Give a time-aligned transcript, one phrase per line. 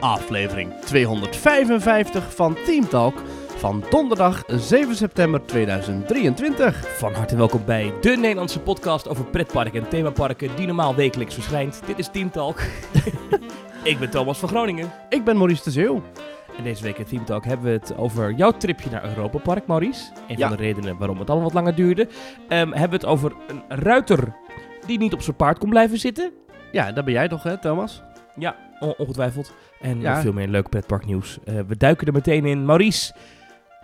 [0.00, 3.22] Aflevering 255 van Team Talk
[3.56, 6.98] van donderdag 7 september 2023.
[6.98, 11.80] Van harte welkom bij de Nederlandse podcast over pretparken en themaparken die normaal wekelijks verschijnt.
[11.86, 12.60] Dit is Team Talk.
[13.82, 14.92] ik ben Thomas van Groningen.
[15.08, 16.02] Ik ben Maurice de Zeeuw.
[16.58, 19.66] En deze week in Team Talk hebben we het over jouw tripje naar Europa Park,
[19.66, 20.12] Maurice.
[20.28, 20.48] Een Ja.
[20.48, 22.08] van de redenen waarom het allemaal wat langer duurde.
[22.48, 24.36] Ehm, hebben we het over een ruiter
[24.86, 26.32] die niet op zijn paard kon blijven zitten.
[26.72, 28.02] Ja, dat ben jij toch, hè, Thomas?
[28.36, 29.54] Ja, on- ongetwijfeld.
[29.80, 30.20] En Ja.
[30.20, 31.38] veel meer leuk pretparknieuws.
[31.44, 32.64] Eh we duiken er meteen in.
[32.64, 33.14] Maurice,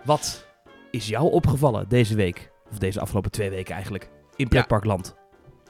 [0.03, 0.47] wat
[0.91, 2.51] is jou opgevallen deze week?
[2.71, 4.09] Of deze afgelopen twee weken eigenlijk.
[4.35, 5.15] In pretparkland.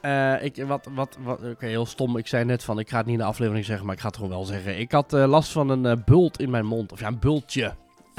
[0.06, 2.16] Eh, ik, wat, wat, wat, Oké, heel stom.
[2.16, 4.06] Ik zei net van, ik ga het niet in de aflevering zeggen, maar ik ga
[4.06, 4.78] het gewoon wel zeggen.
[4.78, 6.92] Ik had eh, last van een eh, bult in mijn mond.
[6.92, 7.74] Of ja, een bultje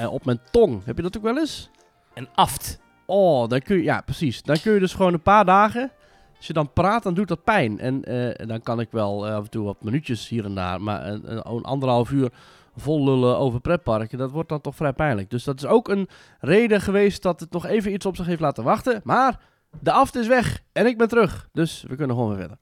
[0.09, 0.86] op mijn tong.
[0.86, 1.70] Heb je dat ook wel eens?
[2.14, 2.80] En aft.
[3.05, 4.42] Oh, dan kun je, ja, precies.
[4.42, 5.92] Dan kun je dus gewoon een paar dagen,
[6.38, 7.80] als je dan praat, dan doet dat pijn.
[7.80, 8.02] En
[8.48, 11.50] dan kan ik wel af en toe wat minuutjes hier en daar, maar een, een,
[11.50, 12.31] een anderhalf uur
[12.75, 15.30] vol lullen over pretparken, dat wordt dan toch vrij pijnlijk.
[15.30, 16.08] Dus dat is ook een
[16.40, 19.02] reden geweest dat het nog even iets op zich heeft laten wachten.
[19.03, 19.40] Maar
[19.80, 21.50] de aft is weg en ik ben terug.
[21.54, 22.58] Dus we kunnen gewoon weer verder.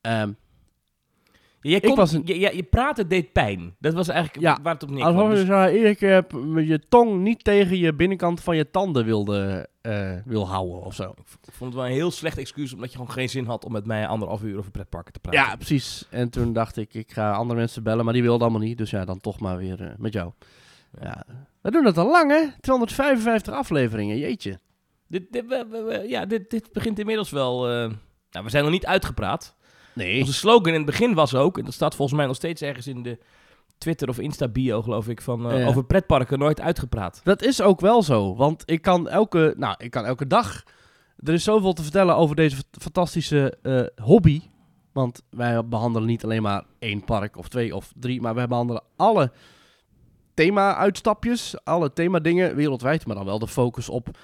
[0.00, 0.32] Ehm,
[1.60, 3.74] Ik kon, was een- je, je, je praten deed pijn.
[3.78, 5.16] Dat was eigenlijk Ja, waar het op neerkwam.
[5.16, 10.12] alsof je Dus- met je tong niet tegen je binnenkant van je tanden wilde eh,
[10.24, 11.14] wil houden of zo.
[11.18, 13.72] ik vond het wel een heel slecht excuus, omdat je gewoon geen zin had om
[13.72, 15.40] met mij anderhalf uur over pretparken te praten.
[15.40, 16.06] Ja, precies.
[16.10, 18.78] En toen dacht ik, ik ga andere mensen bellen, maar die wilden allemaal niet.
[18.78, 20.32] Dus ja, dan toch maar weer eh, met jou.
[21.00, 21.24] Ja.
[21.60, 22.46] We doen het al lang, hè?
[22.60, 24.58] 255 afleveringen, jeetje.
[25.14, 27.68] Dit, dit, we- we- we- ja, dit, dit begint inmiddels wel...
[27.68, 27.72] eh,
[28.30, 29.54] nou, we zijn nog niet uitgepraat.
[29.92, 30.20] Nee.
[30.20, 32.86] Onze slogan in het begin was ook, en dat staat volgens mij nog steeds ergens
[32.86, 33.18] in de
[33.78, 35.66] Twitter of Insta-bio, geloof ik, van eh, Ja.
[35.66, 37.20] over pretparken nooit uitgepraat.
[37.24, 40.62] Dat is ook wel zo, want ik kan elke, nou, ik kan elke dag...
[41.18, 44.40] Er is zoveel te vertellen over deze fantastische eh, hobby.
[44.92, 48.82] Want wij behandelen niet alleen maar één park of twee of drie, maar wij behandelen
[48.96, 49.32] alle
[50.34, 54.18] thema-uitstapjes, alle thema-dingen wereldwijd, maar dan wel de focus op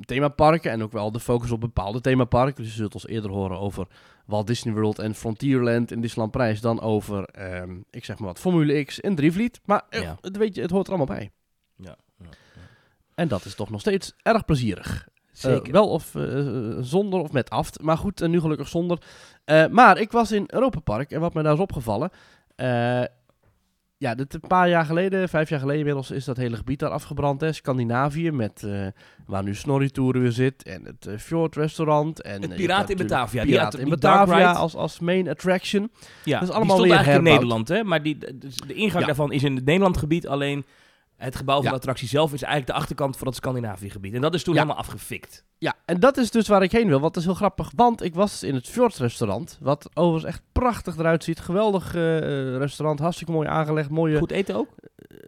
[0.00, 2.62] themaparken en ook wel de focus op bepaalde themaparken.
[2.62, 3.86] Dus je zult ons eerder horen over
[4.26, 8.38] Walt Disney World en Frontierland in Disneyland Prijs dan over, ehm, ik zeg maar wat,
[8.40, 9.60] Formule X en Drievliet.
[9.64, 10.16] Maar eh, Ja.
[10.20, 11.30] het, weet je, het hoort er allemaal bij.
[11.76, 12.26] Ja, ja,
[13.14, 15.08] En dat is toch nog steeds erg plezierig.
[15.32, 15.66] Zeker.
[15.66, 17.82] Eh, wel of eh, zonder of met aft.
[17.82, 18.98] Maar goed, eh, nu gelukkig zonder.
[19.70, 22.10] Maar ik was in Europa Park en wat me daar is opgevallen.
[24.00, 26.90] Ja, dit een paar jaar geleden, vijf jaar geleden inmiddels, is dat hele gebied daar
[26.90, 27.40] afgebrand.
[27.40, 27.52] Hè?
[27.52, 28.86] Scandinavië, met, eh,
[29.26, 30.62] waar nu Snorri Tour weer zit.
[30.62, 32.22] En het eh, Fjord Restaurant.
[32.22, 35.90] En, Het eh, Piraat in Batavia, die Piraat in die Batavia als, als main attraction.
[36.24, 37.32] Ja, Dat is die allemaal stond weer eigenlijk in.
[37.32, 37.84] Nederland, hè?
[37.84, 38.18] Maar die,
[38.66, 39.06] de ingang Ja.
[39.06, 40.64] daarvan is in het Nederland gebied, alleen
[41.24, 41.70] het gebouw van Ja.
[41.70, 44.14] de attractie zelf is eigenlijk de achterkant van het Scandinavië gebied.
[44.14, 44.60] En dat is toen Ja.
[44.60, 45.44] helemaal afgefikt.
[45.58, 47.00] Ja, en dat is dus waar ik heen wil.
[47.00, 47.70] Want dat is heel grappig.
[47.76, 49.58] Want ik was in het Fjord restaurant.
[49.60, 51.40] Wat overigens echt prachtig eruit ziet.
[51.40, 52.98] Geweldig eh, restaurant.
[52.98, 53.90] Hartstikke mooi aangelegd.
[53.90, 54.18] Mooie.
[54.18, 54.68] Goed eten ook?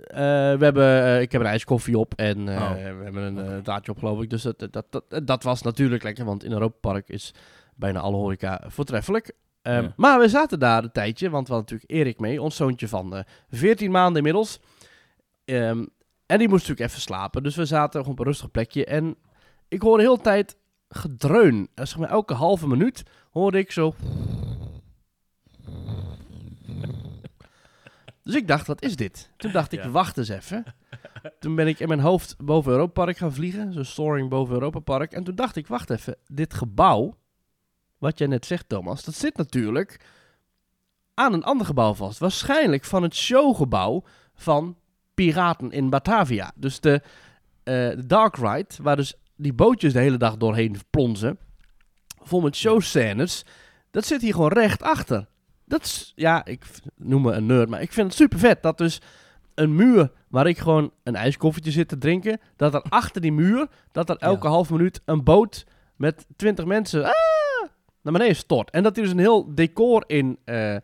[0.06, 2.12] Eh, we hebben, eh, ik heb een ijskoffie op.
[2.16, 2.70] En Oh.
[2.72, 4.30] we hebben een taartje op, geloof ik.
[4.30, 6.24] Dus dat, dat, dat, dat was natuurlijk lekker.
[6.24, 7.34] Want in Europa Park is
[7.74, 9.32] bijna alle horeca voortreffelijk.
[9.62, 9.92] Ehm, Ja.
[9.96, 11.30] Maar we zaten daar een tijdje.
[11.30, 12.42] Want we hadden natuurlijk Erik mee.
[12.42, 14.60] Ons zoontje van eh 14 maanden inmiddels.
[15.44, 15.86] Ehm,
[16.26, 17.42] en die moest natuurlijk even slapen.
[17.42, 18.84] Dus we zaten gewoon op een rustig plekje.
[18.84, 19.16] En
[19.68, 20.56] ik hoorde heel de tijd
[20.88, 21.68] gedreun.
[21.74, 23.94] Eh, Zeg maar elke halve minuut hoorde ik zo...
[28.22, 29.30] Dus ik dacht, wat is dit?
[29.36, 29.90] Toen dacht ik, Ja.
[29.90, 30.64] wacht eens even.
[31.38, 33.72] Toen ben ik in mijn hoofd boven Europa Park gaan vliegen.
[33.72, 35.12] Zo soaring boven Europa Park.
[35.12, 36.16] En toen dacht ik, wacht even.
[36.26, 37.16] Dit gebouw,
[37.98, 40.00] wat jij net zegt Thomas, dat zit natuurlijk
[41.14, 42.18] aan een ander gebouw vast.
[42.18, 44.04] Waarschijnlijk van het showgebouw
[44.34, 44.76] van
[45.14, 46.52] Piraten in Batavia.
[46.54, 47.02] Dus de,
[47.62, 51.38] de Dark Ride, waar dus die bootjes de hele dag doorheen plonzen.
[52.22, 53.44] Vol met showscènes.
[53.90, 55.26] Dat zit hier gewoon recht achter.
[55.64, 56.64] Dat is, ja, ik
[56.96, 59.00] noem me een nerd, maar ik vind het super vet dat dus
[59.54, 63.66] een muur waar ik gewoon een ijskoffietje zit te drinken, dat er achter die muur,
[63.92, 67.12] dat er elke half minuut een boot met twintig mensen ah,
[68.02, 68.70] naar beneden stort.
[68.70, 70.76] En dat er dus een heel decor in eh,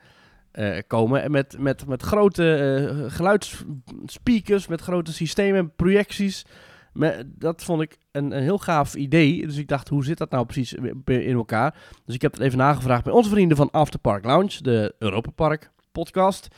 [0.58, 6.44] eh, komen en met, met, met grote eh, geluidsspeakers, met grote systemen, projecties.
[6.92, 9.46] Me- dat vond ik een, een heel gaaf idee.
[9.46, 10.72] Dus ik dacht, hoe zit dat nou precies
[11.04, 11.74] in elkaar?
[12.04, 15.70] Dus ik heb het even nagevraagd bij onze vrienden van Afterpark Lounge, de Europa Park
[15.92, 16.48] podcast.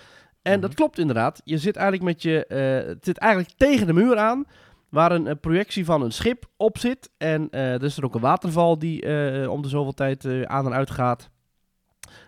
[0.43, 0.61] En Mhm.
[0.61, 1.41] dat klopt inderdaad.
[1.45, 4.45] Je zit eigenlijk met je, eh, het zit eigenlijk tegen de muur aan,
[4.89, 7.11] waar een, projectie van een schip op zit.
[7.19, 9.03] En er is er ook een waterval die
[9.51, 11.31] om de zoveel tijd aan en uit gaat.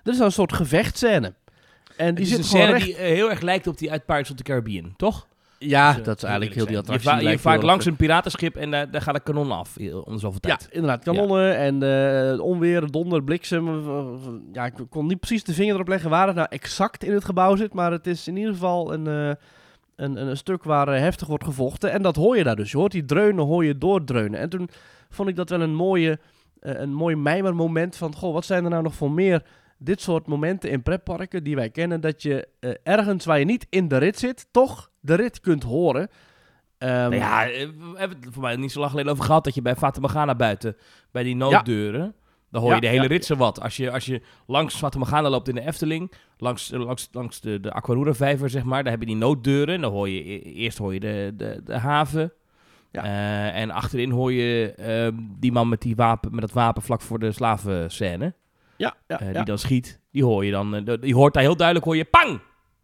[0.03, 1.35] Er is een soort gevechtscène.
[1.97, 2.87] En die zit een gewoon scène recht...
[2.87, 5.27] die eh, heel erg lijkt op die uit Pirates of the Caribbean, toch?
[5.59, 7.09] Ja, Dus, eh, dat is eigenlijk heel die Je, attractie.
[7.11, 10.07] va- je lijkt vaart langs een piratenschip en daar, daar gaat een kanon af eh,
[10.07, 10.69] om zoveel Ja, tijd.
[10.73, 11.05] inderdaad.
[11.05, 11.83] Kanonnen en
[12.33, 13.69] eh, onweer, donder, bliksem.
[13.69, 17.05] eh, eh, Ja, ik kon niet precies de vinger erop leggen waar het nou exact
[17.05, 17.73] in het gebouw zit.
[17.73, 19.31] Maar het is in ieder geval een, eh,
[19.97, 21.91] een, een, stuk waar eh, heftig wordt gevochten.
[21.93, 22.71] En dat hoor je daar dus.
[22.71, 24.41] Je hoort die dreunen, hoor je doordreunen.
[24.41, 24.69] En toen
[25.11, 26.19] vond ik dat wel een mooie,
[26.61, 28.15] eh, een mooi mijmermoment van...
[28.15, 29.43] Goh, wat zijn er nou nog voor meer
[29.85, 32.01] dit soort momenten in pretparken die wij kennen...
[32.01, 35.63] dat je eh, ergens waar je niet in de rit zit, toch de rit kunt
[35.63, 36.09] horen...
[36.79, 39.45] Ehm, Nou ja, eh, we hebben het voor mij niet zo lang geleden over gehad
[39.45, 40.77] dat je bij Morgana buiten,
[41.11, 42.15] bij die nooddeuren,
[42.51, 43.09] dan hoor je Ja, de hele ja.
[43.09, 43.61] rit wat.
[43.61, 47.61] Als je, als je langs Morgana loopt in de Efteling, langs, eh, langs, langs de,
[47.61, 49.81] de Aquarura vijver zeg maar, daar heb je die nooddeuren.
[49.81, 52.33] Dan hoor je, e- eerst hoor je de, de, de haven.
[52.93, 53.03] Ja.
[53.53, 57.19] En achterin hoor je ehm, die man met, die wapen, met dat wapen vlak voor
[57.19, 58.35] de slavenscène,
[58.83, 59.33] ja, ja, eh, ja.
[59.33, 60.01] die dan schiet.
[60.11, 62.41] Die hoor je dan, eh, je hoort daar heel duidelijk, hoor je pang!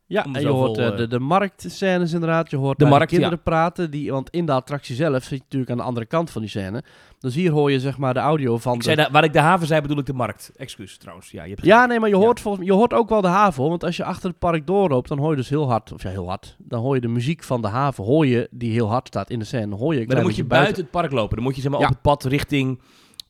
[0.09, 2.51] Ja, en je zoveel, hoort eh, de, de marktscènes inderdaad.
[2.51, 3.91] Je hoort De kinderen praten.
[3.91, 6.51] Die, want in de attractie zelf zit je natuurlijk aan de andere kant van die
[6.51, 6.83] scène.
[7.19, 8.75] Dus hier hoor je zeg maar de audio van...
[8.75, 10.53] Ik de- zei waar ik de haven zei, bedoel ik de markt.
[10.57, 11.31] Excuus trouwens.
[11.31, 12.21] Ja, je hebt ja, nee, maar je Ja.
[12.21, 13.61] hoort, volgens, je hoort ook wel de haven.
[13.61, 13.71] hoor.
[13.71, 15.93] Want als je achter het park doorloopt, dan hoor je dus heel hard...
[15.93, 16.57] Of ja, heel hard.
[16.59, 18.05] Dan hoor je de muziek van de haven.
[18.05, 19.75] Hoor je, die heel hard staat in de scène.
[19.77, 21.35] Hoor je Maar dan moet je beetje buiten het park lopen.
[21.37, 22.81] Dan moet je zeg maar, op het pad richting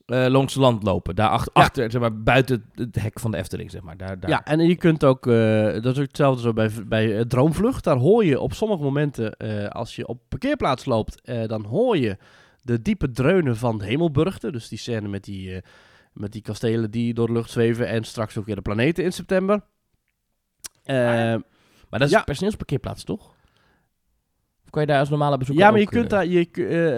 [0.08, 1.14] eh Loonse Land lopen.
[1.16, 1.46] Daar Ja.
[1.52, 3.96] achter, zeg maar, buiten het hek van de Efteling, zeg maar.
[3.96, 4.30] Daar, daar.
[4.30, 7.84] Ja, en je kunt ook, eh, dat is ook hetzelfde zo bij, bij eh, Droomvlucht.
[7.84, 9.36] Daar hoor je op sommige momenten,
[9.72, 12.16] als je op parkeerplaats loopt, dan hoor je
[12.62, 14.52] de diepe dreunen van Hemelburgten.
[14.52, 15.60] Dus die scène met die,
[16.12, 19.12] met die kastelen die door de lucht zweven en straks ook weer de planeten in
[19.12, 19.60] september.
[20.86, 22.22] Maar dat is Ja.
[22.22, 23.34] personeelsparkeerplaats, toch?
[24.68, 26.50] Of kan je daar als normale bezoeker ja, maar je ook, kunt eh, daar, je,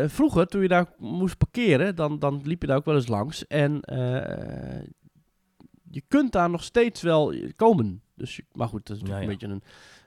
[0.03, 3.09] eh, vroeger toen je daar moest parkeren, dan, dan liep je daar ook wel eens
[3.09, 3.47] langs.
[3.47, 4.83] En eh,
[5.91, 8.03] je kunt daar nog steeds wel komen.
[8.15, 9.61] Dus, je- maar goed, dat is natuurlijk Ja, een beetje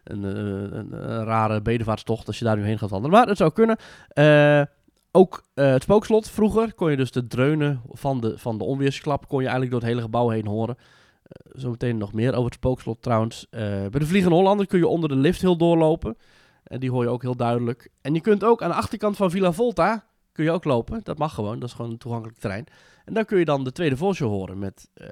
[0.04, 3.18] een, een, een, een rare bedevaartstocht als je daar nu heen gaat wandelen.
[3.18, 3.78] Maar het zou kunnen.
[5.12, 9.38] Ook het spookslot vroeger kon je dus de dreunen van de, van de onweersklap kon
[9.40, 10.76] je eigenlijk door het hele gebouw heen horen.
[11.24, 13.48] Eh, zometeen nog meer over het spookslot trouwens.
[13.50, 16.18] Bij de Vliegende Hollander kun je onder de lift heel doorlopen.
[16.74, 17.90] En die hoor je ook heel duidelijk.
[18.02, 21.00] En je kunt ook aan de achterkant van Villa Volta kun je ook lopen.
[21.04, 22.66] Dat mag gewoon, dat is gewoon een toegankelijk terrein.
[23.06, 25.08] En dan kun je dan de tweede Volshow horen met, eh,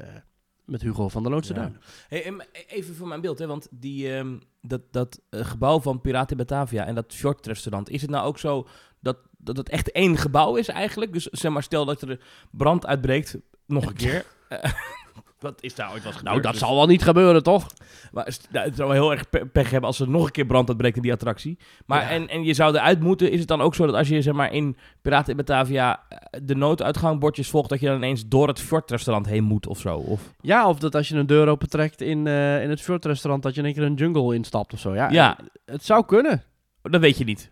[0.65, 1.71] met Hugo van der Loonse Ja.
[2.07, 6.01] Hey, em, even voor mijn beeld, hè, want die, ehm, dat, dat eh, gebouw van
[6.01, 8.67] Piraten Batavia en dat Fjord restaurant, is het nou ook zo
[8.99, 11.13] dat, dat het echt één gebouw is eigenlijk?
[11.13, 12.19] Dus zeg maar, stel dat er
[12.51, 14.25] brand uitbreekt, nog een keer.
[15.41, 16.23] Wat is daar ooit wat gebeurd?
[16.23, 17.67] Nou, dat Dus- zal wel niet gebeuren, toch?
[18.11, 20.45] Maar nou, het zou wel heel erg pe- pech hebben als er nog een keer
[20.45, 21.57] brand uitbreekt in die attractie.
[21.85, 22.09] Maar Ja.
[22.09, 24.33] en, en je zou eruit moeten, is het dan ook zo dat als je zeg
[24.33, 28.59] maar in Piraten in Batavia eh, de nooduitgangbordjes volgt, dat je dan ineens door het
[28.59, 29.95] Fjord-restaurant heen moet of zo?
[29.97, 30.21] Of...
[30.41, 33.53] Ja, of dat als je een deur opentrekt in, eh in het Fjord restaurant, dat
[33.53, 34.93] je in één keer een jungle instapt of zo.
[34.93, 35.37] Ja, Ja.
[35.65, 36.43] het zou kunnen.
[36.81, 37.49] Dat weet je niet.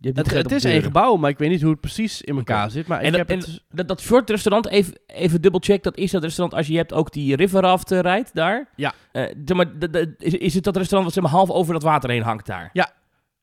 [0.00, 2.72] Het, is één gebouw, maar ik weet niet hoe het precies in elkaar Oké.
[2.72, 2.86] zit.
[2.86, 3.62] Maar En ik dat- heb en- het...
[3.70, 7.36] Dat, dat Fjord-restaurant, even, even dubbelcheck, dat is dat restaurant als je hebt ook die
[7.36, 8.68] River Raft rijdt daar.
[8.76, 8.92] Ja.
[9.12, 9.66] Eh, maar,
[10.18, 12.70] is, is het dat restaurant wat zeg maar half over dat water heen hangt daar?
[12.72, 12.90] Ja,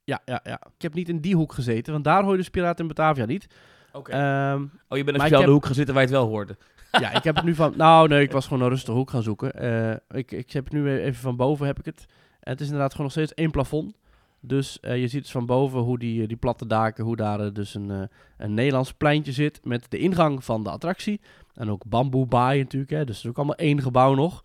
[0.04, 0.40] ja, ja.
[0.76, 3.26] Ik heb niet in die hoek gezeten, want daar hoor je dus Piraten in Batavia
[3.26, 3.48] niet.
[3.92, 4.12] Oké.
[4.12, 6.58] Ehm, oh, je bent in heb- hoek gezeten waar je het wel hoorde.
[7.02, 7.74] ja, ik heb het nu van...
[7.76, 9.54] Nou, nee, ik was gewoon een rustige hoek gaan zoeken.
[9.54, 12.06] Eh, ik, ik heb het nu even van boven, heb ik het.
[12.40, 13.98] En het is inderdaad gewoon nog steeds één plafond.
[14.48, 17.40] Dus eh, je ziet dus van boven hoe die, eh, die platte daken, hoe daar
[17.40, 21.22] eh, dus een, een Nederlands pleintje zit met de ingang van de attractie.
[21.54, 23.06] En ook bamboe baai natuurlijk, hè.
[23.06, 24.44] dus het is ook allemaal één gebouw nog.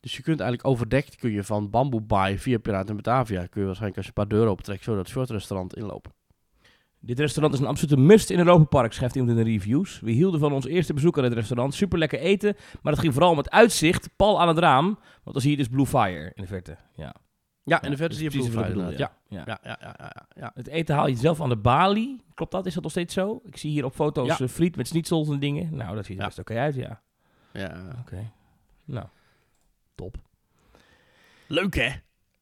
[0.00, 3.66] Dus je kunt eigenlijk overdekt, kun je van bamboe baai via Piraten Batavia, kun je
[3.66, 6.12] waarschijnlijk als je een paar deuren opentrekt, zo dat short restaurant inlopen.
[7.00, 10.00] Dit restaurant is een absolute must in Europa Park, schrijft iemand in de reviews.
[10.00, 11.74] We hielden van ons eerste bezoek aan het restaurant.
[11.74, 14.84] Super lekker eten, maar het ging vooral om het uitzicht, pal aan het raam.
[14.84, 16.76] Want dan zie je dus Blue Fire in de verte.
[16.94, 17.14] Ja,
[17.68, 18.98] Ja, in Ja, de verte dus zie je inderdaad.
[18.98, 19.12] Ja.
[19.28, 19.42] ja.
[19.46, 20.50] Ja, ja, ja, ja.
[20.54, 22.22] Het eten haal je zelf aan de balie.
[22.34, 22.66] Klopt dat?
[22.66, 23.40] Is dat nog steeds zo?
[23.44, 25.74] Ik zie hier op foto's eh, friet met schnitzels en dingen.
[25.76, 26.26] Nou, dat ziet er Ja.
[26.26, 27.00] best oké uit, ja.
[27.52, 27.84] ja.
[28.00, 28.30] Oké.
[28.84, 29.06] Nou,
[29.94, 30.16] top.
[31.46, 31.90] Leuk hè?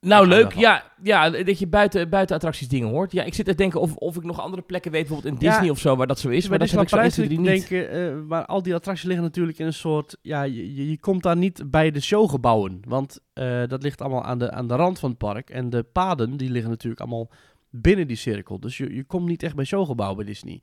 [0.06, 0.52] Nou, leuk.
[0.54, 3.12] Ja, ja, dat je buiten, buiten attracties dingen hoort.
[3.12, 5.50] Ja, ik zit te denken of, of ik nog andere plekken weet, bijvoorbeeld in Ja.
[5.52, 6.40] Disney of zo, waar dat zo is.
[6.40, 7.28] Maar Maar dat dat heb ik zo wel 1, prijs
[7.68, 7.88] 2, 3 niet.
[7.90, 11.22] denken, eh, maar al die attracties liggen natuurlijk in een soort, ja, je, je- komt
[11.22, 14.98] daar niet bij de showgebouwen, want eh, dat ligt allemaal aan de, aan de rand
[14.98, 17.30] van het park en de paden die liggen natuurlijk allemaal
[17.70, 20.60] binnen die cirkel, dus je, je komt niet echt bij showgebouwen bij Disney,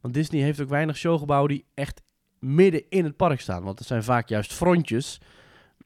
[0.00, 2.02] want Disney heeft ook weinig showgebouwen die echt
[2.40, 5.20] midden in het park staan, want het zijn vaak juist frontjes.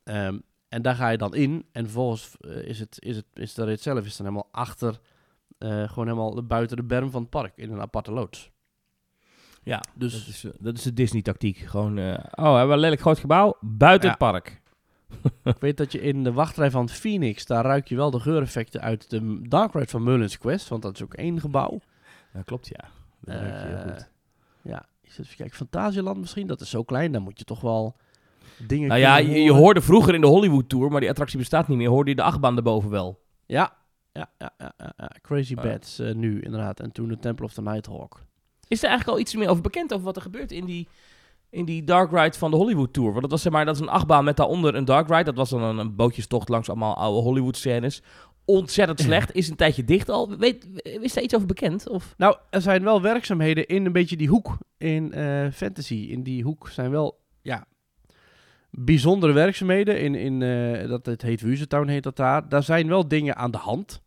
[0.04, 0.38] Ehm,
[0.70, 3.64] en daar ga je dan in en vervolgens eh, is, het, is, het, is de
[3.64, 5.00] rit zelf is dan helemaal achter,
[5.58, 8.50] eh, gewoon helemaal buiten de berm van het park in een aparte loods.
[9.62, 11.56] Ja, Dus- dat is, eh, dat is de Disney-tactiek.
[11.56, 14.14] Gewoon, eh, oh, we hebben een lelijk groot gebouw buiten Ja.
[14.18, 14.60] het park.
[15.54, 18.80] ik weet dat je in de wachtrij van Phoenix, daar ruik je wel de geureffecten
[18.80, 21.80] uit de Dark Ride van Merlin's Quest, want dat is ook één gebouw.
[22.32, 22.88] Dat klopt, ja.
[23.20, 24.10] Dat ruik je heel goed.
[24.62, 27.96] Ja, is het, kijk, Fantasieland misschien, dat is zo klein, dan moet je toch wel
[28.66, 31.78] dingen Nou ja, je, hoorde vroeger in de Hollywood Tour, maar die attractie bestaat niet
[31.78, 33.20] meer, hoorde je de achtbaan erboven wel.
[33.46, 33.72] Ja,
[34.12, 35.10] ja, ja, ja, ja, ja.
[35.22, 35.54] Crazy.
[35.54, 36.80] Bats eh, nu inderdaad.
[36.80, 38.22] En toen de Temple of the Nighthawk.
[38.68, 40.88] Is er eigenlijk al iets meer over bekend over wat er gebeurt in die,
[41.50, 43.08] in die Dark Ride van de Hollywood Tour?
[43.08, 45.24] Want dat was zeg maar, dat is een achtbaan met daaronder een Dark Ride.
[45.24, 48.02] Dat was dan een, een bootjestocht langs allemaal oude Hollywood scènes.
[48.44, 50.36] Ontzettend slecht, is een tijdje dicht al.
[50.36, 51.88] Weet, is daar iets over bekend?
[51.88, 52.14] Of?
[52.16, 55.94] Nou, er zijn wel werkzaamheden in een beetje die hoek in eh, fantasy.
[55.94, 57.66] In die hoek zijn wel, ja,
[58.70, 60.00] bijzondere werkzaamheden.
[60.00, 62.48] In, in eh, dat het heet Wuzetown heet dat daar.
[62.48, 64.02] Daar zijn wel dingen aan de hand.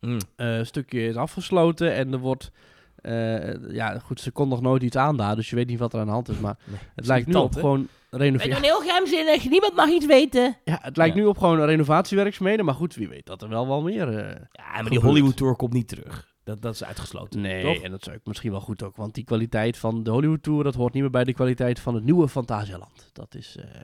[0.00, 0.18] Hmm.
[0.36, 2.50] Eh, een stukje is afgesloten en er wordt...
[2.96, 5.92] eh, ja, goed, ze kon nog nooit iets aan daar, dus je weet niet wat
[5.92, 6.38] er aan de hand is.
[6.38, 7.60] Maar Nee, het lijkt nu op irritant, hè?
[7.60, 8.62] gewoon renoveren.
[8.62, 10.56] heel geheimzinnig, niemand mag iets weten.
[10.64, 11.20] Ja, het lijkt Ja.
[11.20, 12.64] nu op gewoon renovatiewerkzaamheden.
[12.64, 14.08] Maar goed, wie weet dat er wel wel meer...
[14.18, 15.00] eh, Ja, maar die.
[15.00, 16.34] Hollywood Tour komt niet terug.
[16.46, 17.40] Dat, dat is uitgesloten.
[17.40, 17.82] Nee, toch?
[17.84, 18.96] en dat is ook misschien wel goed ook.
[18.96, 21.94] Want die kwaliteit van de Hollywood Tour, dat hoort niet meer bij de kwaliteit van
[21.94, 23.10] het nieuwe Fantasialand.
[23.12, 23.80] Dat is, eh,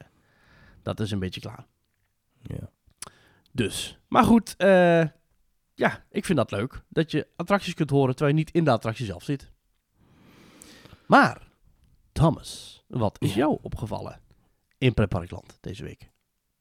[0.82, 1.66] dat is een beetje klaar.
[2.42, 2.70] Ja.
[3.52, 3.98] Dus.
[4.08, 5.04] Maar goed, eh,
[5.74, 6.82] ja, ik vind dat leuk.
[6.88, 9.50] Dat je attracties kunt horen terwijl je niet in de attractie zelf zit.
[11.06, 11.48] Maar,
[12.12, 13.36] Thomas, wat is Ja.
[13.36, 14.20] jou opgevallen
[14.78, 16.10] in Pretparkland deze week?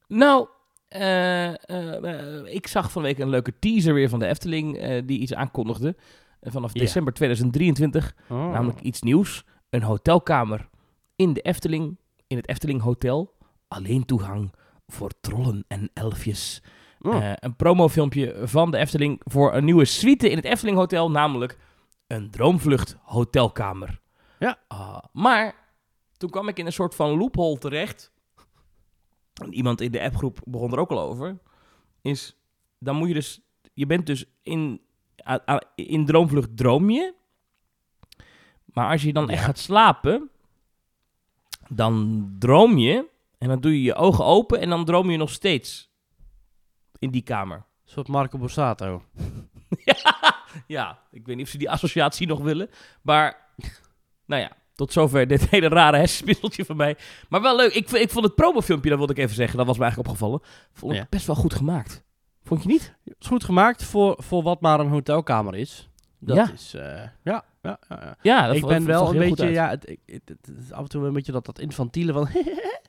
[0.07, 0.47] Nou,
[0.91, 5.01] eh, eh, ik zag van de week een leuke teaser weer van de Efteling eh,
[5.05, 5.95] die iets aankondigde.
[6.41, 9.43] Vanaf december 2023, namelijk iets nieuws.
[9.69, 10.69] Een hotelkamer
[11.15, 13.33] in de Efteling, in het Efteling Hotel.
[13.67, 14.53] Alleen toegang
[14.87, 16.63] voor trollen en elfjes.
[17.01, 17.31] Oh.
[17.35, 21.57] Een promofilmpje van de Efteling voor een nieuwe suite in het Efteling Hotel, namelijk
[22.07, 23.99] een Droomvlucht hotelkamer.
[24.39, 24.57] Ja.
[24.67, 25.55] Ah, maar
[26.17, 28.11] toen kwam ik in een soort van loophole terecht.
[29.49, 31.37] Iemand in de appgroep begon er ook al over.
[32.01, 32.35] Is,
[32.79, 33.41] dan moet je dus,
[33.73, 34.81] je bent dus in,
[35.75, 37.13] in Droomvlucht droom je.
[38.65, 40.29] Maar als je dan echt gaat slapen,
[41.69, 45.29] dan droom je en dan doe je je ogen open en dan droom je nog
[45.29, 45.91] steeds
[46.99, 47.57] in die kamer.
[47.57, 49.03] Een soort Marco Borsato.
[50.67, 52.69] Ja, ik weet niet of ze die associatie nog willen.
[53.01, 53.47] Maar,
[54.25, 56.97] nou ja, tot zover dit hele rare hersenspiegeltje van mij.
[57.29, 57.73] Maar wel leuk.
[57.73, 60.41] Ik, ik vond het promofilmpje, dat wilde ik even zeggen, dat was me eigenlijk opgevallen.
[60.73, 61.07] Vond ik Ja.
[61.09, 62.03] best wel goed gemaakt.
[62.43, 62.95] Vond je niet?
[63.03, 65.89] Het is goed gemaakt voor, voor wat maar een hotelkamer is.
[66.19, 66.51] Dat Ja.
[66.53, 68.15] is, eh, ja, ja, ja, ja.
[68.21, 70.89] Ja, dat ik ben wel een beetje, ja, het, het, het- het is af en
[70.89, 72.29] toe een beetje dat, dat infantiele van...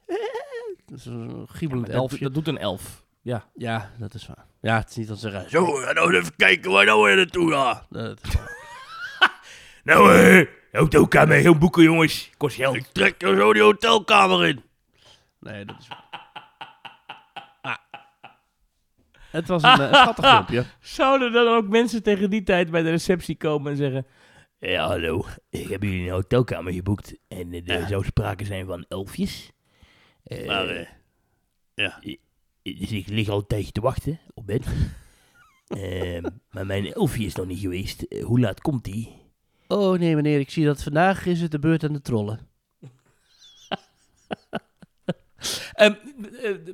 [0.87, 2.19] dat is een giebelend dat, elfje.
[2.25, 3.05] dat doet een elf.
[3.23, 3.45] Ja.
[3.55, 4.45] ja, dat is waar.
[4.61, 7.53] Ja, het is niet dat ze zeggen, zo, nou even kijken waar nou weer naartoe
[7.53, 7.87] gaat.
[7.91, 8.31] Dat is
[10.73, 12.31] eh, hotelkamer, heel boeken, jongens.
[12.37, 12.77] Kost geld.
[12.77, 14.63] ik trek er zo die hotelkamer in.
[15.41, 16.11] Nee, dat is waar.
[17.63, 17.77] Ah.
[19.31, 20.65] Het was een eh, schattig filmpje.
[20.81, 24.07] Zouden dan ook mensen tegen die tijd bij de receptie komen en zeggen...
[24.59, 27.87] Ja, hallo, ik heb hier een hotelkamer geboekt en er Ja.
[27.89, 29.51] zou sprake zijn van elfjes.
[30.25, 30.87] Eh, Maar, eh,
[31.75, 32.01] ja.
[32.63, 34.67] Dus ik lig al een tijdje te wachten op bed.
[35.67, 38.03] Ehm, maar mijn elfje is nog niet geweest.
[38.03, 39.22] Eh, hoe laat komt die?
[39.73, 42.39] Oh nee meneer, ik zie dat vandaag is het de beurt aan de trollen.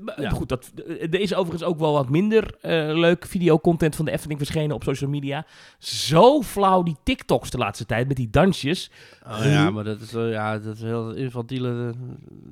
[0.00, 0.30] Maar Ja.
[0.30, 4.10] Goed, dat, eh, er is overigens ook wel wat minder eh, leuk videocontent van de
[4.10, 5.46] Efteling verschenen op social media.
[5.78, 8.90] Zo flauw die TikToks de laatste tijd met die dansjes.
[9.26, 11.94] Oh, ja, maar dat is, ja, dat is heel infantiele...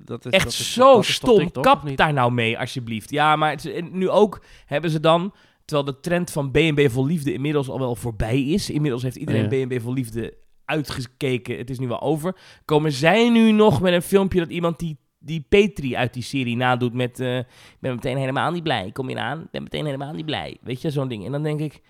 [0.05, 1.39] Dat is, Echt dat is, zo dat is toch stom.
[1.39, 3.11] TikTok, Kap daar nou mee, alsjeblieft.
[3.11, 5.33] Ja, maar het nu ook hebben ze dan...
[5.67, 8.71] Terwijl de trend van B&B voor Liefde inmiddels al wel voorbij is.
[8.71, 9.67] Inmiddels heeft iedereen Ja.
[9.67, 11.59] B&B voor Liefde uitgekeken.
[11.59, 12.37] Het is nu wel over.
[12.65, 16.57] Komen zij nu nog met een filmpje dat iemand die, die Petri uit die serie
[16.57, 17.21] nadoet met...
[17.21, 17.47] eh, ik
[17.81, 18.91] ben meteen helemaal niet blij.
[18.93, 19.41] Kom je aan?
[19.41, 20.57] Ik ben meteen helemaal niet blij.
[20.61, 21.25] Weet je, zo'n ding.
[21.25, 21.83] En dan denk ik...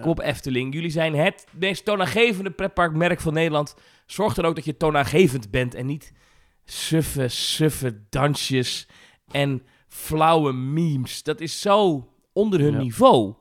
[0.00, 3.74] Kom op Efteling, jullie zijn het meest toonaangevende pretparkmerk van Nederland.
[4.06, 6.12] Zorg dan ook dat je toonaangevend bent en niet
[6.64, 8.88] suffe, suffe dansjes
[9.30, 11.22] en flauwe memes.
[11.22, 12.78] Dat is zo onder hun Ja.
[12.78, 13.34] niveau.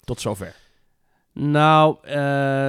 [0.00, 0.54] Tot zover.
[1.32, 2.68] Nou, eh,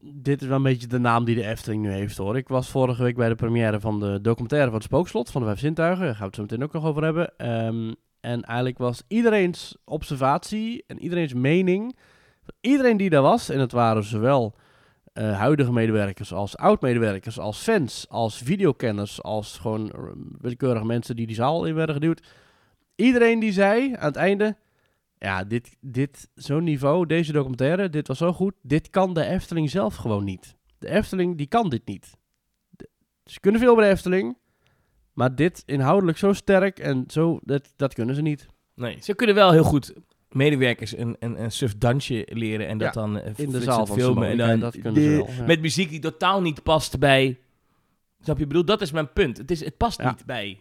[0.00, 2.36] dit is wel een beetje de naam die de Efteling nu heeft hoor.
[2.36, 5.46] Ik was vorige week bij de première van de documentaire van het Spookslot van de
[5.46, 6.04] Vijf Zintuigen.
[6.04, 7.36] Daar gaan we het zo meteen ook nog over hebben.
[7.36, 11.96] Ehm, en eigenlijk was iedereen's observatie en iedereen's mening,
[12.60, 14.54] iedereen die daar was, en het waren zowel
[15.12, 20.00] eh, huidige medewerkers als oud-medewerkers, als fans, als videokenners, als gewoon eh,
[20.40, 22.26] willekeurige mensen die die zaal in werden geduwd.
[22.98, 24.56] Iedereen die zei aan het einde,
[25.18, 28.54] ja, dit, dit zo'n niveau, deze documentaire, dit was zo goed.
[28.62, 30.56] Dit kan de Efteling zelf gewoon niet.
[30.78, 32.10] De Efteling, die kan dit niet.
[32.70, 32.88] De-
[33.24, 34.36] ze kunnen veel bij de Efteling,
[35.12, 38.46] Maar dit inhoudelijk zo sterk en zo, dat, dat kunnen ze niet.
[38.74, 39.92] Nee, ze kunnen wel heel goed
[40.28, 43.86] medewerkers een, een, een suf dansje leren en dat Ja, dan eh, In de zaal
[43.86, 44.28] filmen.
[44.28, 45.28] En dan dat kunnen ze wel.
[45.30, 45.44] ja.
[45.46, 47.38] Met muziek die totaal niet past bij...
[48.20, 48.42] Snap je?
[48.42, 49.36] Ik bedoel, dat is mijn punt.
[49.36, 50.08] Het, is, het past Ja.
[50.10, 50.60] niet bij...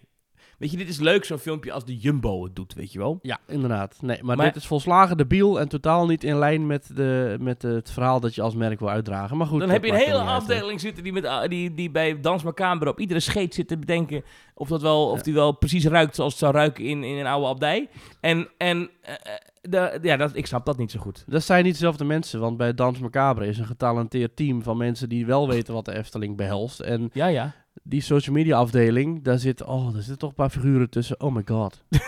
[0.57, 3.19] Weet je, dit is leuk, zo'n filmpje als de Jumbo het doet, weet je wel?
[3.21, 3.97] Ja, inderdaad.
[4.01, 7.61] Nee, maar, Maar- dit is volslagen debiel en totaal niet in lijn met, de, met
[7.61, 9.37] het verhaal dat je als merk wil uitdragen.
[9.37, 11.91] Maar goed, dan heb je een hele uit, afdeling zitten die, met, ah, die, die
[11.91, 14.23] bij Dans Macabre op iedere scheet zit te bedenken
[14.53, 15.23] of, dat wel, of Ja.
[15.23, 17.89] die wel precies ruikt zoals het zou ruiken in, in een oude abdij.
[18.21, 19.19] En, en eh, eh,
[19.61, 21.23] de, ja, dat, ik snap dat niet zo goed.
[21.27, 25.09] Dat zijn niet dezelfde mensen, want bij Dans Macabre is een getalenteerd team van mensen
[25.09, 26.79] die wel weten wat de Efteling behelst.
[26.79, 27.53] En Ja, ja.
[27.83, 31.19] Die social media afdeling, daar zit, oh, daar zitten toch een paar figuren tussen.
[31.21, 31.83] Oh my god.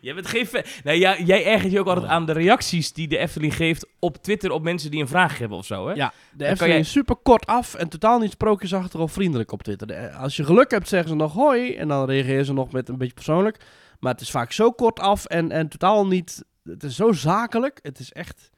[0.00, 0.62] Jij bent geen fan.
[0.84, 2.12] Nou, ja, jij ergert je ook altijd Oh.
[2.12, 5.58] aan de reacties die de Efteling geeft op Twitter op mensen die een vraag hebben
[5.58, 5.92] of zo, hè?
[5.94, 9.52] Ja, de kan Efteling jij- is super kort af en totaal niet sprookjesachtig of vriendelijk
[9.52, 9.86] op Twitter.
[9.86, 12.88] De- Als je geluk hebt, zeggen ze nog hoi en dan reageren ze nog met
[12.88, 13.56] een beetje persoonlijk.
[14.00, 16.44] Maar het is vaak zo kort af en, en totaal niet...
[16.64, 17.78] Het is zo zakelijk.
[17.82, 18.50] Het is echt...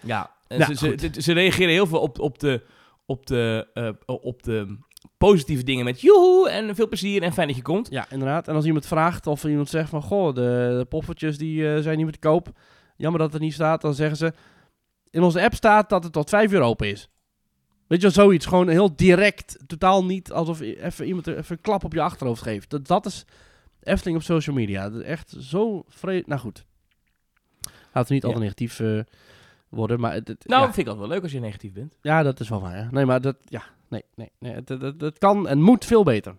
[0.00, 2.62] Ja, en ze, ze- ze reageren heel veel op, op, de,
[3.06, 4.78] op, de, eh, op de
[5.18, 7.90] positieve dingen met joehoe en veel plezier en fijn dat je komt.
[7.90, 8.48] Ja, inderdaad.
[8.48, 10.02] En als iemand vraagt of iemand zegt van...
[10.02, 12.48] Goh, de, de poffertjes die eh, zijn niet meer te koop.
[12.96, 13.80] Jammer dat het niet staat.
[13.80, 14.32] Dan zeggen ze...
[15.10, 17.08] In onze app staat dat het tot 5 uur open is.
[17.86, 18.46] Weet je wel, zoiets.
[18.46, 19.58] Gewoon heel direct.
[19.66, 22.70] Totaal niet alsof even iemand even een klap op je achterhoofd geeft.
[22.70, 23.24] Dat, dat is
[23.82, 24.90] Efteling op social media.
[24.90, 26.26] Dat is echt zo vreed...
[26.26, 26.64] Nou goed.
[27.92, 28.28] Laten we niet Ja.
[28.28, 28.98] al te negatief eh,
[29.68, 30.00] worden.
[30.00, 30.66] Maar het, het- Nou, ja.
[30.72, 31.96] vind ik altijd wel leuk als je negatief bent.
[32.00, 32.88] ja, dat is wel waar.
[32.90, 33.36] Nee, maar dat...
[33.44, 34.30] Ja, nee, nee.
[34.38, 36.36] nee het, het, het- het kan en moet veel beter.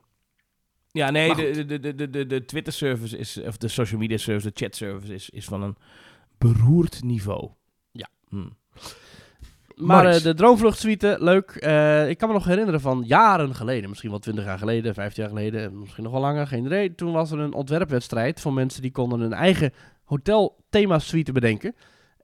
[0.92, 5.14] Ja, nee, de, de, de, de, de, Twitter-service is, of de social media-service, de chat-service
[5.14, 5.76] is, is van een
[6.38, 7.50] beroerd niveau.
[7.92, 8.08] Ja.
[8.30, 8.48] Hm.
[9.76, 11.50] Maar eh, de Droomvluchtsuite, leuk.
[11.52, 15.24] Eh, ik kan me nog herinneren van jaren geleden, misschien wel 20 jaar geleden, 15
[15.24, 16.96] jaar geleden, misschien nog wel langer, geen idee.
[16.96, 21.76] Toen was er een ontwerpwedstrijd van mensen die konden een eigen hotel-thema-suite bedenken.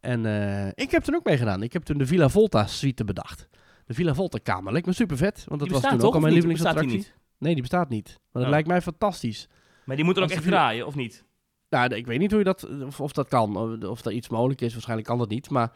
[0.04, 1.64] En eh, ik heb toen ook meegedaan.
[1.64, 3.48] Ik heb toen de Villa Volta-suite bedacht.
[3.86, 7.08] De Villa Volta-kamer leek me super vet, want dat was toen ook al mijn lievelingsattractie.
[7.38, 8.08] Nee, die bestaat niet.
[8.08, 8.50] Maar dat Oh.
[8.50, 9.48] lijkt mij fantastisch.
[9.86, 11.24] Maar die moet dan ook echt villa- draaien, of niet?
[11.70, 14.30] Nou, ik weet niet hoe je dat, of, of dat kan, of, of dat iets
[14.30, 14.72] mogelijk is.
[14.74, 15.72] Waarschijnlijk kan dat niet, maar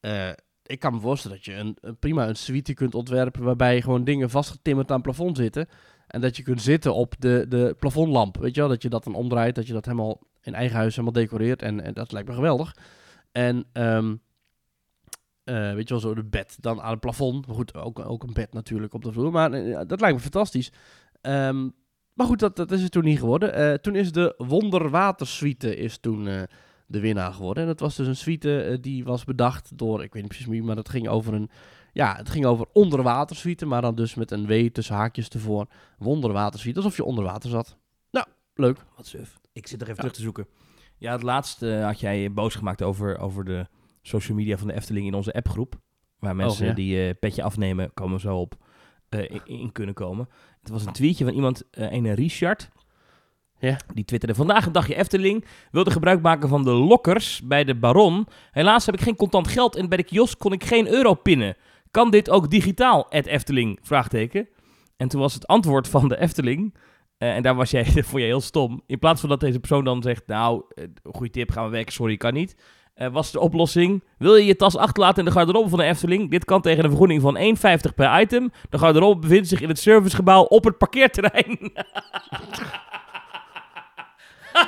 [0.00, 0.28] eh,
[0.66, 4.04] ik kan me voorstellen dat je een, een prima een suite kunt ontwerpen waarbij gewoon
[4.04, 5.68] dingen vastgetimmerd aan het plafond zitten.
[6.06, 8.70] En dat je kunt zitten op de, de plafondlamp, weet je wel?
[8.70, 11.62] Dat je dat dan omdraait, dat je dat helemaal in eigen huis helemaal decoreert.
[11.62, 12.74] En, en dat lijkt me geweldig.
[13.32, 14.16] En, ehm,
[15.44, 17.46] eh, weet je wel, zo de bed dan aan het plafond.
[17.46, 19.32] Maar goed, ook, ook een bed natuurlijk op de vloer.
[19.32, 20.72] Maar eh, dat lijkt me fantastisch.
[21.20, 21.68] Ehm,
[22.12, 23.52] maar goed, dat, dat is het toen niet geworden.
[23.54, 26.24] Eh, toen is de Wonderwatersuite is toen
[26.86, 27.62] de winnaar geworden.
[27.62, 30.62] En dat was dus een suite die was bedacht door, ik weet niet precies wie,
[30.62, 31.50] maar dat ging over een,
[31.92, 35.66] ja, het ging over onderwatersuite, maar dan dus met een W tussen haakjes ervoor.
[35.98, 37.76] Wonderwatersuite, alsof je onder water zat.
[38.10, 38.84] Nou, leuk.
[38.96, 39.38] Wat suf.
[39.52, 40.00] Ik zit er even Ja.
[40.00, 40.46] terug te zoeken.
[40.98, 43.66] Ja, het laatste had jij boos gemaakt over, over de
[44.02, 45.80] social media van de Efteling in onze appgroep.
[46.18, 46.72] Waar mensen ja.
[46.72, 48.56] die eh, petje afnemen, komen zo op,
[49.08, 50.28] eh, in, in kunnen komen.
[50.60, 52.70] Het was een tweetje van iemand, eh een Richard.
[53.58, 53.76] Ja.
[53.94, 55.44] Die twitterde, vandaag een dagje Efteling.
[55.70, 58.26] Wilde gebruik maken van de lokkers bij de Baron.
[58.50, 61.56] Helaas heb ik geen contant geld en bij de kiosk kon ik geen euro pinnen.
[61.90, 63.78] Kan dit ook digitaal, at Efteling?
[63.82, 64.48] Vraagteken.
[64.96, 66.74] En toen was het antwoord van de Efteling...
[67.18, 68.82] eh, en daar was jij, vond je heel stom.
[68.86, 70.22] In plaats van dat deze persoon dan zegt...
[70.26, 72.56] Nou, eh, goede tip, gaan we werken, sorry, kan niet.
[72.94, 74.02] eh, was de oplossing...
[74.18, 76.30] Wil je je tas achterlaten in de garderobe van de Efteling?
[76.30, 78.52] Dit kan tegen een vergoeding van 1,50 per item.
[78.70, 81.58] De garderobe bevindt zich in het servicegebouw op het parkeerterrein.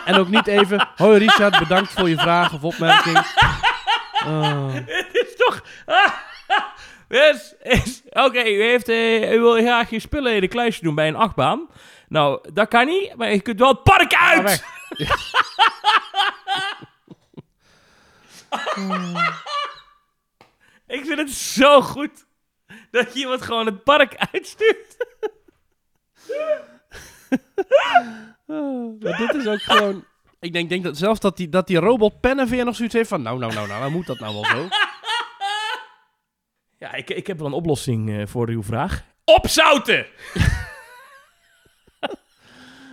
[0.04, 3.18] En ook niet even, hoi Richard, bedankt voor je vraag of opmerking.
[4.26, 4.74] Oh.
[4.74, 5.62] Het is toch...
[7.08, 8.88] Yes, is, Oké, u, heeft,
[9.34, 11.68] u wil graag je spullen in een kluisje doen bij een achtbaan.
[12.11, 14.64] Nou, dat kan niet, maar je kunt wel het park uit!
[20.87, 22.27] Ik vind het zo goed
[22.90, 24.96] dat je iemand gewoon het park uitstuurt.
[28.46, 30.05] Oh, maar dit is ook gewoon...
[30.40, 33.23] Ik denk, denk dat zelfs dat die, dat die robot Penneveer nog zoiets heeft van...
[33.23, 34.68] Nou, nou, nou, nou, dan moet dat nou wel zo.
[36.79, 39.05] Ja, ik, ik heb wel een oplossing eh, voor uw vraag.
[39.25, 40.07] Opzouten!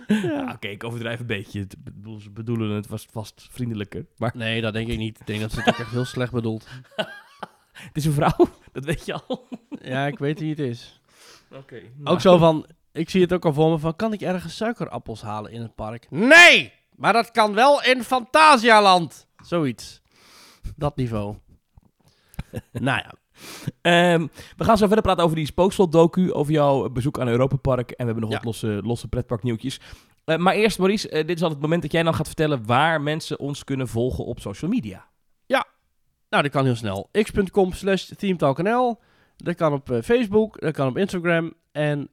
[0.22, 1.60] ja, Oké, ik overdrijf een beetje.
[1.60, 4.06] Het bedoel- Ze bedoelen het was vast vriendelijker.
[4.16, 5.20] Maar Nee, dat denk ik niet.
[5.20, 6.66] Ik denk dat ze het ook echt heel slecht bedoelt.
[7.72, 9.48] het is een vrouw, dat weet je al.
[9.82, 11.00] Ja, ik weet wie het is.
[11.52, 11.80] Oké.
[12.04, 12.66] Ook zo van...
[12.92, 13.96] Ik zie het ook al voor me van...
[13.96, 16.06] Kan ik ergens suikerappels halen in het park?
[16.10, 16.72] Nee!
[16.96, 19.26] Maar dat kan wel in Fantasialand.
[19.44, 20.00] Zoiets.
[20.76, 21.36] Dat niveau.
[22.72, 23.12] nou ja.
[23.80, 27.90] Ehm, we gaan zo verder praten over die spookslot-docu, over jouw bezoek aan Europa Park.
[27.90, 28.36] En we hebben nog Ja.
[28.36, 29.80] wat losse, losse pretparknieuwtjes.
[30.24, 32.66] Eh, maar eerst, Maurice, eh, dit is al het moment dat jij dan gaat vertellen
[32.66, 35.06] waar mensen ons kunnen volgen op social media.
[36.30, 37.08] Nou, dat kan heel snel.
[37.12, 39.00] x.com slash themetalknl.
[39.36, 41.52] Dat kan op eh, Facebook, dat kan op Instagram.
[41.72, 42.08] En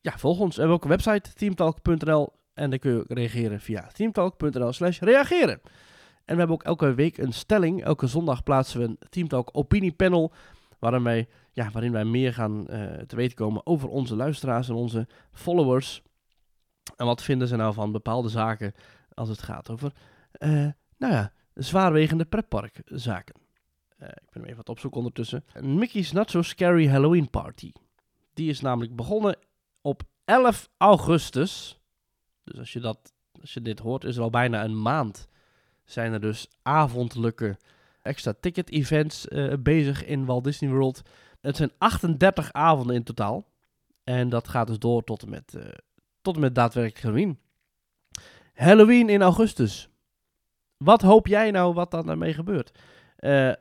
[0.00, 0.58] ja, volg ons.
[0.58, 1.32] En welke website?
[1.34, 2.32] themetalk.nl.
[2.54, 5.60] En dan kun je ook reageren via themetalk.nl slash reageren.
[6.28, 7.84] En we hebben ook elke week een stelling.
[7.84, 10.32] Elke zondag plaatsen we een Teamtalk opiniepanel.
[10.78, 14.74] Waarin wij, ja, waarin wij meer gaan eh, te weten komen over onze luisteraars en
[14.74, 16.02] onze followers.
[16.96, 18.72] En wat vinden ze nou van bepaalde zaken
[19.14, 19.92] als het gaat over,
[20.32, 20.50] eh,
[20.96, 23.34] nou ja, zwaarwegende pretparkzaken.
[23.96, 25.44] Eh, ik ben even wat opzoeken ondertussen.
[25.60, 27.72] Mickey's Not So Scary Halloween Party.
[28.34, 29.38] Die is namelijk begonnen
[29.80, 31.80] op 11 augustus.
[32.44, 35.28] Dus als je, dat, als je dit hoort, is er al bijna een maand.
[35.88, 37.56] Zijn er dus avondelijke
[38.02, 41.02] extra ticket events eh, bezig in Walt Disney World.
[41.40, 43.46] Het zijn 38 avonden in totaal.
[44.04, 45.62] En dat gaat dus door tot en met, eh,
[46.22, 47.38] tot en met daadwerkelijk Halloween.
[48.54, 49.88] Halloween in augustus.
[50.76, 52.78] Wat hoop jij nou wat dan daarmee gebeurt?
[53.16, 53.52] Eh,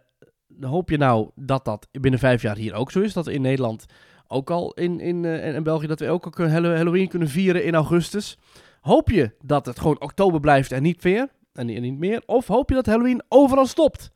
[0.60, 3.14] hoop je nou dat dat binnen vijf jaar hier ook zo is?
[3.14, 3.86] Dat in Nederland
[4.28, 7.76] ook al in, in, en in België dat we ook al Halloween kunnen vieren in
[7.76, 8.38] augustus?
[8.82, 11.36] Hoop je dat het gewoon oktober blijft en niet meer?
[11.58, 12.24] En, ni- en niet meer?
[12.26, 14.12] Of hoop je dat Halloween overal stopt?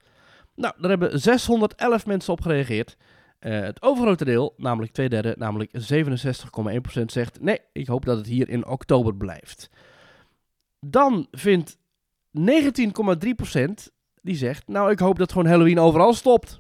[0.56, 2.97] Nou, daar hebben 611 mensen op gereageerd.
[3.39, 5.71] Eh, het overgrote deel, namelijk twee derde, namelijk
[6.97, 7.41] 67,1% zegt...
[7.41, 9.69] nee, ik hoop dat het hier in oktober blijft.
[10.80, 11.77] Dan vindt
[12.39, 13.63] 19,3%
[14.21, 14.67] die zegt...
[14.67, 16.60] nou, ik hoop dat gewoon Halloween overal stopt.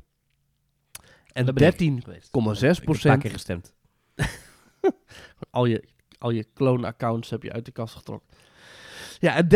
[1.33, 2.27] En Daar ben ik 13 geweest.
[2.27, 2.31] 0,6%.
[2.31, 3.73] Ik heb een paar keer gestemd.
[5.49, 5.83] al je,
[6.17, 8.29] al je clone-accounts heb je uit de kast getrokken.
[9.21, 9.47] Ja, en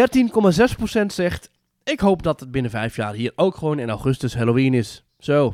[1.01, 1.49] 13,6% zegt...
[1.84, 5.04] Ik hoop dat het binnen vijf jaar hier ook gewoon in augustus Halloween is.
[5.19, 5.54] Zo.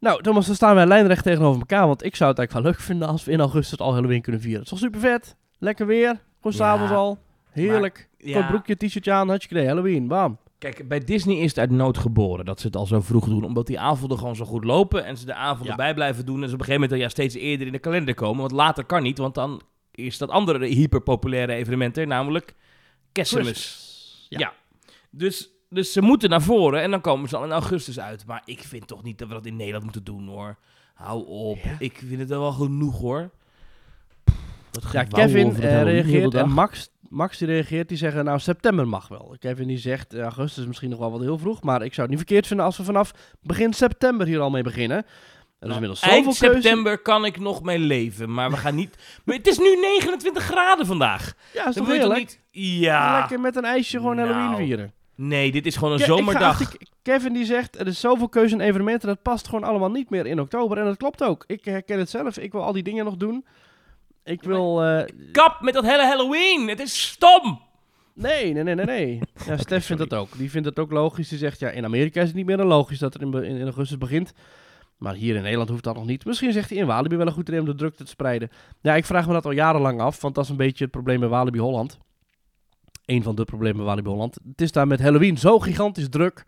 [0.00, 1.86] Nou, Thomas, dan staan wij lijnrecht tegenover elkaar.
[1.86, 4.40] Want ik zou het eigenlijk wel leuk vinden als we in augustus al Halloween kunnen
[4.40, 4.62] vieren.
[4.62, 5.36] Het is toch super vet?
[5.58, 6.08] Lekker weer.
[6.08, 7.18] Gewoon Ja, s'avonds al.
[7.50, 8.08] Heerlijk.
[8.18, 8.32] ja.
[8.32, 9.66] Kort broekje, t-shirtje aan, had je idee.
[9.66, 10.38] Halloween, bam.
[10.58, 13.44] Kijk, bij Disney is het uit nood geboren dat ze het al zo vroeg doen.
[13.44, 15.74] Omdat die avonden gewoon zo goed lopen en ze de avonden Ja.
[15.76, 16.42] bij blijven doen.
[16.42, 18.40] En ze op een gegeven moment ja, steeds eerder in de kalender komen.
[18.40, 19.60] Want later kan niet, want dan
[19.94, 22.54] is dat andere hyperpopulaire evenement er, namelijk
[23.12, 24.26] Kerstmis.
[24.28, 24.38] Ja.
[24.38, 24.52] Ja.
[25.10, 28.26] Dus, dus ze moeten naar voren en dan komen ze al in augustus uit.
[28.26, 30.56] Maar ik vind toch niet dat we dat in Nederland moeten doen hoor.
[30.94, 31.58] Hou op.
[31.62, 31.76] Ja.
[31.78, 33.30] Ik vind het wel genoeg hoor.
[34.92, 36.50] Ja, Kevin eh, reageert en.
[36.50, 39.36] Max, Max die reageert, die zeggen nou september mag wel.
[39.38, 42.00] Kevin die zegt eh, augustus is misschien nog wel wat heel vroeg, maar ik zou
[42.00, 45.04] het niet verkeerd vinden als we vanaf begin september hier al mee beginnen.
[45.64, 46.54] Er Nou, inmiddels zoveel Eind keuze.
[46.62, 48.96] september kan ik nog mee leven, maar we gaan niet...
[49.24, 51.32] Maar het is nu 29 graden vandaag.
[51.52, 52.18] Ja, is Dan toch heerlijk?
[52.18, 52.40] niet...
[52.50, 53.18] Ja.
[53.18, 54.28] Lekker met een ijsje gewoon Nou.
[54.32, 54.92] Halloween vieren.
[55.16, 56.60] Nee, dit is gewoon een Ke- zomerdag.
[56.60, 60.10] achter- Kevin die zegt, er is zoveel keuze in evenementen, dat past gewoon allemaal niet
[60.10, 60.78] meer in oktober.
[60.78, 61.44] En dat klopt ook.
[61.46, 62.38] Ik herken het zelf.
[62.38, 63.44] Ik wil al die dingen nog doen.
[64.24, 64.82] Ik wil...
[64.84, 66.68] eh, Kap met dat hele Halloween.
[66.68, 67.60] Het is stom.
[68.14, 69.20] Nee, nee, nee, nee, nee.
[69.46, 70.28] Ja, Stef vindt dat ook.
[70.38, 71.28] Die vindt het ook logisch.
[71.28, 73.56] Die zegt, ja, in Amerika is het niet meer dan logisch dat het in, in,
[73.56, 74.32] in augustus begint.
[74.96, 76.24] Maar hier in Nederland hoeft dat nog niet.
[76.24, 78.50] Misschien zegt hij in Walibi wel een goed idee om de drukte te spreiden.
[78.80, 81.20] Ja, ik vraag me dat al jarenlang af, want dat is een beetje het probleem
[81.20, 81.98] bij Walibi Holland.
[83.04, 84.38] Eén van de problemen bij Walibi Holland.
[84.48, 86.44] Het is daar met Halloween zo gigantisch druk.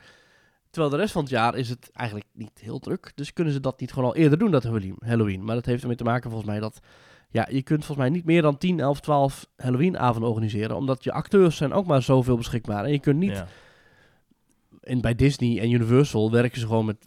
[0.71, 3.13] Terwijl de rest van het jaar is het eigenlijk niet heel druk.
[3.15, 4.97] Dus kunnen ze dat niet gewoon al eerder doen, dat Halloween.
[4.99, 5.45] Halloween.
[5.45, 6.81] Maar dat heeft ermee te maken volgens mij dat...
[7.31, 10.77] Ja, je kunt volgens mij niet meer dan 10, 11, 12 Halloween-avonden organiseren.
[10.77, 12.85] Omdat je acteurs zijn ook maar zoveel beschikbaar.
[12.85, 13.31] En je kunt niet...
[13.31, 13.47] Ja.
[14.81, 17.07] En bij Disney en Universal werken ze gewoon met...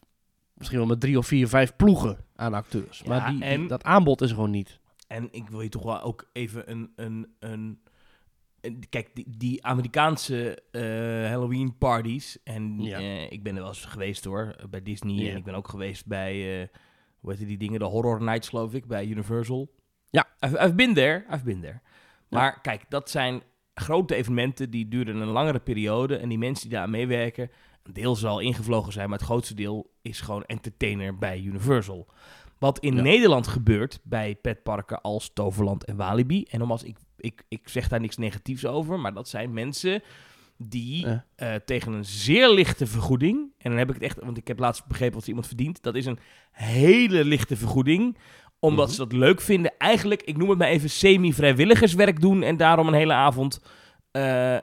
[0.60, 3.02] Misschien wel met drie of vier, vijf ploegen aan acteurs.
[3.06, 4.80] Ja, maar die, dat aanbod is er gewoon niet.
[5.08, 6.92] En ik wil je toch wel ook even een...
[6.96, 7.80] een, een
[8.62, 10.82] een- Kijk, die, die Amerikaanse eh,
[11.30, 12.38] Halloween parties.
[12.44, 12.98] En Ja.
[12.98, 15.14] eh, ik ben er wel eens geweest hoor, bij Disney.
[15.14, 15.32] Ja.
[15.32, 16.68] En ik ben ook geweest bij, eh,
[17.20, 19.72] hoe heet die dingen, de Horror Nights geloof ik, bij Universal.
[20.10, 20.28] Ja.
[20.46, 21.80] I've, I've been there, I've been there.
[22.30, 23.42] Maar kijk, dat zijn
[23.74, 26.18] grote evenementen die duren een langere periode.
[26.18, 27.50] En die mensen die daar aan meewerken,
[27.94, 32.08] deel zal ingevlogen zijn, maar het grootste deel is gewoon entertainer bij Universal.
[32.60, 33.02] Wat in Ja.
[33.02, 36.44] Nederland gebeurt bij petparken als Toverland en Walibi.
[36.50, 40.02] En nogmaals, ik, ik, ik zeg daar niks negatiefs over, maar dat zijn mensen
[40.58, 41.26] die Ja.
[41.36, 44.60] eh, tegen een zeer lichte vergoeding, en dan heb ik het echt, want ik heb
[44.60, 46.20] laatst begrepen wat iemand verdient, dat is een
[46.52, 48.18] hele lichte vergoeding,
[48.60, 48.94] omdat Mhm.
[48.96, 49.74] ze dat leuk vinden.
[49.78, 53.62] Eigenlijk, ik noem het maar even semi-vrijwilligerswerk doen en daarom een hele avond
[54.12, 54.58] eh,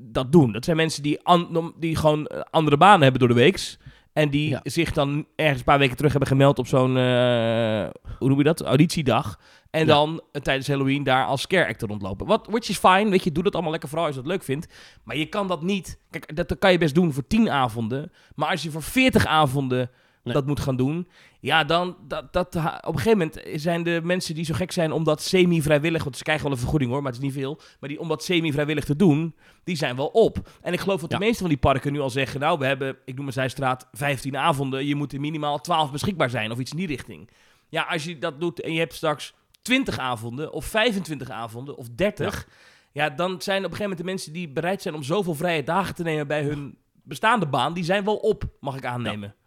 [0.00, 0.52] dat doen.
[0.52, 3.78] Dat zijn mensen die, an- die gewoon eh, andere banen hebben door de weeks.
[4.12, 4.60] En die Ja.
[4.62, 7.86] zich dan ergens een paar weken terug hebben gemeld op zo'n, eh,
[8.18, 9.40] hoe noem je dat, auditiedag.
[9.70, 9.86] En Ja.
[9.86, 12.26] dan eh, tijdens Halloween daar als scare actor rondlopen.
[12.26, 14.42] Wat, which is fine, weet je, doe dat allemaal lekker vooral als je dat leuk
[14.42, 14.74] vindt.
[15.04, 18.12] Maar je kan dat niet, kijk, dat kan je best doen voor 10 avonden.
[18.34, 19.90] Maar als je voor 40 avonden
[20.26, 20.34] Nee.
[20.34, 21.08] dat moet gaan doen.
[21.40, 22.62] Ja, dan dat, dat, op
[22.94, 26.22] een gegeven moment zijn de mensen die zo gek zijn om dat semi-vrijwillig, want ze
[26.22, 27.60] krijgen wel een vergoeding hoor, maar het is niet veel.
[27.80, 29.34] Maar die om dat semi-vrijwillig te doen,
[29.64, 30.48] die zijn wel op.
[30.62, 31.20] En ik geloof dat de Ja.
[31.22, 34.36] meeste van die parken nu al zeggen, nou, we hebben, ik noem maar Zijstraat, 15
[34.36, 34.86] avonden.
[34.86, 37.30] Je moet er minimaal 12 beschikbaar zijn of iets in die richting.
[37.68, 41.86] Ja, als je dat doet en je hebt straks 20 avonden of 25 avonden of
[41.94, 42.48] 30,
[42.92, 45.62] ja, dan zijn op een gegeven moment de mensen die bereid zijn om zoveel vrije
[45.62, 49.28] dagen te nemen bij hun bestaande baan, die zijn wel op, mag ik aannemen.
[49.28, 49.45] Ja,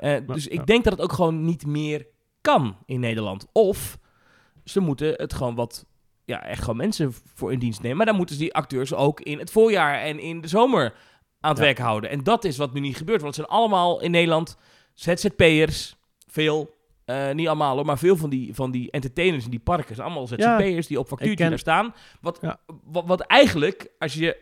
[0.00, 2.06] Eh, ja, dus ik denk dat het ook gewoon niet meer
[2.40, 3.46] kan in Nederland.
[3.52, 3.98] Of
[4.64, 5.86] ze moeten het gewoon wat,
[6.24, 7.96] ja, echt gewoon mensen voor in dienst nemen.
[7.96, 10.94] Maar dan moeten ze die acteurs ook in het voorjaar en in de zomer
[11.40, 12.10] aan het werk houden.
[12.10, 13.22] En dat is wat nu niet gebeurt.
[13.22, 14.56] Want het zijn allemaal in Nederland
[14.94, 15.96] ZZP'ers,
[16.28, 16.80] veel.
[17.04, 20.06] eh, niet allemaal hoor, maar veel van die, van die entertainers in die parken zijn
[20.06, 21.94] allemaal ZZP'ers die op factuurtje ken- daar staan.
[22.20, 22.60] Wat, Ja.
[22.84, 24.36] wat, wat eigenlijk, als je...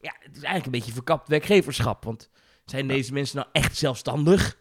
[0.00, 2.04] Ja, het is eigenlijk een beetje verkapt werkgeverschap.
[2.04, 2.30] Want
[2.64, 4.58] zijn deze mensen nou echt zelfstandig?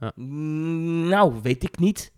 [0.00, 0.12] Ja.
[0.14, 2.12] Mm, Nou, weet ik niet.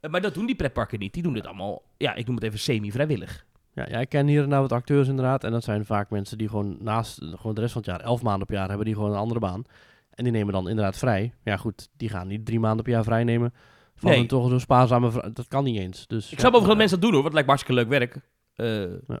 [0.00, 1.12] Eh, Maar dat doen die pretparken niet.
[1.14, 3.46] Die doen dit allemaal, ja, ik noem het even semi-vrijwillig.
[3.74, 5.44] Ja, ja, ik ken hier en nou wat acteurs inderdaad.
[5.44, 8.22] En dat zijn vaak mensen die gewoon naast gewoon de rest van het jaar, elf
[8.22, 9.64] maanden per jaar, hebben die gewoon een andere baan.
[10.10, 11.34] En die nemen dan inderdaad vrij.
[11.44, 13.54] Ja goed, die gaan niet drie maanden per jaar vrij nemen.
[13.94, 14.26] Van Nee.
[14.26, 16.06] toch zo'n spaarzame Dat kan niet eens.
[16.06, 17.88] Dus, Ik ja, snap overigens dat mensen dat doen hoor, want het lijkt hartstikke leuk
[17.98, 18.20] werk.
[18.54, 19.20] Eh, Ja.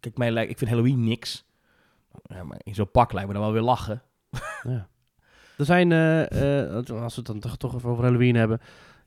[0.00, 1.44] Kijk, mij lijkt, ik vind Halloween niks.
[2.22, 4.02] Ja, maar in zo'n pak lijkt me dan wel weer lachen.
[4.62, 4.88] Ja.
[5.58, 8.60] Er zijn, eh, eh, als we het dan toch, even over Halloween hebben.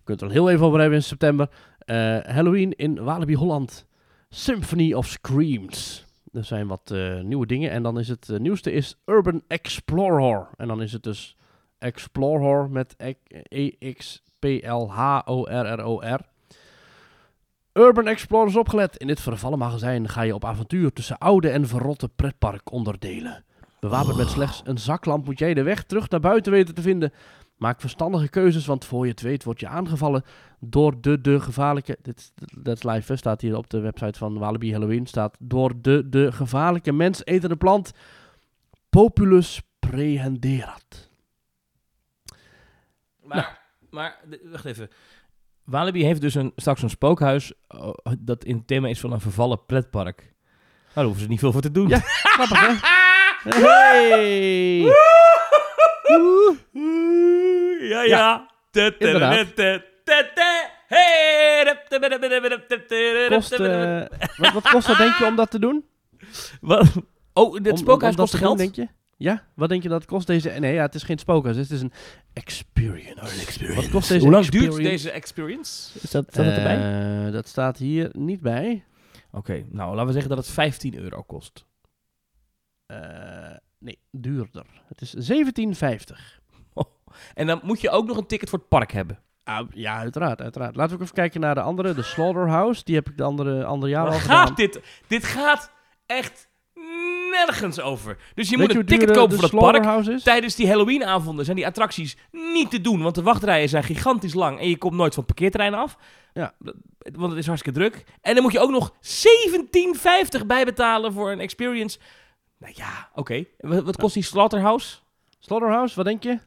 [0.04, 1.50] Kunt er al heel even over hebben in september.
[1.80, 3.88] Eh, Halloween in Walibi Holland.
[4.30, 6.06] Symphony of Screams.
[6.32, 7.72] Er zijn wat nieuwe dingen.
[7.72, 10.48] En dan is het nieuwste is Urban Explorer.
[10.58, 11.38] En dan is het dus
[11.78, 12.96] Explorer met
[13.50, 14.30] E-X-P-L-H-O-R-R-O-R.
[17.74, 18.98] Urban Explorer is opgelet.
[18.98, 23.44] In dit vervallen magazijn ga je op avontuur tussen oude en verrotte pretparkonderdelen.
[23.82, 27.14] Bewapend met slechts een zaklamp moet jij de weg terug naar buiten weten te vinden.
[27.58, 30.24] Maak verstandige keuzes, want voor je het weet word je aangevallen
[30.60, 31.98] door de, de gevaarlijke...
[32.02, 35.06] Dit dat is live, hè, staat hier op de website van Walibi Halloween.
[35.06, 37.92] Staat door de, de gevaarlijke mensetende plant
[38.90, 41.10] Populus prehenderat.
[43.24, 44.90] Maar, maar d- wacht even.
[45.64, 49.22] Walibi heeft dus een, straks een spookhuis oh, dat in het thema is van een
[49.22, 50.18] vervallen pretpark.
[50.18, 50.34] Nou,
[50.94, 51.88] daar hoeven ze niet veel voor te doen.
[51.88, 52.00] Ja.
[52.36, 53.01] Grappig, hè?
[53.44, 54.80] Hey!
[57.90, 58.50] ja, ja.
[63.30, 63.58] Kost,
[64.38, 65.86] wat, wat kost dat, denk je, om dat te doen?
[66.62, 66.92] Wat?
[67.34, 68.58] Oh, dit Om- spookhuis om kost doen, geld?
[68.58, 68.88] denk je?
[69.18, 70.50] Ja, wat denk je dat het kost deze...
[70.50, 71.92] Nee, ja, het is geen spookhuis, het is een
[72.34, 73.76] experience.
[73.76, 74.78] Wat kost deze Hoe lang experience?
[74.80, 76.00] duurt deze experience?
[76.02, 76.78] Is dat, staat erbij?
[77.26, 78.84] Eh, dat staat hier niet bij.
[79.32, 81.66] Oké, nou laten we zeggen dat het 15 euro kost.
[82.92, 84.66] Eh, nee, duurder.
[84.88, 86.40] Het is 17,50.
[87.34, 89.20] En dan moet je ook nog een ticket voor het park hebben.
[89.44, 90.76] Ah, ja, uiteraard, uiteraard.
[90.76, 92.84] Laten we ook even kijken naar de andere, de Slaughterhouse.
[92.84, 94.56] Die heb ik de andere, andere jaar al gaat gedaan.
[94.56, 94.80] dit?
[95.08, 95.72] Dit gaat
[96.06, 96.50] echt
[97.32, 98.18] nergens over.
[98.36, 100.08] Dus je Weet moet een ticket de- kopen de voor het park.
[100.08, 100.24] Is?
[100.24, 104.60] Tijdens die Halloween-avonden zijn die attracties niet te doen, want de wachtrijen zijn gigantisch lang
[104.60, 105.98] en je komt nooit van het parkeerterrein af.
[106.34, 106.54] Ja.
[106.98, 108.04] Want het is hartstikke druk.
[108.22, 112.00] En dan moet je ook nog 17,50 bijbetalen voor een experience.
[112.62, 113.46] Nou ja, oké.
[113.58, 114.98] Wat, wat kost die Slaughterhouse?
[115.40, 116.40] Slaughterhouse, wat denk je?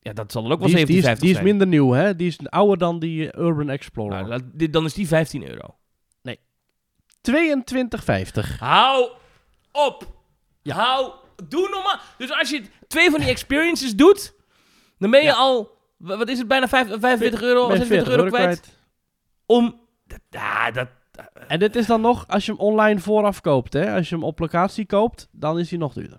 [0.00, 1.90] Ja, dat zal dan ook wel Die is, die, 17,50 is, die is minder nieuw,
[1.90, 2.16] hè?
[2.16, 4.26] Die is ouder dan die eh, Urban Explorer.
[4.28, 5.76] Nou, dit- dan is die 15 euro.
[7.30, 8.58] 22,50.
[8.58, 9.10] Hou
[9.72, 10.06] op.
[10.62, 10.74] Ja.
[10.76, 11.12] Hou.
[11.48, 11.98] Doe normaal.
[12.18, 14.34] Dus als je twee van die experiences doet,
[14.98, 15.34] dan ben je Ja.
[15.34, 18.78] al, wa- wat is het, bijna vijf- 45 euro, Ben je 46 euro kwijt.
[19.46, 19.80] Om,
[20.30, 20.88] ja, dat,
[21.48, 23.94] En dit is dan nog als je hem online vooraf koopt, hè?
[23.94, 26.18] Als je hem op locatie koopt, dan is hij nog duurder.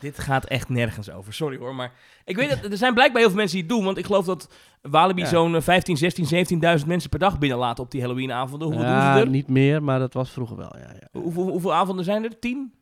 [0.00, 1.32] dit gaat echt nergens over.
[1.34, 1.92] Sorry hoor, maar
[2.24, 4.24] ik weet dat er zijn blijkbaar heel veel mensen die het doen, want ik geloof
[4.24, 4.48] dat
[4.82, 5.26] Walibi Ja.
[5.28, 6.46] zo'n eh, 15, 16,
[6.80, 8.68] 17.000 mensen per dag binnenlaat op die Halloween-avonden.
[8.68, 9.30] Hoeveel ja, doen ze er?
[9.30, 10.92] niet meer, maar dat was vroeger wel, ja.
[11.00, 11.20] ja.
[11.20, 12.38] Hoeveel, hoeveel avonden zijn er?
[12.38, 12.72] 10?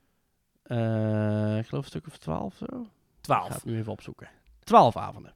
[0.63, 2.65] Eh, ik geloof een stuk of 12 zo.
[2.65, 3.47] Ik 12.
[3.49, 4.29] ga het nu even opzoeken.
[4.65, 5.35] 12 avonden.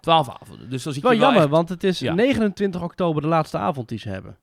[0.00, 0.70] 12 avonden.
[0.70, 2.14] Dus dan zit Wel jammer, echt- want het is Ja.
[2.14, 4.36] 29 oktober de laatste avond die ze hebben.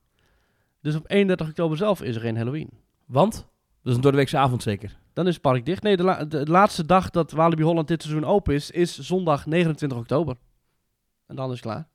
[0.86, 2.70] Dus op 31 oktober zelf is er geen Halloween.
[3.06, 3.34] Want?
[3.34, 3.46] Dat
[3.92, 4.98] is een doordeweekse avond zeker.
[5.14, 5.84] Dan is het park dicht.
[5.84, 9.46] Nee, de, la- de laatste dag dat Walibi Holland dit seizoen open is, is zondag
[9.46, 10.36] 29 oktober.
[11.28, 11.88] En dan is het klaar.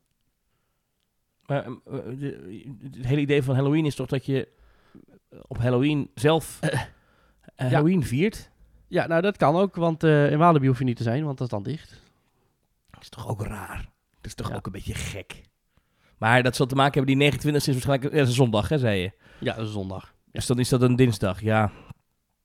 [1.47, 4.49] Maar ehm, eh, de- het hele idee van Halloween is toch dat je
[5.47, 6.81] op Halloween zelf eh,
[7.57, 8.51] Halloween viert?
[8.89, 11.39] Ja, nou dat kan ook, want eh, in Walibi hoef je niet te zijn, want
[11.39, 12.03] dat is dan dicht.
[12.91, 13.77] Dat is toch ook raar?
[14.11, 14.55] Dat is toch Ja.
[14.57, 15.43] ook een beetje gek?
[16.21, 18.69] Maar dat zal te maken hebben, die 29 is waarschijnlijk ja, dat is een zondag,
[18.69, 19.13] hè, zei je.
[19.39, 20.15] Ja, dat is zondag.
[20.33, 21.71] Dus dan is dat een dinsdag, ja.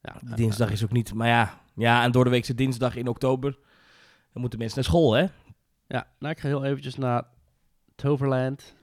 [0.02, 1.62] Ja, dinsdag is ook niet, maar ja.
[1.76, 3.52] Ja, en door de weekse dinsdag in oktober.
[4.32, 5.26] Dan moeten mensen naar school, hè?
[5.88, 7.24] Ja, nou ik ga heel eventjes naar
[7.96, 8.76] Toverland.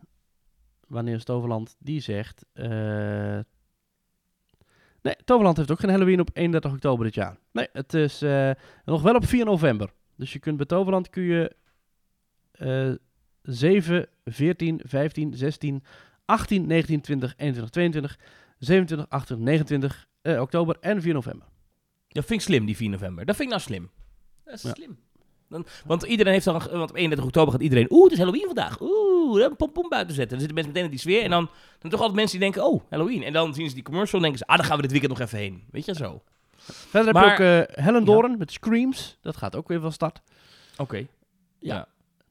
[0.89, 1.77] Wanneer is Toverland?
[1.79, 2.45] Die zegt...
[2.53, 3.39] eh,
[5.03, 7.37] Nee, Toverland heeft ook geen Halloween op 31 oktober dit jaar.
[7.53, 8.51] Nee, het is eh,
[8.85, 9.93] nog wel op 4 november.
[10.17, 11.57] Dus je kunt bij Toverland kun je
[12.53, 12.93] eh
[13.43, 15.83] 7, 14, 15, 16,
[16.25, 18.19] 18, 19, 20, 21, 22,
[18.59, 21.47] 27, 28, 29 eh, oktober en 4 november.
[22.09, 23.25] Dat vind ik slim, die 4 november.
[23.25, 23.91] Dat vind ik nou slim.
[24.45, 24.73] Dat is Ja.
[24.75, 24.99] slim.
[25.49, 28.47] Dan, want iedereen heeft dan, want op 31 oktober gaat iedereen, oeh, het is Halloween
[28.47, 28.81] vandaag.
[28.81, 30.39] Oeh, een pompom buiten zetten.
[30.39, 31.23] Dan zitten mensen meteen in die sfeer.
[31.25, 33.23] En dan, dan toch altijd mensen die denken, oh, Halloween.
[33.23, 35.13] En dan zien ze die commercial en denken ze, ah, dan gaan we dit weekend
[35.19, 35.63] nog even heen.
[35.71, 36.23] Weet je, zo.
[36.57, 39.19] Verder Maar- heb je ook eh Helen met Screams.
[39.21, 40.21] Dat gaat ook weer van start.
[40.77, 41.07] Oké.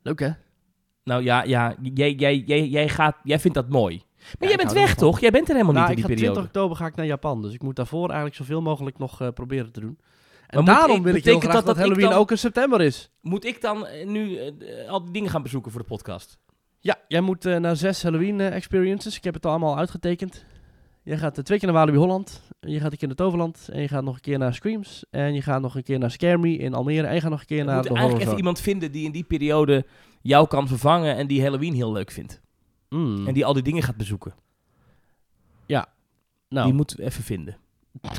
[0.01, 0.29] Leuk hè?
[1.03, 4.01] Nou ja, ja jij, jij, jij, jij, gaat, jij vindt dat mooi.
[4.39, 4.97] Maar jij bent weg, van.
[4.97, 5.19] toch?
[5.19, 6.47] Jij bent er helemaal Nou, niet in die 20 periode.
[6.47, 7.41] oktober ga ik naar Japan.
[7.41, 9.99] Dus ik moet daarvoor eigenlijk zoveel mogelijk nog eh, proberen te doen.
[10.47, 13.11] En daarom ik- wil ik heel graag dat dat, Halloween dan- ook in september is.
[13.21, 16.37] Moet ik dan eh, nu eh, al die dingen gaan bezoeken voor de podcast?
[16.79, 19.15] Ja, jij moet naar zes Halloween experiences.
[19.17, 20.45] Ik heb het allemaal uitgetekend.
[21.03, 22.41] Jij gaat twee keer naar Walibi Holland.
[22.59, 23.69] Je gaat een keer naar Toverland.
[23.71, 25.05] En je gaat nog een keer naar Screams.
[25.09, 27.07] En je gaat nog een keer naar Scare Me in Almere.
[27.07, 28.91] En je gaat nog een keer We naar moeten de eigenlijk Horror even iemand vinden
[28.91, 29.85] die in die periode
[30.21, 32.41] jou kan vervangen en die Halloween heel leuk vindt.
[32.89, 33.27] Mm.
[33.27, 34.33] En die al die dingen gaat bezoeken.
[36.49, 37.57] nou, Die moeten we even vinden.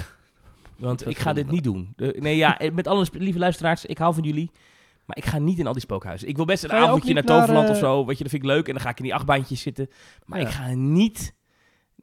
[0.79, 1.93] Want ik ga dit niet doen.
[1.97, 4.51] De- nee, ja, eh, met alle lieve luisteraars, ik hou van jullie.
[5.05, 6.29] Maar ik ga niet in al die spookhuizen.
[6.29, 8.07] Ik wil best een je avondje naar Toverland of eh, zo.
[8.07, 8.67] Weet je, dat vind ik leuk.
[8.67, 9.89] En dan ga ik in die achtbaantjes zitten.
[10.25, 10.47] Maar Ja.
[10.47, 11.35] ik ga niet...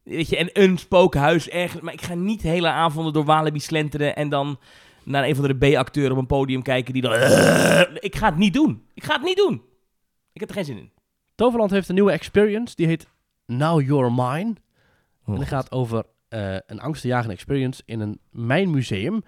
[0.10, 1.82] Weet je, en een spookhuis ergens...
[1.82, 4.16] Maar ik ga niet hele avonden door Walibi slenteren...
[4.16, 4.60] en dan
[5.04, 7.14] naar een van de B-acteur op een podium kijken die dan...
[8.00, 8.84] Ik ga het niet doen.
[8.94, 9.62] Ik ga het niet doen.
[10.34, 10.92] Ik heb er geen zin in.
[11.36, 12.76] Toverland heeft een nieuwe experience.
[12.76, 13.08] Die heet
[13.46, 14.56] Now You're Mine.
[15.26, 19.24] Oh, en die gaat over eh, een angstenjagende experience in een mijnmuseum.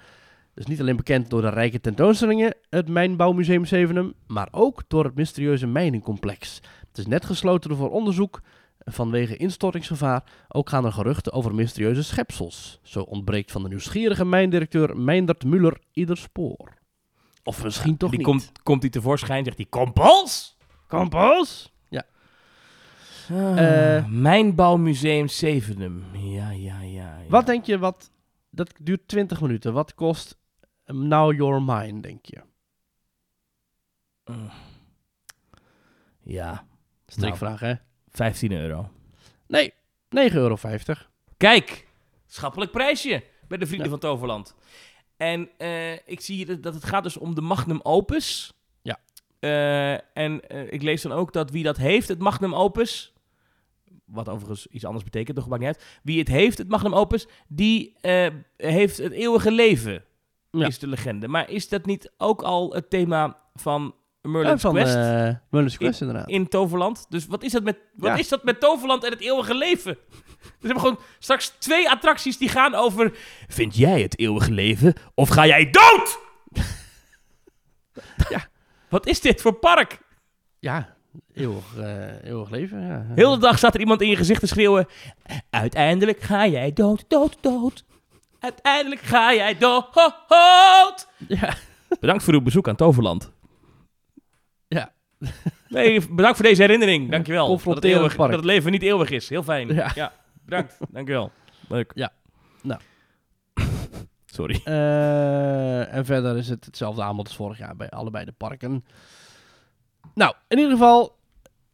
[0.53, 5.15] Dus niet alleen bekend door de rijke tentoonstellingen, het Mijnbouwmuseum Zevenum, maar ook door het
[5.15, 6.61] mysterieuze mijnencomplex.
[6.87, 8.41] Het is net gesloten voor onderzoek
[8.83, 10.23] vanwege instortingsgevaar.
[10.47, 12.79] Ook gaan er geruchten over mysterieuze schepsels.
[12.83, 16.79] Zo ontbreekt van de nieuwsgierige mijndirecteur Meindert Muller ieder spoor.
[17.43, 18.27] Of misschien toch die niet.
[18.27, 19.65] komt, komt hij tevoorschijn zegt hij...
[19.65, 20.57] Kompels!
[20.87, 21.73] Kompos?
[21.89, 22.05] Ja.
[23.29, 24.05] Eh.
[24.07, 26.05] Mijnbouwmuseum Zevenum.
[26.13, 27.17] Ja, ja, ja.
[27.17, 27.29] ja.
[27.29, 28.11] Wat denk je, wat,
[28.49, 29.73] dat duurt 20 minuten.
[29.73, 30.37] Wat kost
[30.85, 32.41] Now You're Mine, denk je?
[34.25, 34.49] Mm.
[36.23, 36.65] Ja,
[37.07, 37.73] Strikvraag, hè?
[38.12, 38.89] 15 euro.
[39.47, 39.74] Nee,
[40.10, 40.58] 9,50 euro.
[41.38, 41.88] Kijk,
[42.28, 43.91] schappelijk prijsje bij de Vrienden Ja.
[43.91, 44.56] van Toverland.
[45.17, 48.54] En eh, ik zie dat- het gaat dus om de Magnum Opus.
[48.82, 49.00] Ja.
[49.39, 53.13] Eh, en eh, ik lees dan ook dat wie dat heeft, het Magnum Opus...
[54.06, 56.00] Wat overigens iets anders betekent, toch maakt niet uit.
[56.04, 57.95] Wie het heeft, het Magnum Opus, die
[58.58, 60.04] heeft het eeuwige leven,
[60.52, 60.67] Ja.
[60.67, 61.28] is de legende.
[61.28, 65.77] Maar is dat niet ook al het thema van Merlin's Ja, van Quest eh Merlin's
[65.77, 66.29] Quest, inderdaad.
[66.29, 67.05] in Toverland?
[67.10, 68.15] Dus wat is dat met, wat Ja.
[68.17, 69.97] is dat met Toverland en het eeuwige leven?
[70.60, 73.12] We hebben gewoon straks twee attracties die gaan over...
[73.47, 76.19] Vind jij het eeuwige leven of ga jij dood?
[78.29, 78.47] Ja.
[78.89, 79.99] Wat is dit voor park?
[80.60, 80.95] Ja,
[81.34, 83.05] eeuwig, eh, eeuwig leven, ja.
[83.15, 84.88] Heel de dag staat er iemand in je gezicht te schreeuwen...
[85.49, 87.86] Uiteindelijk ga jij dood, dood, dood.
[88.39, 89.88] Uiteindelijk ga jij dood.
[91.27, 91.53] Ja,
[91.99, 93.31] Bedankt voor uw bezoek aan Toverland.
[94.77, 94.93] Ja.
[95.67, 97.12] Nee, bedankt voor deze herinnering.
[97.12, 97.47] Dankjewel.
[97.47, 99.29] Dat het, eeuwig, dat het leven niet eeuwig is.
[99.29, 99.73] Heel fijn.
[99.73, 99.91] Ja.
[99.95, 100.13] Ja,
[100.45, 100.77] bedankt.
[100.91, 101.31] Dankjewel.
[101.67, 101.91] Leuk.
[101.95, 102.12] Ja.
[102.62, 102.79] Nou.
[104.25, 104.62] Sorry.
[104.63, 108.86] Eh, en verder is het hetzelfde aanbod als vorig jaar bij allebei de parken.
[110.13, 111.17] Nou, in ieder geval,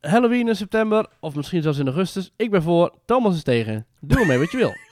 [0.02, 2.32] Halloween in september, of misschien zelfs in augustus.
[2.36, 3.86] Ik ben voor, Thomas is tegen.
[4.00, 4.74] Doe ermee wat je wil.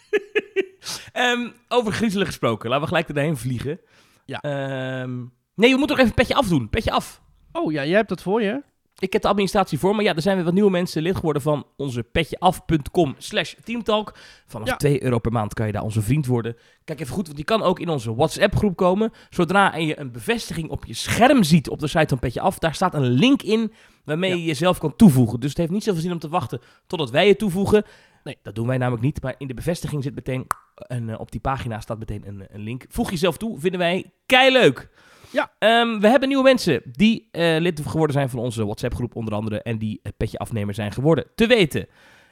[1.12, 2.70] Ehm, over griezelen gesproken.
[2.70, 3.80] Laten we gelijk erheen vliegen.
[4.26, 4.40] Ja.
[4.40, 5.18] Ehm,
[5.56, 6.70] nee, we moeten nog even een petje afdoen.
[6.70, 7.24] Petje af.
[7.56, 8.64] Oh ja, jij hebt dat voor je?
[9.00, 11.42] Ik heb de administratie voor, maar ja, er zijn weer wat nieuwe mensen lid geworden
[11.42, 14.18] van onze petjeaf.com slash teamtalk.
[14.48, 14.76] Vanaf Ja.
[14.76, 16.56] 2 euro per maand kan je daar onze vriend worden.
[16.84, 19.12] Kijk even goed, want die kan ook in onze WhatsApp groep komen.
[19.30, 22.76] Zodra je een bevestiging op je scherm ziet op de site van Petje Af, daar
[22.76, 23.72] staat een link in
[24.06, 24.36] waarmee Ja.
[24.36, 25.40] je jezelf kan toevoegen.
[25.40, 27.84] Dus het heeft niet zoveel zin om te wachten totdat wij je toevoegen.
[28.24, 28.38] Nee.
[28.44, 29.22] dat doen wij namelijk niet.
[29.22, 30.48] Maar in de bevestiging zit meteen,
[30.88, 32.86] en eh, op die pagina staat meteen een, een link.
[32.90, 34.90] Voeg jezelf toe, vinden wij kei leuk.
[35.36, 35.52] Ja.
[35.60, 39.62] Ehm, we hebben nieuwe mensen die eh, lid geworden zijn van onze WhatsApp-groep onder andere.
[39.62, 41.26] En die het petje afnemer zijn geworden.
[41.36, 41.88] Te weten,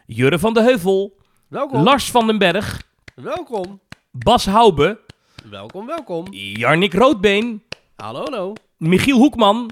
[0.06, 1.18] Jurre van de Heuvel,
[1.48, 1.84] Welkom.
[1.84, 2.82] Lars van den Berg,
[3.16, 3.80] welkom.
[4.12, 5.00] Bas Hoube,
[5.50, 6.26] Welkom, welkom.
[6.32, 7.64] Jarnik Roodbeen,
[7.96, 8.54] Hallo, hallo.
[8.78, 9.70] Michiel Hoekman,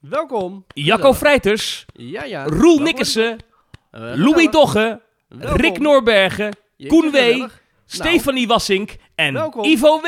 [0.00, 0.64] Welkom.
[0.74, 2.44] Jacco Vrijters, Ja, ja.
[2.44, 2.78] Roel.
[2.78, 3.38] Nikkersen,
[3.90, 4.50] Eh, Louis.
[4.50, 5.60] Dogge, Welkom.
[5.60, 7.16] Rick Noorbergen, Koen W.
[7.16, 7.62] gezellig.
[7.86, 9.64] Stefanie Wassink en Welkom.
[9.64, 10.06] Ivo W.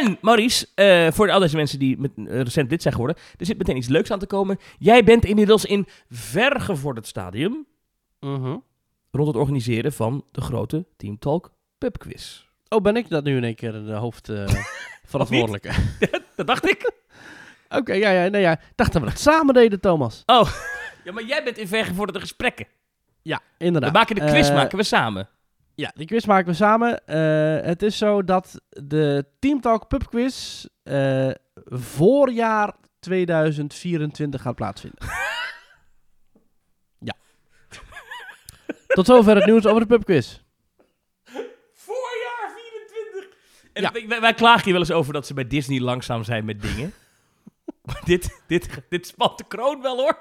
[0.00, 3.46] En Maurice, eh, voor al deze mensen die met, eh, recent lid zijn geworden, er
[3.46, 4.58] zit meteen iets leuks aan te komen.
[4.78, 7.66] Jij bent inmiddels in vergevorderd stadium
[8.20, 8.56] Mhm.
[9.10, 12.44] rond het organiseren van de grote Team Talk pubquiz.
[12.68, 14.46] Oh, ben ik dat nu in één keer de hoofd eh,
[15.12, 15.70] verantwoordelijke?
[16.36, 16.92] Dat dacht ik.
[17.78, 18.60] Oké, ja, ja, nee, ja.
[18.74, 20.22] Dacht dat we dat samen deden, Thomas.
[20.26, 20.48] Oh,
[21.04, 22.66] ja, maar jij bent in vergevorderde gesprekken.
[23.22, 23.92] Ja, We inderdaad.
[23.92, 25.28] maken de quiz maken we samen.
[25.74, 27.06] Ja, die quiz maken we samen.
[27.06, 31.30] Eh, het is zo dat de Team Talk Pub Quiz eh,
[31.64, 35.08] voorjaar 2024 gaat plaatsvinden.
[37.08, 37.14] ja.
[38.86, 40.40] Tot zover het nieuws over de pub quiz.
[41.72, 43.28] Voorjaar 24.
[43.72, 43.92] En Ja.
[44.08, 46.92] wij, wij klagen hier wel eens over dat ze bij Disney langzaam zijn met dingen.
[47.86, 50.18] maar dit, dit, dit spant de kroon wel hoor.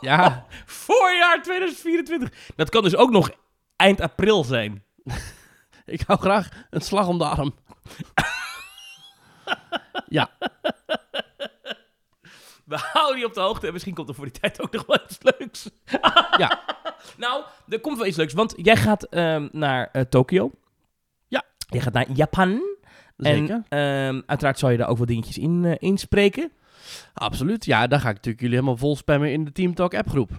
[0.00, 0.46] Ja,
[0.86, 2.52] Voorjaar 2024.
[2.56, 3.30] Dat kan dus ook nog
[3.76, 4.84] eind april zijn.
[5.84, 7.54] ik hou graag een slag om de arm.
[10.06, 10.30] ja,
[12.64, 14.86] We houden je op de hoogte en misschien komt er voor die tijd ook nog
[14.86, 15.70] wel iets leuks.
[16.38, 16.62] Ja.
[17.16, 20.50] Nou, er komt wel iets leuks, want jij gaat ehm, naar eh, Tokio.
[21.28, 21.42] Ja.
[21.56, 22.60] Jij gaat naar Japan.
[23.16, 23.62] zeker.
[23.68, 26.52] En ehm, uiteraard zal je daar ook wat dingetjes in eh, inspreken.
[27.14, 27.64] Absoluut.
[27.64, 30.30] Ja, daar ga ik natuurlijk jullie helemaal vol spammen in de Team Talk appgroep.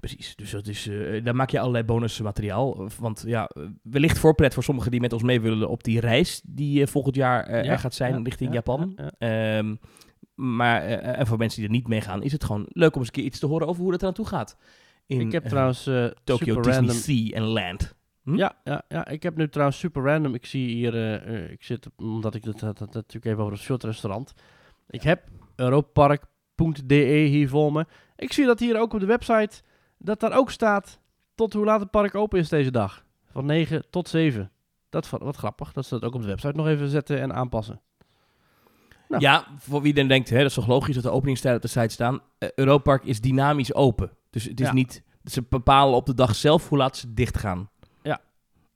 [0.00, 2.88] Precies, dus dat is, eh, daar maak je allerlei bonusmateriaal.
[2.98, 3.50] Want ja,
[3.82, 7.14] wellicht voorpret voor sommigen die met ons mee willen op die reis die eh, volgend
[7.14, 8.92] jaar eh, Ja, er gaat zijn ja, richting ja, Japan.
[8.96, 9.58] ja, ja.
[9.58, 9.74] Ehm,
[10.34, 13.06] maar en voor mensen die er niet mee gaan, is het gewoon leuk om eens
[13.06, 14.56] een keer iets te horen over hoe dat eraan toe gaat.
[15.06, 15.90] In, ik heb trouwens
[16.24, 16.96] Tokyo Disney random...
[16.96, 17.94] Sea en Land.
[18.22, 18.36] Hm?
[18.36, 20.34] Ja, ja, ja, ik heb nu trouwens super random.
[20.34, 20.94] Ik zie hier,
[21.50, 24.32] ik zit, omdat ik had het natuurlijk even over het short restaurant.
[24.88, 27.86] Ik heb europapark.de hier voor me.
[28.16, 29.62] Ik zie dat hier ook op de website,
[30.04, 31.00] dat daar ook staat
[31.34, 33.04] tot hoe laat het park open is deze dag.
[33.30, 34.50] Van 9 tot 7.
[34.90, 37.34] Dat is wat grappig, dat ze dat ook op de website nog even zetten en
[37.34, 37.80] aanpassen.
[39.08, 39.22] Nou.
[39.22, 41.80] Ja, voor wie dan denkt, hè, dat is toch logisch dat de openingstijden op de
[41.80, 42.14] site staan.
[42.38, 44.10] Uh, Europark is dynamisch open.
[44.30, 44.72] Dus het is Ja.
[44.72, 47.70] niet, ze bepalen op de dag zelf hoe laat ze dicht gaan.
[48.02, 48.20] Ja.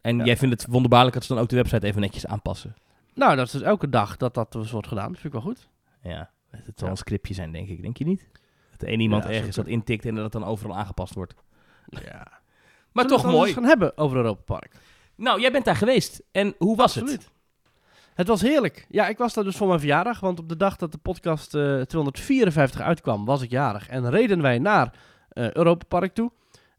[0.01, 0.25] En Ja.
[0.25, 2.75] jij vindt het wonderbaarlijk dat ze dan ook de website even netjes aanpassen.
[3.15, 5.13] Nou, dat is dus elke dag dat dat wordt gedaan.
[5.13, 5.69] Dat vind ik wel goed.
[6.03, 7.83] Ja, het zal een scriptje zijn, denk ik.
[7.83, 8.29] Denk je niet?
[8.81, 11.35] Dat één iemand Ja, ergens dat intikt en dat het dan overal aangepast wordt.
[11.87, 12.27] Ja.
[12.93, 13.53] Maar Zullen toch we het mooi.
[13.53, 14.75] gaan hebben over Europa Park.
[15.17, 16.23] Nou, jij bent daar geweest.
[16.33, 17.03] En hoe was het?
[17.05, 17.31] Absoluut.
[18.15, 18.87] Het was heerlijk.
[18.89, 20.21] Ja, ik was daar dus voor mijn verjaardag.
[20.21, 23.89] Want op de dag dat de podcast eh 254 uitkwam, was ik jarig.
[23.89, 24.93] En reden wij naar
[25.29, 26.31] eh Europa Park toe.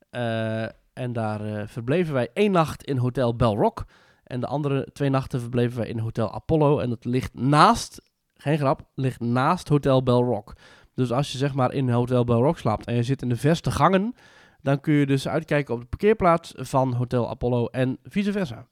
[0.09, 3.85] Eh, en daar eh, verbleven wij één nacht in Hotel Bell Rock.
[4.23, 6.79] En de andere twee nachten verbleven wij in Hotel Apollo.
[6.79, 8.01] En dat ligt naast,
[8.35, 10.53] geen grap, ligt naast Hotel Bell Rock.
[10.97, 13.35] Dus als je zeg maar in Hotel Bell Rock slaapt en je zit in de
[13.35, 14.15] verste gangen,
[14.61, 18.67] dan kun je dus uitkijken op de parkeerplaats van Hotel Apollo en vice versa.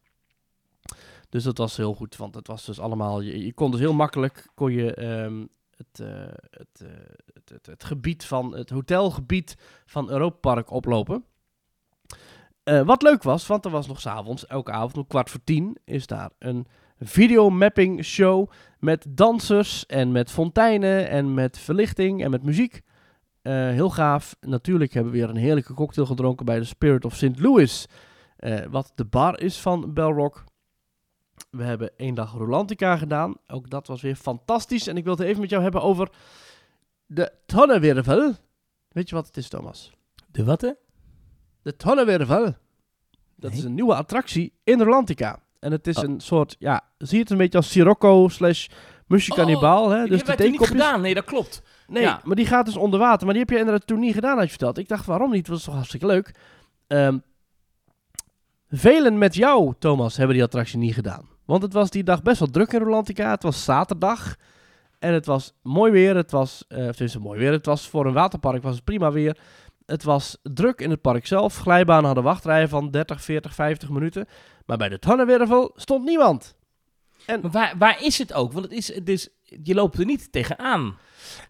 [1.29, 4.47] Dus dat was heel goed, want het was dus allemaal, je, kon dus heel makkelijk,
[4.55, 5.45] kon je ehm,
[5.75, 6.07] het, eh,
[6.49, 6.87] het, eh,
[7.33, 11.25] het, het, het gebied van, het hotelgebied van Europa Park oplopen.
[12.63, 15.77] Eh, wat leuk was, want er was nog s'avonds, elke avond om kwart voor tien,
[15.83, 16.67] is daar een
[16.99, 18.49] videomapping show
[18.85, 22.81] met dansers en met fonteinen en met verlichting en met muziek.
[23.41, 24.35] Eh, heel gaaf.
[24.39, 27.39] Natuurlijk hebben we weer een heerlijke cocktail gedronken bij de Spirit of St.
[27.39, 27.87] Louis.
[28.35, 30.43] eh, wat de bar is van Bell Rock.
[31.49, 33.35] We hebben één dag Rolantica gedaan.
[33.47, 34.87] Ook dat was weer fantastisch.
[34.87, 36.09] En ik wil het even met jou hebben over
[37.05, 38.33] de Tonnenwervel.
[38.89, 39.91] Weet je wat het is, Thomas?
[40.31, 40.71] De wat, hè?
[41.61, 42.43] De Tonnenwervel.
[43.35, 43.59] Dat Nee.
[43.59, 45.39] is een nieuwe attractie in Rolantica.
[45.65, 46.03] En het is Oh.
[46.03, 48.67] een soort, ja, zie je het een beetje als Sirocco slash
[49.07, 49.89] Musje Oh, Cannibal.
[49.89, 50.05] hè?
[50.05, 51.01] Dus de niet gedaan.
[51.01, 51.61] Nee, dat klopt.
[51.87, 52.21] Nee, Ja.
[52.23, 53.25] maar die gaat dus onder water.
[53.25, 54.77] Maar die heb je inderdaad toen niet gedaan, had je verteld.
[54.77, 55.45] Ik dacht, waarom niet?
[55.45, 56.35] Dat was toch hartstikke leuk.
[56.87, 57.17] Ehm,
[58.69, 61.27] velen met jou, Thomas, hebben die attractie niet gedaan.
[61.45, 63.29] Want het was die dag best wel druk in Rolantica.
[63.31, 64.35] Het was zaterdag.
[64.99, 66.15] En het was mooi weer.
[66.15, 67.51] Het was, tenminste mooi weer.
[67.51, 69.37] Het was voor een waterpark was het prima weer.
[69.85, 71.57] Het was druk in het park zelf.
[71.57, 74.27] Glijbanen hadden wachtrijen van 30, 40, 50 minuten.
[74.65, 76.55] Maar bij de Tonnenwervel stond niemand.
[77.27, 78.51] Maar waar, waar is het ook?
[78.51, 79.29] Want het is, het is,
[79.63, 80.97] je loopt er niet tegenaan.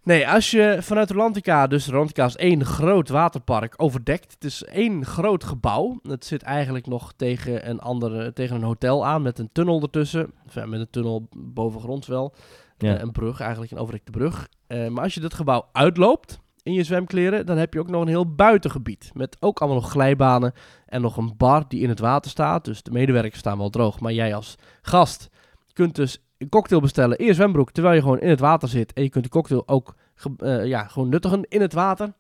[0.04, 4.34] Nee, als je vanuit Rolantica, dus Rolantica is één groot waterpark, overdekt.
[4.34, 6.00] Het is één groot gebouw.
[6.04, 10.34] Het zit eigenlijk nog tegen een, andere, tegen een hotel aan met een tunnel ertussen.
[10.46, 12.34] Enfin, met een tunnel bovengronds wel.
[12.78, 12.96] Ja.
[12.96, 14.48] Eh, een brug, eigenlijk een overdekte brug.
[14.68, 18.02] Eh, maar als je dit gebouw uitloopt in je zwemkleren, dan heb je ook nog
[18.02, 19.12] een heel buitengebied.
[19.14, 20.54] Met ook allemaal nog glijbanen
[20.86, 22.66] en nog een bar die in het water staat.
[22.66, 24.00] Dus de medewerkers staan wel droog.
[24.00, 25.30] Maar jij als gast
[25.74, 28.94] kunt dus een cocktail bestellen in je zwembroek, terwijl je gewoon in het water zit.
[28.94, 29.96] En je kunt de cocktail ook
[30.38, 32.14] eh, ja, gewoon nuttigen in het water.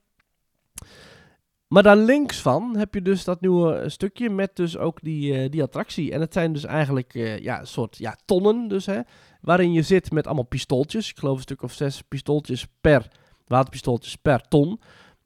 [1.67, 5.33] Maar daar links van heb je dus dat nieuwe eh, stukje met dus ook die,
[5.33, 6.11] eh, die attractie.
[6.11, 8.99] En het zijn dus eigenlijk ja, een soort ja, tonnen dus hè.
[9.41, 11.09] waarin je zit met allemaal pistooltjes.
[11.09, 13.07] Ik geloof een stuk of zes pistooltjes per,
[13.47, 14.79] waterpistooltjes per ton.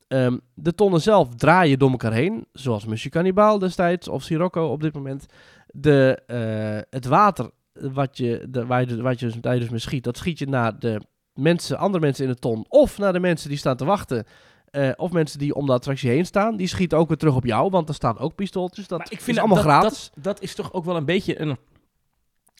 [0.07, 4.81] Ehm, de tonnen zelf draaien door elkaar heen, zoals Monsieur Cannibal destijds of Sirocco op
[4.81, 5.25] dit moment.
[5.67, 9.69] De, eh, het water wat je, de, waar, je, dus- wat je dus, je dus
[9.69, 11.01] mee schiet, dat schiet je naar de
[11.33, 12.65] mensen, andere mensen in de ton.
[12.67, 14.25] Of naar de mensen die staan te wachten.
[14.69, 16.55] eh, of mensen die om de attractie heen staan.
[16.57, 18.87] Die schieten ook weer terug op jou, want er staan ook pistooltjes.
[18.87, 20.09] Dat Maar ik is vind allemaal dat, gratis.
[20.13, 21.57] Dat, dat is toch ook wel een beetje een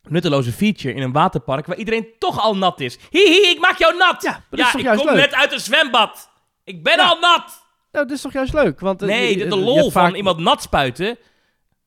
[0.10, 2.98] nutteloze feature in een waterpark waar iedereen toch al nat is.
[3.10, 4.22] Hihi, ik maak jou nat!
[4.22, 5.20] Ja, dat ja is toch ik juist kom leuk?
[5.20, 6.30] net uit een zwembad.
[6.64, 7.08] Ik ben Ja.
[7.08, 7.68] al nat!
[7.92, 8.80] Nou, dat is toch juist leuk?
[8.80, 11.18] Want, eh, Nee, de, lol van vaak- iemand nat spuiten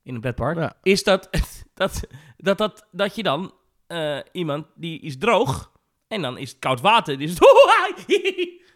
[0.03, 0.73] in een pretpark Ja.
[0.83, 1.29] is dat,
[1.75, 2.01] dat,
[2.37, 3.53] dat, dat, dat je dan
[3.87, 5.73] eh, iemand die is droog
[6.09, 7.21] en dan is het koud water.
[7.21, 7.35] Is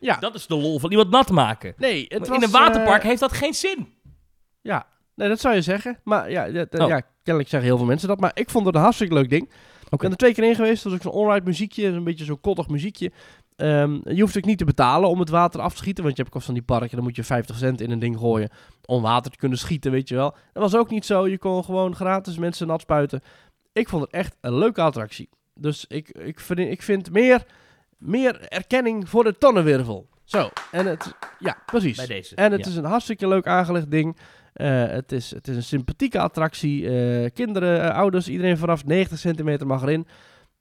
[0.01, 0.17] Ja.
[0.17, 1.75] Dat is de lol van iemand nat maken.
[1.77, 3.95] Nee, het Maar was, in een waterpark eh, heeft dat geen zin.
[4.63, 6.01] ja, nee, dat zou je zeggen.
[6.05, 6.89] Maar ja, dat- eh, Oh.
[6.89, 8.21] ja, kennelijk zeggen heel veel mensen dat.
[8.21, 9.51] Maar ik vond het een hartstikke leuk ding.
[9.91, 10.83] Ik ben er twee keer in geweest.
[10.83, 11.87] Dat was ook zo'n onride muziekje.
[11.87, 13.13] Een beetje zo'n kottig muziekje.
[13.57, 16.05] Ehm, je hoeft ook niet te betalen om het water af te schieten.
[16.05, 16.97] Want je hebt kost van die parken.
[16.97, 18.51] Dan moet je 50 cent in een ding gooien.
[18.85, 20.31] Om water te kunnen schieten, weet je wel.
[20.53, 21.29] Dat was ook niet zo.
[21.29, 23.21] Je kon gewoon gratis mensen nat spuiten.
[23.73, 25.29] Ik vond het echt een leuke attractie.
[25.55, 27.45] Dus ik, ik, vind, ik vind meer,
[27.99, 30.09] meer erkenning voor de tonnenwervel.
[30.25, 30.49] Zo.
[30.71, 31.97] En het, ja, precies.
[31.97, 32.35] Bij deze.
[32.35, 32.71] En het Ja.
[32.71, 34.17] is een hartstikke leuk aangelegd ding.
[34.57, 36.89] Eh, het, is, het is een sympathieke attractie.
[36.89, 40.07] Eh, kinderen, eh, ouders, iedereen vanaf 90 centimeter mag erin.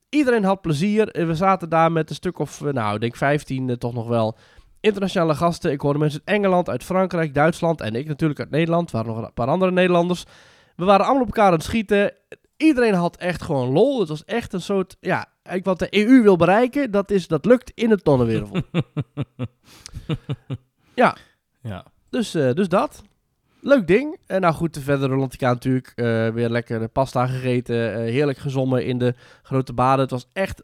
[0.10, 1.26] Iedereen had plezier.
[1.28, 4.38] We zaten daar met een stuk of, nou, ik denk 15 eh, toch nog wel.
[4.80, 5.72] Internationale gasten.
[5.72, 8.90] Ik hoorde mensen uit Engeland, uit Frankrijk, Duitsland en ik natuurlijk uit Nederland.
[8.90, 10.24] Er waren nog een paar andere Nederlanders.
[10.76, 12.14] We waren allemaal op elkaar aan het schieten.
[12.58, 14.00] Iedereen had echt gewoon lol.
[14.00, 15.26] Het was echt een soort, ja,
[15.64, 18.62] wat de EU wil bereiken, dat, is, dat lukt in het tonnenwervel.
[20.94, 21.18] ja.
[22.10, 23.02] Dus, eh, dus dat.
[23.66, 24.18] Leuk ding.
[24.26, 25.92] En nou goed, verder Rolantica natuurlijk.
[25.96, 27.94] eh, weer lekker pasta gegeten.
[27.94, 29.14] eh, heerlijk gezommen in de
[29.44, 30.00] grote baden.
[30.02, 30.64] Het was echt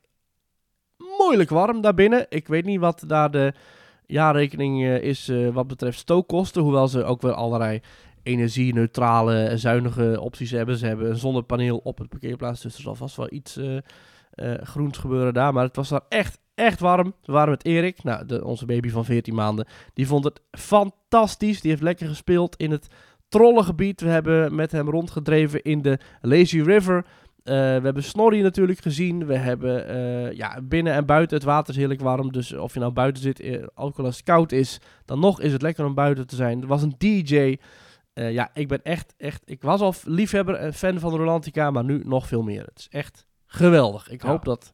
[1.18, 2.26] moeilijk warm daarbinnen.
[2.30, 3.54] Ik weet niet wat daar de
[4.06, 6.62] jaarrekening eh, is eh, wat betreft stookkosten.
[6.62, 7.82] Hoewel ze ook wel allerlei
[8.24, 10.78] energie-neutrale, en zuinige opties hebben.
[10.78, 12.62] Ze hebben een zonnepaneel op het parkeerplaats.
[12.62, 13.78] Dus er zal vast wel iets eh,
[14.32, 15.54] eh, groens gebeuren daar.
[15.54, 17.14] Maar het was daar echt, echt warm.
[17.24, 19.68] We waren met Erik, nou, de, onze baby van 14 maanden.
[19.94, 21.62] Die vond het fantastisch.
[21.62, 22.88] Die heeft lekker gespeeld in het
[23.30, 24.02] trollengebied.
[24.02, 27.06] We hebben met hem rondgedreven in de Lazy River.
[27.44, 29.26] Eh, we hebben Snorri natuurlijk gezien.
[29.26, 32.32] We hebben eh, ja, binnen en buiten het water is heerlijk warm.
[32.32, 35.42] Dus of je nou buiten zit, eh, ook al als het koud is, dan nog
[35.42, 36.62] is het lekker om buiten te zijn.
[36.62, 37.58] Er was een DJ.
[38.14, 41.84] Eh, ja, ik ben echt, echt, ik was al liefhebber en fan van Rolantica, maar
[41.84, 42.64] nu nog veel meer.
[42.66, 44.10] Het is echt geweldig.
[44.10, 44.30] Ik Ja.
[44.30, 44.74] hoop dat,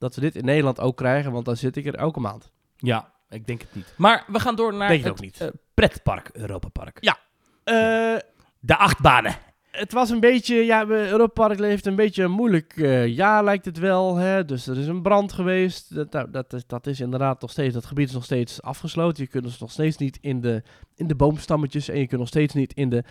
[0.00, 2.50] dat we dit in Nederland ook krijgen, want dan zit ik er elke maand.
[2.76, 3.94] ja, ik denk het niet.
[3.96, 5.40] Maar we gaan door naar Denk het ook niet.
[5.40, 6.96] eh, pretpark, Europa Park.
[7.00, 7.18] Ja.
[7.64, 8.18] Eh,
[8.60, 9.34] De achtbanen.
[9.70, 13.64] het was een beetje, ja, Europa Park heeft een beetje een moeilijk eh, jaar lijkt
[13.64, 14.16] het wel.
[14.16, 14.44] Hè?
[14.44, 15.94] Dus er is een brand geweest.
[15.94, 19.22] Dat, nou, dat, is, dat is inderdaad nog steeds, dat gebied is nog steeds afgesloten.
[19.24, 20.62] Je kunt dus nog steeds niet in de,
[20.94, 23.04] in de boomstammetjes en je kunt nog steeds niet in de,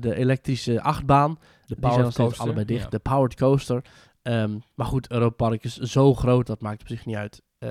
[0.00, 1.38] de elektrische achtbaan.
[1.66, 2.82] De Die zijn nog steeds allebei dicht.
[2.82, 2.88] Ja.
[2.88, 3.82] De powered coaster.
[4.22, 7.42] Ehm, maar goed, Europa Park is zo groot, dat maakt op zich niet uit.
[7.58, 7.70] Eh,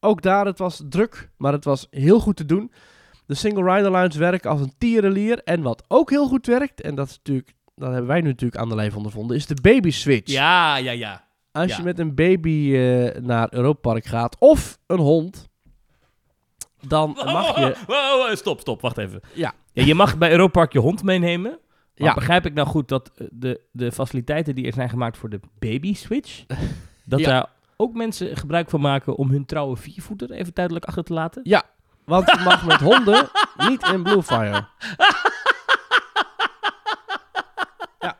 [0.00, 2.72] ook daar, het was druk, maar het was heel goed te doen.
[3.26, 5.42] De single rider lines werken als een tierenlier.
[5.44, 8.60] En wat ook heel goed werkt, en dat is natuurlijk, dat hebben wij nu natuurlijk
[8.60, 10.32] aan de lijf ondervonden, is de baby switch.
[10.32, 11.28] Ja, ja, ja.
[11.52, 11.76] Als ja.
[11.76, 15.48] je met een baby eh, naar Europa Park gaat, of een hond,
[16.86, 17.60] dan mag je...
[17.64, 19.20] Wow, wow, wow, stop, stop, wacht even.
[19.34, 19.54] Ja.
[19.72, 21.58] Ja, je mag bij Europa Park je hond meenemen.
[22.00, 22.14] Maar Ja.
[22.14, 25.40] begrijp ik nou goed dat eh, de, de faciliteiten die er zijn gemaakt voor de
[25.58, 26.44] baby switch,
[27.04, 27.26] dat Ja.
[27.30, 27.46] daar
[27.76, 31.40] ook mensen gebruik van maken om hun trouwe viervoeter even tijdelijk achter te laten?
[31.44, 31.62] Ja,
[32.04, 33.28] want je mag met honden
[33.68, 34.66] niet in Bluefire.
[37.98, 38.18] Ja.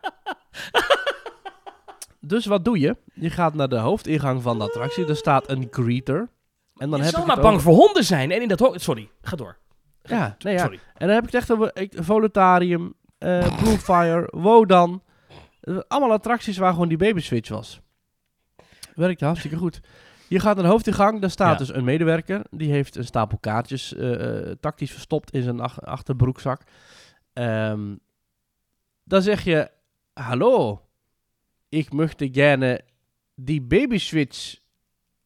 [2.21, 2.97] Dus wat doe je?
[3.15, 5.07] Je gaat naar de hoofdingang van de attractie.
[5.07, 6.29] Er staat een greeter.
[6.77, 8.31] En dan je heb zal ik maar bang over- voor honden zijn.
[8.31, 9.57] En in dat Sorry, ga door.
[10.03, 10.61] Ja, nee, ja.
[10.63, 10.79] Sorry.
[10.95, 15.03] En dan heb ik het echt over ik, Volutarium, eh Bluefire, Wodan.
[15.61, 17.81] Eh, Allemaal attracties waar gewoon die baby switch was.
[18.95, 19.81] Werkte hartstikke goed.
[20.29, 21.59] Je gaat naar de hoofdingang, daar staat Ja.
[21.59, 22.43] dus een medewerker.
[22.51, 26.63] Die heeft een stapel kaartjes eh, tactisch verstopt in zijn ach- achterbroekzak.
[27.33, 27.95] Ehm,
[29.05, 29.71] dan zeg je,
[30.13, 30.83] hallo,
[31.69, 32.81] ik möchte gerne
[33.35, 34.57] die baby switch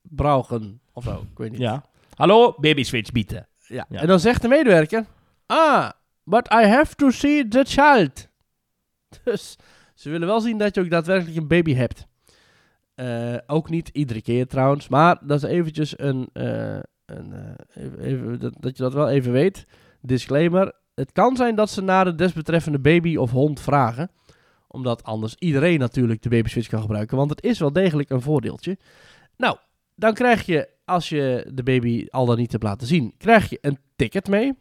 [0.02, 0.80] brauchen.
[0.92, 1.60] Of zo, ik weet niet.
[1.60, 1.84] Ja.
[2.14, 3.48] Hallo, baby switch bieden.
[3.58, 3.86] Ja.
[3.88, 4.00] Ja.
[4.00, 5.04] En dan zegt de medewerker:
[5.46, 5.90] Ah,
[6.24, 8.28] but I have to see the child.
[9.24, 9.56] Dus
[9.94, 12.06] ze willen wel zien dat je ook daadwerkelijk een baby hebt.
[12.94, 16.28] Eh, ook niet iedere keer trouwens, maar dat is eventjes een.
[16.32, 17.32] eh, een
[17.68, 19.66] eh, even, dat, dat je dat wel even weet.
[20.00, 24.10] Disclaimer: Het kan zijn dat ze naar de desbetreffende baby of hond vragen.
[24.68, 27.16] Omdat anders iedereen natuurlijk de baby switch kan gebruiken.
[27.16, 28.78] Want het is wel degelijk een voordeeltje.
[29.36, 29.56] Nou,
[29.94, 33.58] dan krijg je, als je de baby al dan niet hebt laten zien, krijg je
[33.60, 34.52] een ticket mee.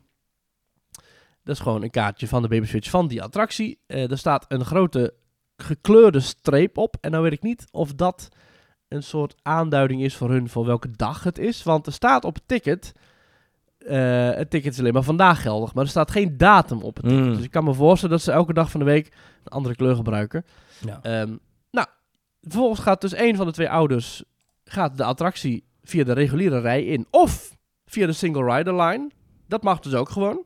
[1.44, 3.80] Dat is gewoon een kaartje van de baby switch van die attractie.
[3.86, 5.14] Eh, er staat een grote
[5.58, 6.96] gekleurde streep op.
[7.02, 8.30] En nou weet ik niet of dat
[8.88, 11.64] een soort aanduiding is voor hun voor welke dag het is.
[11.64, 12.94] Want er staat op het ticket...
[13.78, 17.06] eh, het ticket is alleen maar vandaag geldig, maar er staat geen datum op het
[17.06, 17.26] ticket.
[17.26, 17.36] Mm.
[17.36, 19.08] Dus ik kan me voorstellen dat ze elke dag van de week
[19.44, 20.46] een andere kleur gebruiken.
[20.86, 21.00] Ja.
[21.02, 21.36] Ehm,
[21.72, 21.88] nou,
[22.42, 24.24] vervolgens gaat dus een van de twee ouders
[24.64, 27.08] gaat de attractie via de reguliere rij in.
[27.10, 29.10] Of via de single rider line.
[29.48, 30.46] Dat mag dus ook gewoon.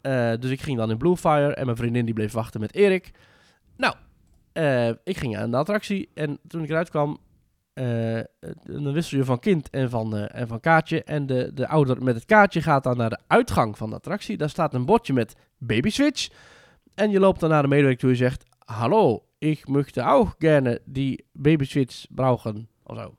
[0.00, 3.10] Eh, dus ik ging dan in Bluefire en mijn vriendin die bleef wachten met Erik.
[3.76, 3.94] Nou,
[4.52, 7.18] eh, ik ging aan de attractie en toen ik eruit kwam,
[7.72, 8.20] eh,
[8.62, 11.04] dan wissel je van kind en van, en van kaartje.
[11.04, 14.36] En de, de ouder met het kaartje gaat dan naar de uitgang van de attractie.
[14.36, 16.28] Daar staat een bordje met baby switch.
[16.94, 20.80] En je loopt dan naar de medewerker toe en zegt, hallo, ik möchte ook gerne
[20.84, 22.68] die baby switch brauchen.
[22.82, 23.14] Of zo.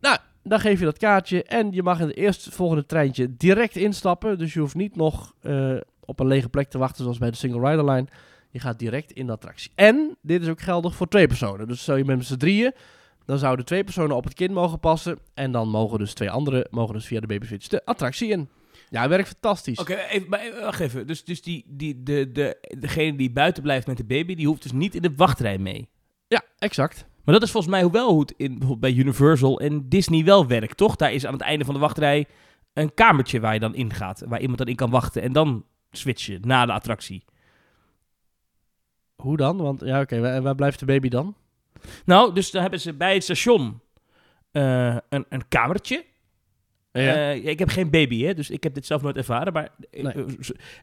[0.00, 4.38] Nou, dan geef je dat kaartje en je mag in het eerstvolgende treintje direct instappen.
[4.38, 5.34] Dus je hoeft niet nog
[6.08, 8.06] op een lege plek te wachten zoals bij de single rider line.
[8.50, 9.70] Je gaat direct in de attractie.
[9.74, 11.68] En dit is ook geldig voor twee personen.
[11.68, 12.72] Dus stel je met z'n drieën,
[13.24, 15.18] dan zouden twee personen op het kind mogen passen.
[15.34, 18.48] En dan mogen dus twee anderen mogen dus via de baby switch de attractie in.
[18.90, 19.78] Ja, het werkt fantastisch.
[19.78, 21.06] Oké, even, maar even- wacht even.
[21.06, 24.62] Dus, dus die, die, de, de, degene die buiten blijft met de baby, die hoeft
[24.62, 25.88] dus niet in de wachtrij mee.
[26.28, 27.06] Ja, exact.
[27.24, 30.46] Maar dat is volgens mij wel hoe het in, bijvoorbeeld bij Universal en Disney wel
[30.46, 30.96] werkt, toch?
[30.96, 32.26] Daar is aan het einde van de wachtrij
[32.72, 34.22] een kamertje waar je dan in gaat.
[34.26, 37.24] Waar iemand dan in kan wachten en dan switchen na de attractie.
[39.16, 39.56] Hoe dan?
[39.56, 41.36] Want ja, oké, waar, waar blijft de baby dan?
[42.04, 43.80] Nou, dus dan hebben ze bij het station
[44.50, 46.04] eh, een, een kamertje.
[46.92, 47.14] Ja.
[47.14, 49.52] Eh, ik heb geen baby, hè, dus ik heb dit zelf nooit ervaren.
[49.52, 50.26] Maar, eh, Nee.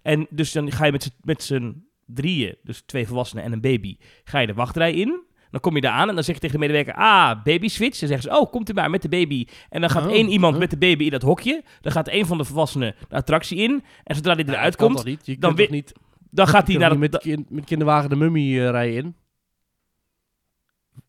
[0.02, 4.40] en dus dan ga je met z'n drieën, dus twee volwassenen en een baby, ga
[4.40, 5.25] je de wachtrij in.
[5.56, 8.00] Dan kom je daar aan en dan zeg je tegen de medewerker, ah, baby switch.
[8.00, 9.48] Dan zeggen ze, oh, komt u maar met de baby.
[9.70, 10.62] En dan gaat Oh, één iemand huh.
[10.62, 11.64] met de baby in dat hokje.
[11.82, 13.84] Dan gaat één van de volwassenen de attractie in.
[14.04, 15.26] En zodra die Ja, eruit komt, toch niet?
[15.26, 15.94] Je dan wi- niet,
[16.32, 16.98] dan gaat hij naar de...
[16.98, 19.16] met, met kinderwagen de mummie eh, rijden in.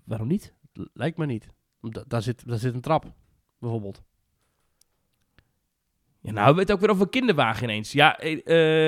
[0.05, 0.53] Waarom niet?
[0.92, 1.47] Lijkt me niet.
[1.80, 3.05] Da- daar, zit, daar zit een trap,
[3.59, 4.03] bijvoorbeeld.
[6.20, 7.92] Ja, nou, we het ook weer over een kinderwagen ineens.
[7.92, 8.32] Ja, eh,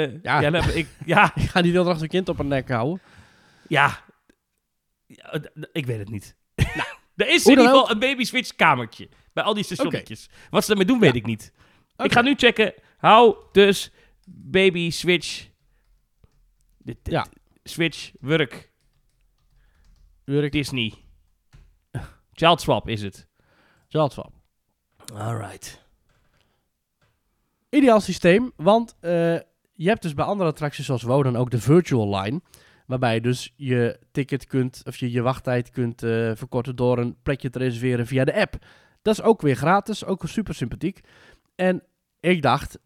[0.05, 0.41] eh, Ja.
[0.41, 0.65] ja.
[0.65, 3.01] ik, ja, Ik ga niet heel achter een kind op een nek houden.
[3.69, 4.07] Ja.
[5.09, 5.41] Ja,
[5.73, 6.37] ik weet het niet.
[6.55, 9.09] nou, er is in ieder geval een baby switch kamertje.
[9.33, 10.29] Bij al die stationnetjes.
[10.51, 11.19] Wat ze daarmee doen, weet Ja.
[11.19, 11.53] ik niet.
[11.97, 12.75] Ik ga nu checken.
[12.99, 13.91] Hou dus
[14.27, 15.49] baby switch.
[17.03, 17.27] Ja.
[17.65, 18.71] Switch, work,
[20.25, 20.95] Urk, Disney.
[22.33, 23.27] Child swap is het.
[23.89, 24.33] Childswap.
[25.15, 25.85] Alright.
[27.71, 29.11] Ideaal systeem, want eh,
[29.75, 32.41] je hebt dus bij andere attracties zoals WOW dan ook de virtual line.
[32.89, 37.17] Waarbij je dus je ticket kunt, of je je wachttijd kunt eh, verkorten door een
[37.23, 38.57] plekje te reserveren via de app.
[39.03, 41.01] Dat is ook weer gratis, ook super sympathiek.
[41.55, 41.83] En
[42.21, 42.79] ik dacht,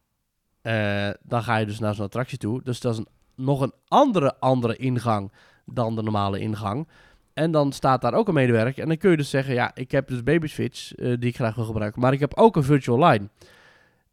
[0.63, 2.63] eh, dan ga je dus naar zo'n attractie toe.
[2.63, 5.33] Dus dat is een, nog een andere, andere ingang
[5.67, 6.89] dan de normale ingang.
[7.35, 8.83] En dan staat daar ook een medewerker.
[8.83, 11.37] En dan kun je dus zeggen, ja, ik heb dus Baby Switch eh, die ik
[11.37, 12.01] graag wil gebruiken.
[12.01, 13.29] Maar ik heb ook een virtual line.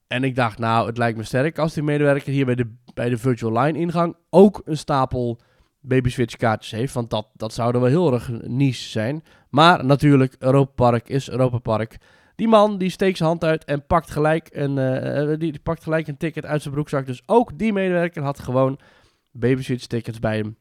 [0.07, 3.09] En ik dacht, nou, het lijkt me sterk als die medewerker hier bij de, bij
[3.09, 5.39] de virtual line ingang ook een stapel
[5.81, 6.93] Baby Switch kaartjes heeft.
[6.93, 9.23] Want dat, dat zou er wel heel erg niche zijn.
[9.49, 11.97] Maar natuurlijk, Europa Park is Europa Park.
[12.35, 15.83] Die man die steekt zijn hand uit en pakt gelijk een, eh, eh, die, pakt
[15.83, 17.05] gelijk een ticket uit zijn broekzak.
[17.05, 18.79] Dus ook die medewerker had gewoon
[19.31, 20.57] Baby Switch tickets bij hem.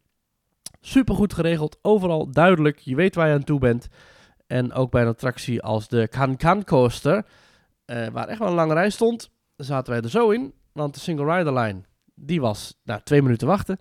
[0.81, 2.79] Super goed geregeld, overal duidelijk.
[2.79, 3.89] Je weet waar je aan toe bent.
[4.47, 7.27] En ook bij een attractie als de Can Can Coaster,
[7.85, 10.55] eh, waar echt wel een lange rij stond, zaten wij er zo in.
[10.73, 11.81] Want de single rider line,
[12.15, 13.79] die was nou, twee minuten wachten.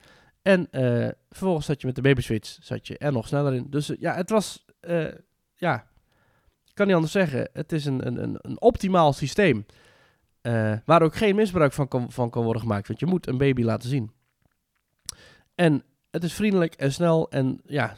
[0.48, 3.68] En eh, vervolgens zat je met de baby switch, zat je er nog sneller in.
[3.70, 5.14] Dus eh, ja, het was, eh,
[5.56, 5.88] ja,
[6.66, 7.50] ik kan niet anders zeggen.
[7.54, 9.66] Het is een, een, een, optimaal systeem.
[10.86, 12.88] waar ook geen misbruik van kan, van kan worden gemaakt.
[12.88, 14.12] Want je moet een baby laten zien.
[15.56, 17.98] En het is vriendelijk en snel en ja,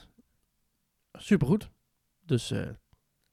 [1.12, 1.70] supergoed.
[2.26, 2.54] Dus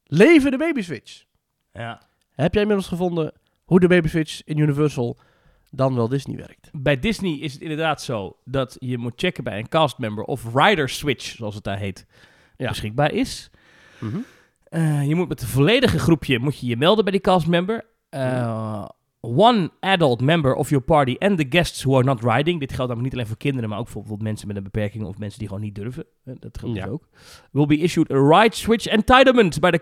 [0.04, 1.24] leven de baby switch.
[1.72, 2.02] Ja.
[2.30, 3.32] Heb jij inmiddels gevonden
[3.64, 5.18] hoe de baby switch in Universal
[5.70, 6.70] dan wel Disney werkt?
[6.72, 10.88] Bij Disney is het inderdaad zo dat je moet checken bij een castmember of Rider
[10.88, 12.06] Switch, zoals het daar heet,
[12.56, 12.68] Ja.
[12.68, 13.50] beschikbaar is.
[14.64, 17.84] Eh, je moet met een volledige groepje moet je, je melden bij die castmember.
[18.08, 18.84] Eh,
[19.20, 22.60] One adult member of your party and the guests who are not riding.
[22.60, 25.04] Dit geldt namelijk niet alleen voor kinderen, maar ook voor bijvoorbeeld mensen met een beperking
[25.04, 26.04] of mensen die gewoon niet durven.
[26.24, 26.82] Eh, Dat geldt Ja.
[26.84, 27.08] dus ook.
[27.52, 29.78] Will be issued a ride switch entitlement bij de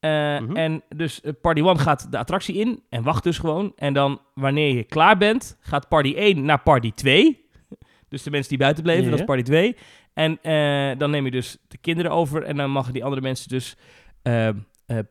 [0.00, 0.56] Eh, Mhm.
[0.56, 3.72] En dus eh, Party 1 gaat de attractie in en wacht dus gewoon.
[3.76, 7.46] En dan wanneer je klaar bent, gaat Party 1 naar Party 2.
[8.08, 9.76] Dus de mensen die buiten bleven, dat is Party 2.
[10.14, 13.48] En eh, dan neem je dus de kinderen over en dan mogen die andere mensen
[13.48, 13.76] dus...
[14.22, 14.54] eh, eh,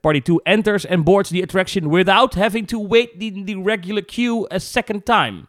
[0.02, 4.54] party 2 enters and boards the attraction without having to wait the, the regular queue
[4.54, 5.46] a second time.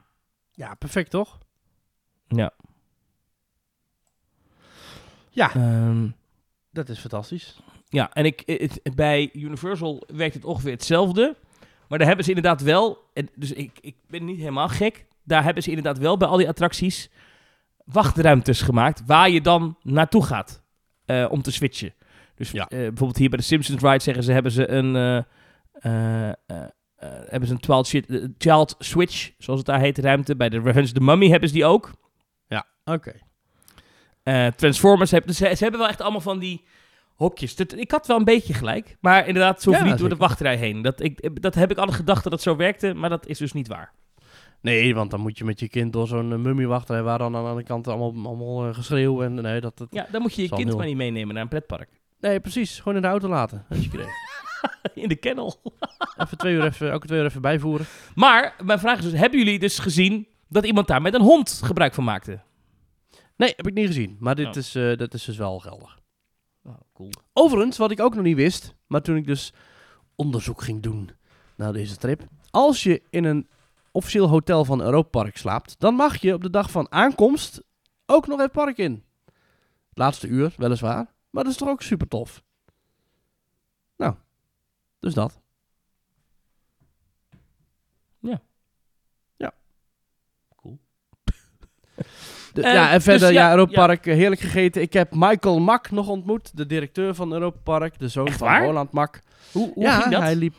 [0.52, 1.38] Ja, perfect toch?
[2.28, 2.52] Ja.
[5.30, 6.08] Ja, Ehm,
[6.70, 7.60] dat is fantastisch.
[7.88, 11.36] Ja, en ik, het, het- bij Universal werkt het ongeveer hetzelfde.
[11.88, 15.44] Maar daar hebben ze inderdaad wel, en dus ik, ik ben niet helemaal gek, daar
[15.44, 17.10] hebben ze inderdaad wel bij al die attracties
[17.84, 20.62] wachtruimtes gemaakt waar je dan naartoe gaat
[21.04, 21.94] eh, om te switchen.
[22.34, 22.62] Dus Ja.
[22.68, 25.16] eh, bijvoorbeeld hier bij de Simpsons Ride zeggen ze, hebben ze een, eh,
[25.72, 26.64] eh, eh, eh,
[27.28, 30.36] hebben ze een 12 shit- eh, child switch, zoals het daar heet, ruimte.
[30.36, 31.92] Bij de Revenge of the Mummy hebben ze die ook.
[32.84, 33.12] Oké.
[34.22, 35.28] Eh, Transformers hebben.
[35.28, 36.64] Dus ze, ze hebben wel echt allemaal van die
[37.18, 37.56] hokjes.
[37.56, 38.96] Dat, ik had wel een beetje gelijk.
[39.00, 40.82] Maar inderdaad, ze hoeven Ja, niet door de wachtrij heen.
[40.82, 43.52] Dat, ik, dat heb ik altijd gedacht dat het zo werkte, maar dat is dus
[43.52, 43.92] niet waar.
[44.60, 47.36] Nee, want dan moet je met je kind door zo'n uh, mummie wachten waar dan
[47.36, 49.88] aan de andere kant allemaal, allemaal eh, geschreeuw en nee, dat, dat...
[49.90, 51.88] Ja, dan moet je je kind maar niet meenemen naar een pretpark.
[52.20, 52.78] Nee, precies.
[52.78, 53.64] Gewoon in de auto laten.
[53.68, 54.06] Als je kreeg.
[54.94, 55.60] In de kennel.
[56.22, 57.86] even twee uur even, elke twee uur even bijvoeren.
[58.14, 61.60] Maar mijn vraag is dus, hebben jullie dus gezien dat iemand daar met een hond
[61.64, 62.40] gebruik van maakte?
[63.36, 64.16] Nee, heb ik niet gezien.
[64.20, 64.56] Maar dit Oh.
[64.56, 65.97] is, eh, dat is dus wel geldig.
[66.68, 67.10] Oh, cool.
[67.32, 69.52] Overigens, wat ik ook nog niet wist, maar toen ik dus
[70.14, 71.10] onderzoek ging doen
[71.56, 72.26] naar deze trip.
[72.50, 73.48] Als je in een
[73.92, 77.62] officieel hotel van Europa Park slaapt, dan mag je op de dag van aankomst
[78.06, 79.04] ook nog het park in.
[79.92, 81.14] Laatste uur, weliswaar.
[81.30, 82.42] Maar dat is toch ook super tof.
[83.96, 84.14] Nou,
[84.98, 85.40] dus dat.
[88.18, 88.42] Ja.
[89.36, 89.54] Ja.
[90.56, 90.78] Cool.
[92.62, 93.72] De- Eh, ja, en verder, dus ja, ja, Europa.
[93.86, 94.82] Park, eh, heerlijk gegeten.
[94.82, 98.58] Ik heb Michael Mak nog ontmoet, de directeur van Europa Park, de zoon van?
[98.62, 99.20] Roland Mak.
[99.52, 100.22] Hoe, hoe ja, ging dat?
[100.22, 100.54] hij liep...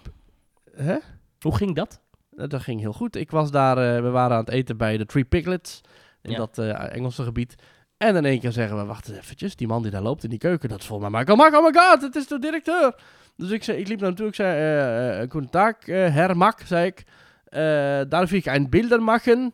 [0.76, 0.98] Hè?
[1.40, 2.00] Hoe ging dat?
[2.38, 3.16] Eh, Dat ging heel goed.
[3.16, 5.82] Ik was daar, we waren aan het eten bij de Three Piglets,
[6.22, 7.56] in dat Engelse gebied.
[7.98, 10.30] En in één keer zeggen we, wacht eens eventjes, die man die daar loopt in
[10.30, 11.56] die keuken, dat is volgens mij Michael Mak.
[11.56, 12.96] Oh my god, het is de directeur.
[13.36, 17.04] Dus ik, zei, ik liep toe, ik zei, uh, Guten Tag, Herr Mak, zei ik.
[17.46, 19.54] Eh darf ik een Bilder machen?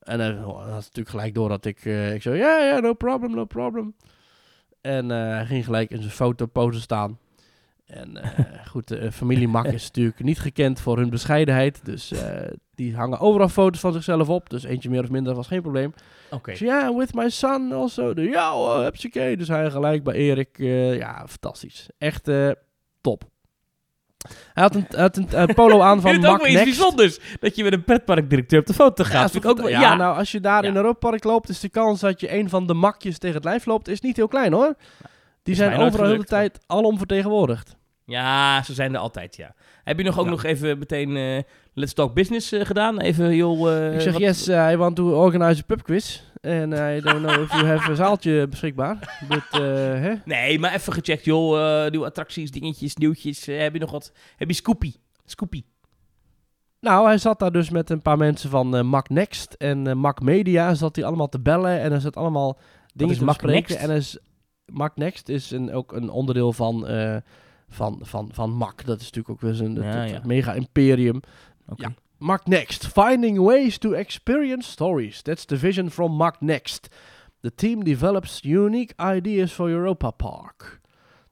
[0.00, 3.34] En hij had natuurlijk gelijk door dat ik, eh, ik zei, ja, ja, no problem,
[3.34, 3.94] no problem.
[4.80, 7.18] En eh, hij ging gelijk in zijn fotopose staan.
[7.86, 11.84] En eh, goed, de familie Mak is natuurlijk niet gekend voor hun bescheidenheid.
[11.84, 12.12] Dus
[12.74, 14.50] die hangen overal foto's van zichzelf op.
[14.50, 15.94] Dus eentje meer of minder was geen probleem.
[16.30, 16.54] Oké.
[16.54, 18.12] Zei, ja, with my son also.
[18.14, 19.36] Ja, oh, hupsakee.
[19.36, 20.58] Dus hij gelijk bij Erik.
[20.98, 21.88] ja, fantastisch.
[21.98, 22.30] Echt
[23.00, 23.29] top.
[24.54, 26.56] Hij had een, hij had een eh, polo aan van vind het ook Mac wel
[26.56, 26.78] iets Next.
[26.78, 29.32] bijzonders dat je met een pretparkdirecteur op de foto gaat.
[29.32, 30.76] Ja, ook wel, ja, ja, nou, als je daar in Ja.
[30.76, 33.66] Europa Park loopt, is de kans dat je een van de makjes tegen het lijf
[33.66, 34.74] loopt, is niet heel klein hoor.
[35.42, 37.76] Die is zijn overal de hele tijd alom vertegenwoordigd.
[38.04, 39.54] Ja, ze zijn er altijd, ja.
[39.84, 40.30] Heb je nog ook Ja.
[40.30, 41.42] nog even meteen eh,
[41.74, 43.00] Let's Talk Business eh, gedaan?
[43.00, 43.72] Even, joh...
[43.86, 46.20] eh, ik zeg, wat- yes, uh, I want to organize a pub quiz.
[46.42, 49.18] And I don't know if you have een zaaltje beschikbaar.
[49.28, 50.14] But, eh, hè?
[50.24, 51.84] Nee, maar even gecheckt, joh.
[51.84, 53.46] eh, nieuwe attracties, dingetjes, nieuwtjes.
[53.46, 54.12] Eh, heb je nog wat?
[54.36, 54.92] Heb je Scoopy?
[55.24, 55.64] Scoopy.
[56.80, 60.74] Nou, hij zat daar dus met een paar mensen van Mac Next en Mac Media.
[60.74, 62.58] Zat hij allemaal te bellen en er zat allemaal
[62.94, 63.78] dingen te bespreken.
[63.78, 64.18] En is,
[64.66, 66.86] Mac Next is een, ook een onderdeel van,
[67.68, 68.84] van, van, van Mac.
[68.84, 70.20] Dat is natuurlijk ook weer Ja, ja.
[70.24, 71.20] mega imperium.
[71.76, 71.92] Ja.
[72.20, 75.22] Mac Next, finding ways to experience stories.
[75.22, 76.88] That's the vision from Mac Next.
[77.40, 80.80] The team develops unique ideas for Europa Park.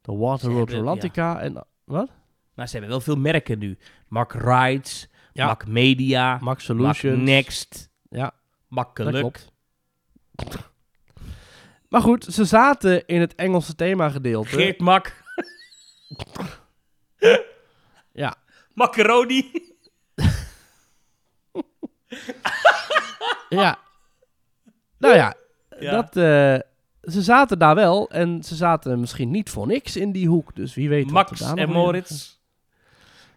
[0.01, 1.67] The Water Ze Road hebben- Rolantica en...
[1.85, 2.09] Wat?
[2.55, 3.79] Maar ze hebben wel veel merken nu.
[4.09, 5.47] Mac Rides, Ja.
[5.47, 7.23] Mac Media, Mac Solutions.
[7.23, 8.33] Next, Ja,
[8.93, 9.53] klopt.
[11.89, 14.49] Maar goed, ze zaten in het Engelse themagedeelte.
[14.49, 15.13] Geert Mac,
[18.13, 18.35] Ja,
[18.75, 19.51] Macaroni.
[23.49, 23.79] ja.
[24.99, 25.35] nou ja,
[25.81, 25.91] Ja.
[25.91, 26.67] Dat, eh,
[27.13, 30.55] ze zaten daar wel en ze zaten misschien niet voor niks in die hoek.
[30.57, 31.11] Dus wie weet.
[31.11, 32.37] wat er Max daar nog en Moritz.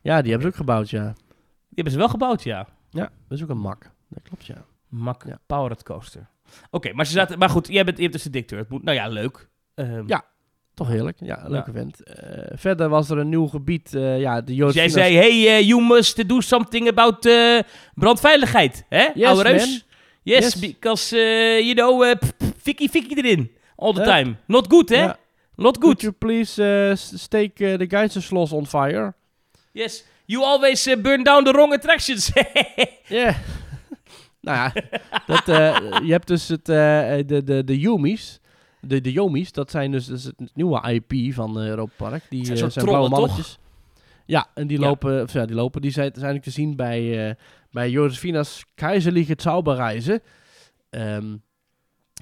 [0.01, 1.03] Ja, die hebben ze ook gebouwd, ja.
[1.13, 2.67] Die hebben ze wel gebouwd, ja.
[2.89, 3.91] Ja, dat is ook een mak.
[4.09, 4.65] Dat klopt, ja.
[4.87, 5.39] Mac Ja.
[5.45, 6.29] Powered Coaster.
[6.69, 7.37] Oké, maar ze zaten...
[7.39, 8.55] Maar goed, jij bent, je hebt dus de.
[8.55, 9.49] Het moet, nou ja, leuk.
[9.73, 10.25] Ehm, Ja,
[10.73, 11.17] Toch heerlijk.
[11.19, 12.03] Ja, een leuk event.
[12.03, 13.95] Eh, verder was er een nieuw gebied.
[13.95, 17.29] eh, ja, de Dus Joodse jij zei, hey, eh, you must do something about
[17.93, 18.85] brandveiligheid.
[18.89, 19.65] Hè, Yes, oude reus?
[19.69, 19.79] man.
[20.23, 20.59] Yes, Yes.
[20.59, 21.15] because,
[21.63, 22.13] you know,
[22.57, 23.51] fikkie fikkie erin.
[23.75, 24.35] All the time.
[24.47, 25.05] Not good, hè?
[25.55, 26.01] Not Could good.
[26.01, 29.13] you please stake the Geistersloss on fire?
[29.71, 30.05] Yes.
[30.25, 32.31] You always burn down the wrong attractions.
[33.07, 33.35] Ja.
[34.41, 34.73] nou ja,
[35.25, 35.45] dat,
[36.05, 38.39] je hebt dus het, de, de, de Yumis.
[38.81, 42.23] De, de Yomis, dat zijn dus, dus het nieuwe IP van eh Europa Park.
[42.29, 43.19] Die zijn eh, zijn blauwe toch?
[43.19, 43.57] mannetjes.
[44.25, 44.85] Ja, en die Ja.
[44.87, 47.35] lopen, of ja, die lopen, die zijn, zijn eigenlijk te zien bij, eh
[47.71, 50.21] bij Josefina's Keizerliche Zauberreizen.
[50.89, 51.35] Ehm,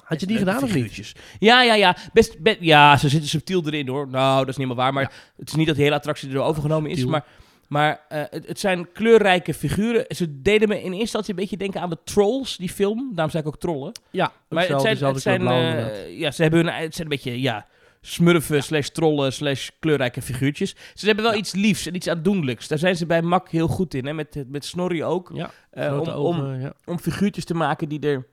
[0.03, 1.14] Had je die gedaan of niet?
[1.39, 1.95] Ja, ja, ja.
[2.14, 4.07] Best, be- ja, ze zitten subtiel erin hoor.
[4.07, 4.93] Nou, dat is niet helemaal waar.
[4.93, 7.05] Maar het is niet dat de hele attractie er overgenomen is.
[7.05, 7.26] Maar,
[7.70, 10.05] maar eh, het, het zijn kleurrijke figuren.
[10.07, 13.11] Ze deden me in eerste instantie een beetje denken aan de Trolls, die film.
[13.13, 13.91] Daarom zei ik ook trollen.
[14.11, 17.41] Ja, Maar het zijn, het zijn, eh, ja, ze hebben hun, het zijn een beetje,
[17.41, 17.65] ja,
[18.01, 20.76] smurfen slash trollen slash kleurrijke figuurtjes.
[20.93, 21.39] Ze hebben wel Ja.
[21.39, 22.67] iets liefs en iets aandoenlijks.
[22.67, 24.13] Daar zijn ze bij Mak heel goed in, hè?
[24.13, 25.32] Met, met Snorri ook.
[25.34, 26.74] Ja, Eh, om, om, ja.
[26.86, 28.28] om figuurtjes te maken die er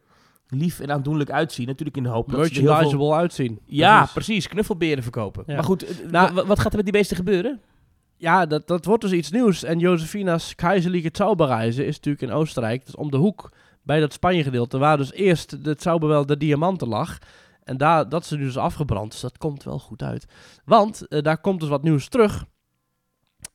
[0.49, 1.67] lief en aandoenlijk uitzien.
[1.67, 3.17] Natuurlijk in de hoop dat ze er heel veel...
[3.17, 3.59] uitzien.
[3.65, 4.49] Ja, Precies.
[4.49, 5.43] Knuffelberen verkopen.
[5.47, 5.55] Ja.
[5.55, 7.61] Maar goed, Nou- wa- wat gaat er met die beesten gebeuren?
[8.19, 9.63] Ja, dat, dat wordt dus iets nieuws.
[9.63, 12.87] En Josefina's Keizerlijke Zauberreizen is natuurlijk in Oostenrijk.
[12.87, 13.53] Dus om de hoek
[13.83, 14.79] bij dat Spanje gedeelte.
[14.79, 17.19] Waar dus eerst de Zauberwel de diamanten lag.
[17.65, 19.11] En daar, dat is nu dus afgebrand.
[19.11, 20.27] Dus dat komt wel goed uit.
[20.65, 22.45] Want eh, daar komt dus wat nieuws terug.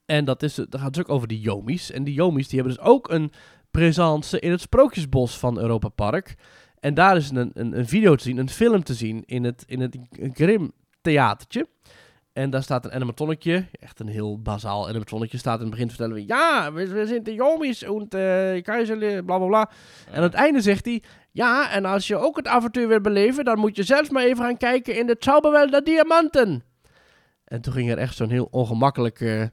[0.05, 1.91] En dat is, dat gaat dus ook over die Jomies.
[1.91, 3.31] En die Jomies die hebben dus ook een
[3.71, 6.35] presence in het Sprookjesbos van Europa Park.
[6.79, 9.63] En daar is een, een, een video te zien, een film te zien in het,
[9.67, 9.97] in het
[10.33, 11.67] Grim theatertje.
[12.33, 15.95] En daar staat een animatronnetje, echt een heel bazaal animatronnetje, staat in het begin te
[15.95, 19.69] vertellen, ja, we, we zijn de Jomies en uh, keizer, bla bla bla.
[20.09, 23.45] En aan het einde zegt hij, ja, en als je ook het avontuur wil beleven,
[23.45, 26.63] dan moet je zelfs maar even gaan kijken in de Zauberwel der Diamanten.
[27.45, 29.49] En toen ging er echt zo'n heel ongemakkelijk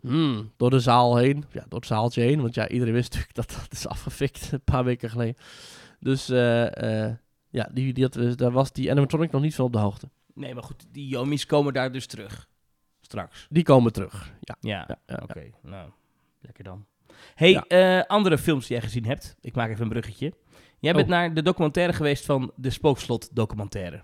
[0.00, 3.36] hmm, door de zaal heen, ja, door het zaaltje heen, want ja, iedereen wist natuurlijk
[3.48, 5.36] dat dat is afgefikt een paar weken geleden.
[6.00, 7.14] Dus eh, eh,
[7.50, 10.08] ja, die, die had, daar was die animatronic nog niet van op de hoogte.
[10.34, 12.48] Nee, maar goed, die Yomis komen daar dus terug.
[13.00, 13.46] Straks.
[13.50, 14.56] Die komen terug, ja.
[14.60, 15.50] Ja, ja, ja, oké.
[15.62, 15.90] Nou,
[16.40, 16.86] lekker dan.
[17.34, 19.36] hey, eh, andere films die jij gezien hebt.
[19.40, 20.32] Ik maak even een bruggetje.
[20.78, 21.10] Jij bent Oh.
[21.10, 24.02] naar de documentaire geweest van de Spookslot documentaire.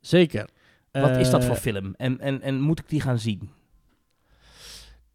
[0.00, 0.48] Zeker.
[0.90, 1.94] Wat is dat Eh, voor film?
[1.96, 3.50] En, en, en moet ik die gaan zien?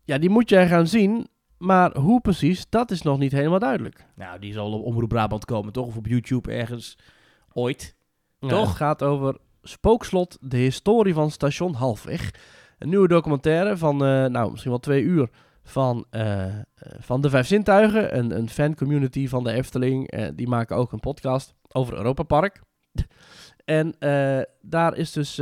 [0.03, 1.27] Ja, die moet jij gaan zien.
[1.57, 4.05] Maar hoe precies, dat is nog niet helemaal duidelijk.
[4.15, 5.85] Nou, die zal op Omroep Brabant komen, toch?
[5.85, 6.97] Of op YouTube ergens.
[7.53, 7.95] Ooit.
[8.39, 8.67] Ja, Toch?
[8.67, 9.37] het gaat over
[9.69, 12.33] Spookslot, de historie van station Halfweg.
[12.77, 15.29] Een nieuwe documentaire van, eh, nou, misschien wel twee uur.
[15.63, 16.61] Van, eh, eh,
[16.99, 20.29] van de Vijf Zintuigen, een, een fancommunity van de Efteling.
[20.35, 22.61] Die maken ook een podcast over Europa Park.
[23.65, 23.95] en
[24.61, 25.37] daar is dus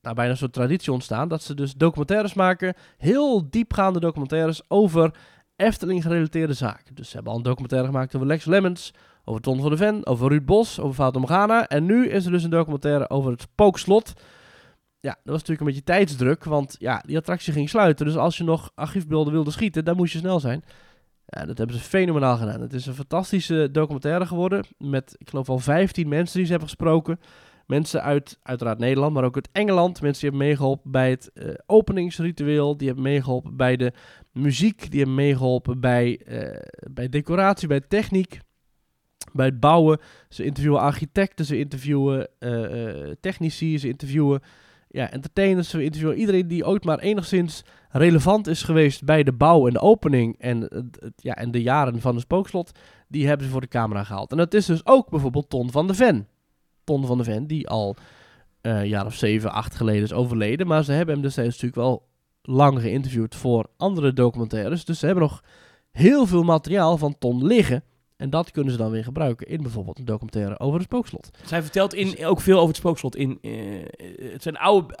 [0.00, 1.28] nou, bijna soort traditie ontstaan.
[1.28, 2.74] Dat ze dus documentaires maken.
[2.96, 5.14] Heel diepgaande documentaires over
[5.56, 6.94] Efteling gerelateerde zaken.
[6.94, 8.92] Dus ze hebben al een documentaire gemaakt over Lex Lemmens.
[9.28, 11.68] Over Ton van de Ven, over Ruud Bos, over Fata Morgana.
[11.68, 14.12] En nu is er dus een documentaire over het Spookslot.
[15.00, 18.06] Ja, dat was natuurlijk een beetje tijdsdruk, want ja, die attractie ging sluiten.
[18.06, 20.64] Dus als je nog archiefbeelden wilde schieten, dan moest je snel zijn.
[21.26, 22.60] Ja, dat hebben ze fenomenaal gedaan.
[22.60, 24.64] Het is een fantastische documentaire geworden.
[24.78, 27.20] Met, ik geloof al 15 mensen die ze hebben gesproken.
[27.66, 30.00] Mensen uit, uiteraard Nederland, maar ook uit Engeland.
[30.00, 32.76] Mensen die hebben meegeholpen bij het eh, openingsritueel.
[32.76, 33.92] Die hebben meegeholpen bij de
[34.32, 34.90] muziek.
[34.90, 36.60] Die hebben meegeholpen bij, eh,
[36.90, 38.40] bij decoratie, bij techniek.
[39.32, 39.98] Bij het bouwen.
[40.28, 44.40] Ze interviewen architecten, ze interviewen eh, technici, ze interviewen
[44.88, 45.68] ja, entertainers.
[45.68, 49.80] Ze interviewen iedereen die ooit maar enigszins relevant is geweest bij de bouw en de
[49.80, 50.38] opening.
[50.38, 52.78] En, ja, en de jaren van de spookslot.
[53.08, 54.30] Die hebben ze voor de camera gehaald.
[54.30, 56.28] En dat is dus ook bijvoorbeeld Ton van de Ven.
[56.84, 57.96] Ton van de Ven, die al
[58.60, 60.66] eh, een jaar of zeven, acht geleden is overleden.
[60.66, 62.08] Maar ze hebben hem destijds natuurlijk wel
[62.42, 64.84] lang geïnterviewd voor andere documentaires.
[64.84, 65.42] Dus ze hebben nog
[65.90, 67.82] heel veel materiaal van Ton liggen.
[68.16, 71.30] En dat kunnen ze dan weer gebruiken in bijvoorbeeld een documentaire over het spookslot.
[71.44, 73.16] Zij vertelt in, ook veel over het spookslot.
[73.16, 73.52] In, eh,
[74.32, 74.98] het zijn oude...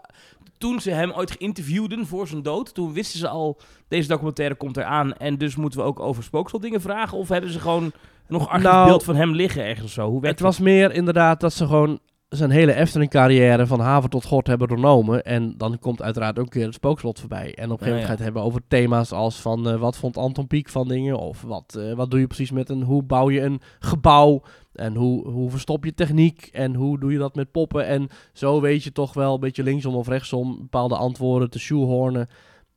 [0.58, 4.76] Toen ze hem ooit geïnterviewden voor zijn dood, toen wisten ze al, deze documentaire komt
[4.76, 7.18] eraan en dus moeten we ook over spookslot dingen vragen?
[7.18, 7.92] Of hebben ze gewoon
[8.28, 10.10] nog archiefbeeld Nou, van hem liggen ergens zo?
[10.10, 14.46] Hoe Het was meer inderdaad dat ze gewoon zijn hele Efteling-carrière van haven tot god
[14.46, 15.24] hebben doornomen.
[15.24, 17.54] En dan komt uiteraard ook een keer het spookslot voorbij.
[17.54, 18.06] En op een gegeven moment ja.
[18.06, 21.18] ga je het hebben over thema's als van eh, wat vond Anton Pieck van dingen?
[21.18, 24.42] Of wat, eh, wat doe je precies met een, hoe bouw je een gebouw?
[24.72, 26.48] En hoe, hoe verstop je techniek?
[26.52, 27.86] En hoe doe je dat met poppen?
[27.86, 32.28] En zo weet je toch wel een beetje linksom of rechtsom bepaalde antwoorden te shoehornen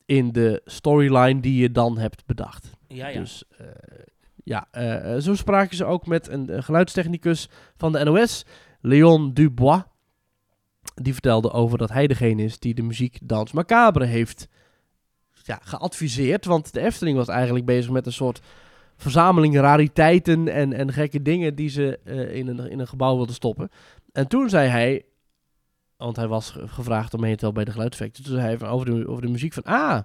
[0.05, 2.69] in de storyline die je dan hebt bedacht.
[2.87, 3.19] Ja, ja.
[3.19, 3.65] Dus eh,
[4.43, 4.67] ja,
[5.19, 8.45] zo spraken ze ook met een, geluidstechnicus van de NOS,
[8.81, 9.81] Leon Dubois.
[10.95, 14.47] Die vertelde over dat hij degene is die de muziek Dans Macabre heeft
[15.43, 16.45] ja, geadviseerd.
[16.45, 18.41] Want de Efteling was eigenlijk bezig met een soort
[18.97, 23.35] verzameling rariteiten en, en gekke dingen die ze eh, in, een, in een gebouw wilden
[23.35, 23.69] stoppen.
[24.11, 25.05] En toen zei hij,
[25.97, 28.23] want hij was ge- gevraagd om mee te helpen bij de geluidseffecten.
[28.23, 29.99] Toen zei hij van over, de, over de muziek van, ah,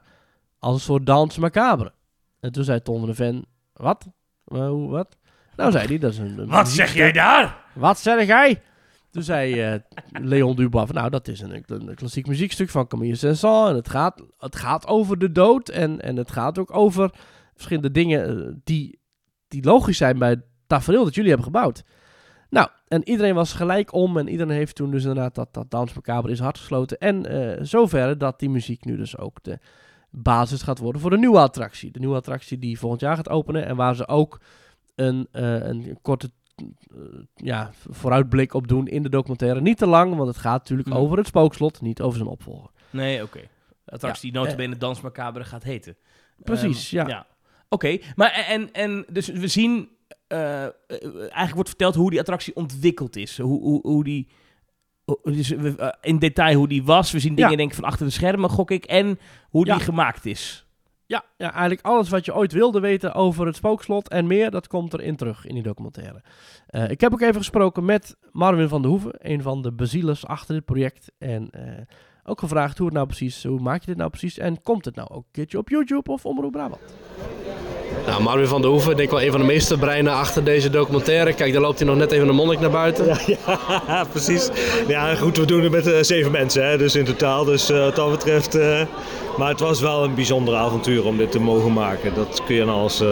[0.58, 1.92] als een soort Dans Macabre.
[2.40, 4.06] En toen zei Ton van de Ven, wat?
[4.46, 5.16] Eh, hoe, wat?
[5.56, 6.38] Nou zei hij, dat is een...
[6.38, 7.63] een Wat zeg jij daar?
[7.74, 8.62] Wat zeg jij?
[9.14, 9.80] Toen zei eh,
[10.12, 13.68] Leon Dubois nou, dat is een, een klassiek muziekstuk van Camille Saint-Saëns.
[13.68, 17.10] En het gaat, het gaat over de dood en, en het gaat ook over
[17.52, 18.98] verschillende dingen eh, die,
[19.48, 21.84] die logisch zijn bij het tafereel dat jullie hebben gebouwd.
[22.50, 26.38] Nou, en iedereen was gelijk om en iedereen heeft toen dus inderdaad dat, dat is
[26.38, 26.98] hard gesloten.
[26.98, 29.58] En eh zover dat die muziek nu dus ook de
[30.10, 31.90] basis gaat worden voor de nieuwe attractie.
[31.90, 34.40] De nieuwe attractie die volgend jaar gaat openen en waar ze ook
[34.94, 36.30] een, een korte
[37.34, 39.60] ja, vooruitblik op doen in de documentaire.
[39.60, 40.96] Niet te lang, want het gaat natuurlijk Mhm.
[40.98, 42.70] over het spookslot, niet over zijn opvolger.
[42.90, 43.40] Nee, oké.
[43.84, 45.96] De attractie die notabene Dans Macabre gaat heten.
[46.42, 47.26] Precies, Ehm, ja.
[47.68, 49.88] Oké, maar en, en dus we zien...
[50.26, 50.70] eh, eh,
[51.14, 53.38] eigenlijk wordt verteld hoe die attractie ontwikkeld is.
[53.38, 54.28] Hoe, hoe, hoe die...
[55.22, 57.10] Dus eh, in detail hoe die was.
[57.12, 57.56] We zien dingen Ja.
[57.56, 58.84] denk ik van achter de schermen, gok ik.
[58.84, 59.18] En
[59.50, 59.78] hoe die Ja.
[59.80, 60.63] gemaakt is.
[61.06, 64.66] Ja, ja, eigenlijk alles wat je ooit wilde weten over het spookslot en meer, dat
[64.66, 66.22] komt erin terug in die documentaire.
[66.66, 70.26] Eh, ik heb ook even gesproken met Marvin van der Hoeven, een van de bezielers
[70.26, 71.12] achter dit project.
[71.18, 71.82] En eh,
[72.24, 74.94] ook gevraagd hoe het nou precies, hoe maak je dit nou precies en komt het
[74.94, 76.94] nou ook een keertje op YouTube of Omroep Brabant?
[78.06, 80.70] Nou, Marvin van der Hoeven, denk ik wel een van de meeste breinen achter deze
[80.70, 81.32] documentaire.
[81.32, 83.06] Kijk, daar loopt hij nog net even een monnik naar buiten.
[83.86, 84.50] Ja, precies.
[84.88, 87.44] Ja, goed, we doen het met eh, zeven mensen, hè, dus in totaal.
[87.44, 88.54] Dus eh, wat dat betreft.
[88.54, 88.80] eh,
[89.36, 92.14] maar het was wel een bijzonder avontuur om dit te mogen maken.
[92.14, 93.02] Dat kun je nou als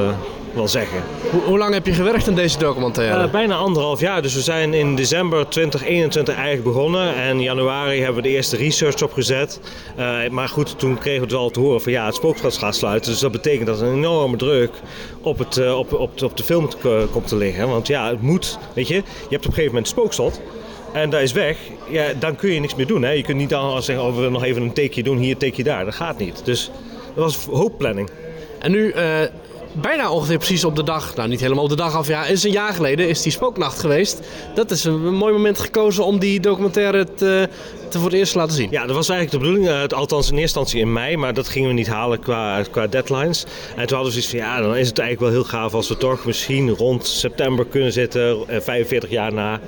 [0.55, 1.03] wel zeggen.
[1.31, 3.23] Hoe, hoe lang heb je gewerkt aan deze documentaire?
[3.23, 7.15] Eh, bijna anderhalf jaar, dus we zijn in december 2021 eigenlijk begonnen.
[7.15, 9.61] En in januari hebben we de eerste research opgezet.
[9.97, 12.77] Eh, maar goed, toen kregen we het wel te horen van ja, het spookslot gaat
[12.77, 13.11] sluiten.
[13.11, 14.71] Dus dat betekent dat er een enorme druk
[15.21, 16.69] op, het, eh, op, op, op de film
[17.11, 17.69] komt te liggen.
[17.69, 20.41] Want ja, het moet, weet je, je hebt op een gegeven moment het spookslot.
[20.93, 23.03] En dat is weg, ja, dan kun je niks meer doen.
[23.03, 23.11] Hè?
[23.11, 25.85] Je kunt niet dan zeggen, oh, we nog even een takeje doen, hier, takeje daar.
[25.85, 26.45] Dat gaat niet.
[26.45, 26.71] Dus
[27.15, 28.11] dat was hoopplanning.
[28.59, 28.95] En nu,
[29.73, 32.43] bijna ongeveer precies op de dag, nou niet helemaal op de dag af, ja, is
[32.45, 34.21] een jaar geleden is die spooknacht geweest.
[34.55, 37.49] Dat is een mooi moment gekozen om die documentaire te,
[37.89, 38.71] te voor het eerst te laten zien.
[38.71, 39.91] Ja, dat was eigenlijk de bedoeling.
[39.91, 42.87] eh, althans in eerste instantie in mei, maar dat gingen we niet halen qua, qua
[42.87, 43.45] deadlines.
[43.77, 45.89] En toen hadden we zoiets van, ja, dan is het eigenlijk wel heel gaaf als
[45.89, 49.61] we toch misschien rond september kunnen zitten, eh, 45 jaar na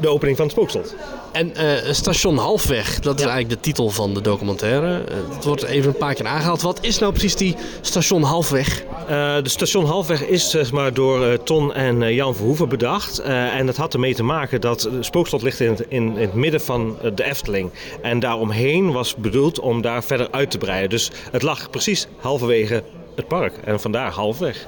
[0.00, 0.94] de opening van het spookslot.
[1.32, 5.04] En eh, Station Halfweg, dat is eigenlijk de titel van de documentaire.
[5.04, 6.62] Eh, het wordt even een paar keer aangehaald.
[6.62, 8.84] Wat is nou precies die Station Halfweg?
[9.08, 13.18] Eh, de station Halfweg is zeg maar, door eh, Ton en eh, Jan Verhoeven bedacht.
[13.18, 16.34] Eh, en dat had ermee te maken dat spookslot ligt in het, in, in het
[16.34, 17.70] midden van de Efteling.
[18.02, 20.90] En daaromheen was bedoeld om daar verder uit te breiden.
[20.90, 22.82] Dus het lag precies halverwege
[23.16, 23.54] het park.
[23.64, 24.66] En vandaar halfweg.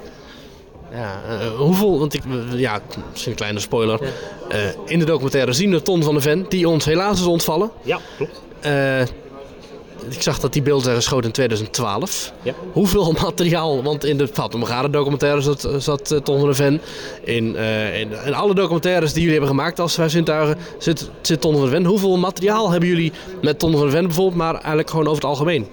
[0.92, 2.80] Ja, eh, hoeveel, want ik, ja,
[3.10, 4.00] misschien een kleine spoiler.
[4.48, 7.70] Eh, in de documentaire zien we Ton van de Ven, die ons helaas is ontvallen.
[7.82, 8.42] Ja, klopt.
[8.60, 9.00] Eh,
[10.08, 12.32] ik zag dat die beelden zijn geschoten in 2012.
[12.42, 12.54] Ja.
[12.72, 16.80] Hoeveel materiaal, want in de Fatima Garen documentaire zat, zat Ton van de Ven.
[17.22, 21.52] In, in, in alle documentaires die jullie hebben gemaakt als vijf zintuigen zit, zit Ton
[21.52, 21.84] van de Ven.
[21.84, 23.12] Hoeveel materiaal hebben jullie
[23.42, 25.66] met Ton van de Ven bijvoorbeeld, maar eigenlijk gewoon over het algemeen?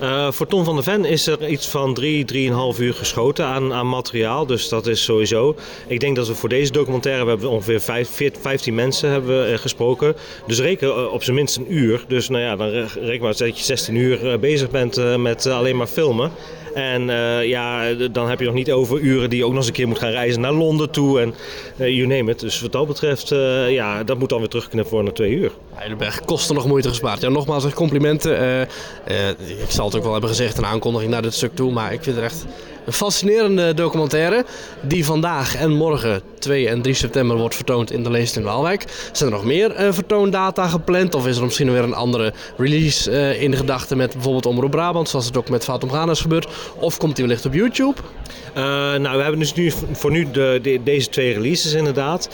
[0.00, 3.72] Eh, voor Ton van der Ven is er iets van drie, drieënhalf uur geschoten aan,
[3.72, 4.46] aan materiaal.
[4.46, 5.56] Dus dat is sowieso.
[5.86, 9.52] Ik denk dat we voor deze documentaire we hebben ongeveer vijf, veert- 15 mensen hebben,
[9.52, 10.14] eh, gesproken.
[10.46, 12.04] Dus reken eh, op zijn minst een uur.
[12.08, 15.76] Dus nou ja, dan re- reken maar dat je 16 uur bezig bent met alleen
[15.76, 16.30] maar filmen.
[16.74, 17.02] En
[17.46, 19.88] ja, dan heb je nog niet over uren die je ook nog eens een keer
[19.88, 21.20] moet gaan reizen naar Londen toe.
[21.20, 21.34] En
[21.76, 22.40] you name it.
[22.40, 23.28] Dus wat dat betreft,
[23.68, 25.50] ja, dat moet dan weer terugknippen voor naar twee uur.
[25.74, 27.20] Heidelberg, kosten nog moeite gespaard.
[27.20, 28.68] Ja, nogmaals complimenten.
[29.58, 31.72] Ik zal het ook wel hebben gezegd, een aankondiging naar dit stuk toe.
[31.72, 32.44] Maar ik vind het echt
[32.86, 34.44] een fascinerende documentaire.
[34.80, 38.84] Die vandaag en morgen, 2 en 3 september, wordt vertoond in de Leest in Waalwijk.
[39.12, 41.14] Zijn er nog meer eh, vertoondata gepland?
[41.14, 44.70] Of is er misschien weer een andere release eh, in de gedachten met bijvoorbeeld Omroep
[44.70, 46.46] Brabant, zoals het ook met Fatum Ghana is gebeurd?
[46.78, 48.00] Of komt die wellicht op YouTube?
[48.54, 48.62] Eh,
[48.94, 52.28] nou, we hebben dus nu voor nu de, de- deze twee releases inderdaad.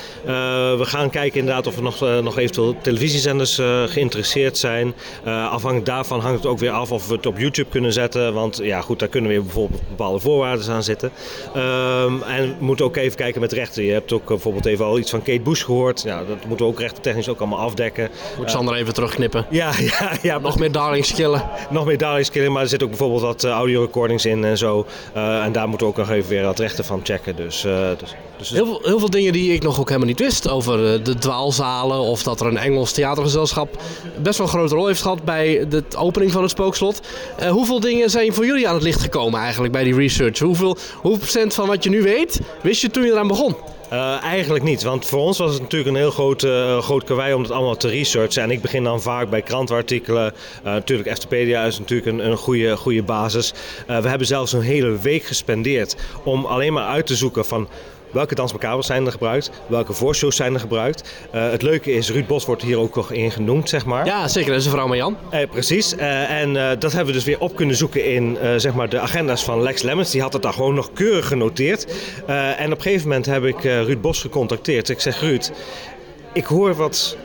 [0.79, 4.95] We gaan kijken inderdaad of er nog, nog eventueel televisiezenders geïnteresseerd zijn.
[5.25, 8.35] Afhankelijk daarvan hangt het ook weer af of we het op YouTube kunnen zetten.
[8.35, 11.11] Want ja, goed, daar kunnen weer bijvoorbeeld bepaalde voorwaarden aan zitten.
[11.55, 13.85] Ehm, en we moeten ook even kijken met rechten.
[13.85, 16.03] Je hebt ook eh, bijvoorbeeld even al iets van Kate Bush gehoord.
[16.03, 18.09] Ja, dat moeten we ook rechtentechnisch ook allemaal afdekken.
[18.39, 19.47] Moet Sander even terugknippen.
[19.59, 20.39] Ja, ja, ja.
[20.39, 21.43] Nog meer darlingskillen.
[21.71, 24.59] Nog meer darlings killing, maar er zitten ook bijvoorbeeld wat eh, audio recordings in en
[24.59, 24.87] zo.
[25.15, 27.37] Eh, en daar moeten we ook nog even weer wat rechten van checken.
[27.37, 30.19] Dus, eh, dus, dus Heel veel, heel veel dingen die ik nog ook helemaal niet
[30.19, 33.83] wist over eh, de dwaalzalen of dat er een Engels theatergezelschap
[34.23, 37.01] best wel een grote rol heeft gehad bij de opening van het spookslot.
[37.39, 40.28] Eh, hoeveel dingen zijn voor jullie aan het licht gekomen eigenlijk bij die research?
[40.39, 43.57] Hoeveel, procent van wat je nu weet, wist je toen je eraan begon?
[43.91, 47.43] Eh, eigenlijk niet, want voor ons was het natuurlijk een heel groot, eh groot om
[47.43, 48.43] het allemaal te researchen.
[48.43, 50.35] En ik begin dan vaak bij krantenartikelen.
[50.65, 53.53] Eh, natuurlijk, Eftepedia is natuurlijk een, een goede, goede basis.
[53.87, 57.69] We hebben zelfs een hele week gespendeerd om alleen maar uit te zoeken van
[58.11, 61.13] welke dansmakabels zijn er gebruikt, welke voorshows zijn er gebruikt.
[61.31, 64.07] Eh, het leuke is, Ruud Bos wordt hier ook nog in genoemd, zeg maar.
[64.07, 64.51] Ja, zeker.
[64.51, 65.17] Dat is een vrouw Marjan.
[65.31, 65.97] Eh, precies.
[65.97, 69.45] Eh, en dat hebben we dus weer op kunnen zoeken in zeg maar de agenda's
[69.45, 70.11] van Lex Lemmens.
[70.11, 71.87] Die had het daar gewoon nog keurig genoteerd.
[72.27, 74.89] En op een gegeven moment heb ik Ruud Bos gecontacteerd.
[74.89, 75.51] Ik zeg, Ruud,
[76.33, 77.17] ik hoor wat,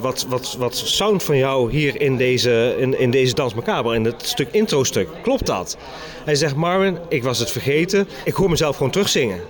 [0.00, 4.04] wat, wat, wat sound van jou hier in deze, in, in deze Dans Macabre, in
[4.04, 5.08] het stuk intro-stuk.
[5.22, 5.76] Klopt dat?
[6.24, 8.08] Hij zegt, Marvin, ik was het vergeten.
[8.24, 9.40] Ik hoor mezelf gewoon terugzingen.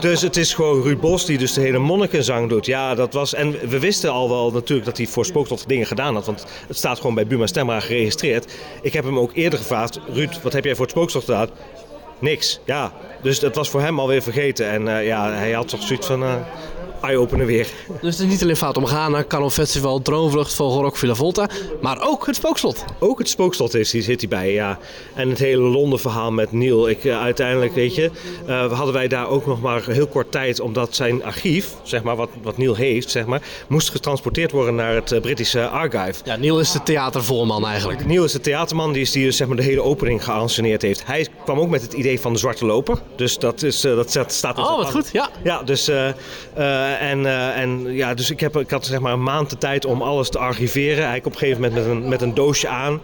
[0.00, 2.66] Dus het is gewoon Ruud Bos die dus de hele monnikenzang doet.
[2.66, 3.34] Ja, dat was...
[3.34, 6.26] En we wisten al wel natuurlijk dat hij voor Spookslot dingen gedaan had.
[6.26, 8.54] Want het staat gewoon bij Buma Stemra geregistreerd.
[8.82, 10.00] Ik heb hem ook eerder gevraagd.
[10.12, 11.48] Ruud, wat heb jij voor het Spookslot gedaan?
[12.18, 12.92] Niks, ja.
[13.22, 14.70] Dus dat was voor hem alweer vergeten.
[14.70, 16.22] En eh, ja, hij had toch zoiets van...
[16.22, 16.34] eh
[17.00, 17.66] eye-opener weer.
[18.00, 21.48] Dus het is niet alleen Fata Morgana, Canon Festival, Droomvlucht, Vogelrok, Villa Volta,
[21.80, 22.84] maar ook het Spookslot.
[22.98, 24.78] Ook het spookslot is, die zit hij bij, ja.
[25.14, 26.88] En het hele Londen verhaal met Neil.
[26.88, 28.10] Ik, eh, uiteindelijk, weet je,
[28.46, 30.60] eh, hadden wij daar ook nog maar heel kort tijd...
[30.60, 33.42] omdat zijn archief, zeg maar, wat, wat Neil heeft, zeg maar...
[33.68, 36.14] moest getransporteerd worden naar het eh, Britische Archive.
[36.24, 38.06] Ja, Neil is de theatervolman eigenlijk.
[38.06, 41.06] Neil is de theaterman die, is, die dus, zeg maar, de hele opening geanceneerd heeft.
[41.06, 42.98] Hij kwam ook met het idee van de Zwarte Loper.
[43.16, 45.08] Dus dat, is, dat staat- Oh, wat goed.
[45.12, 45.28] Ja.
[45.44, 45.90] Ja, dus,
[46.86, 49.58] eh, en, eh, en, ja, dus ik, heb, ik had zeg maar een maand de
[49.58, 51.04] tijd om alles te archiveren.
[51.04, 53.00] Eigenlijk op een gegeven moment met met een doosje aan.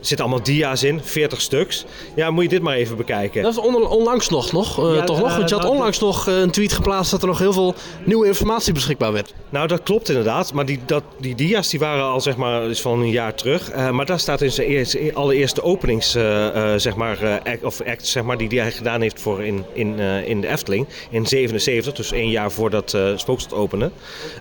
[0.00, 1.84] Er zitten allemaal dia's in, 40 stuks.
[2.16, 3.42] Ja, moet je dit maar even bekijken.
[3.42, 5.36] Dat is on- onlangs nog, nog eh, Ja, toch nog?
[5.36, 7.74] Want je had onlangs nog eh, een tweet geplaatst dat er nog heel veel
[8.04, 9.34] nieuwe informatie beschikbaar werd.
[9.50, 10.52] Nou, dat klopt inderdaad.
[10.52, 13.70] Maar die, dat, die dia's die waren al zeg maar is van een jaar terug.
[13.70, 17.64] Eh, maar daar staat in zijn eerste, allereerste openings, eh, eh, zeg maar, eh, act,
[17.64, 20.48] of act, zeg maar, die, die hij gedaan heeft voor in, in, eh, in de
[20.48, 20.86] Efteling.
[21.10, 23.90] In 77, dus één jaar voordat uh, Spookstad opende.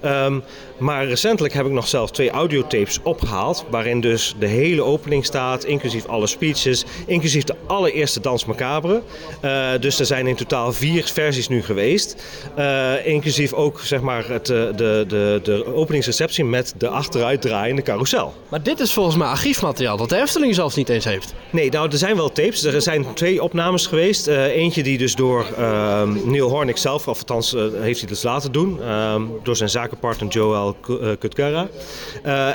[0.02, 0.40] Ehm,
[0.78, 3.66] maar recentelijk heb ik nog zelf twee audiotapes opgehaald.
[3.70, 9.02] Waarin dus de hele opening staat, inclusief alle speeches, inclusief de allereerste Dans Macabre.
[9.42, 12.16] Eh, dus er zijn in totaal vier versies nu geweest.
[12.56, 17.82] Eh, inclusief ook zeg maar, het, eh, de, de, de openingsreceptie met de achteruit draaiende
[17.82, 18.34] carousel.
[18.50, 21.34] Maar dit is volgens mij archiefmateriaal dat de Efteling zelfs niet eens heeft.
[21.50, 22.64] Nee, nou er zijn wel tapes.
[22.64, 24.28] Er zijn twee opnames geweest.
[24.28, 28.82] Eentje die dus door ehm, Neil Hornick zelf, of althans heeft hij dus laten doen.
[28.82, 30.76] ehm, door zijn zakenpartner Joel
[31.20, 31.68] Kutkara.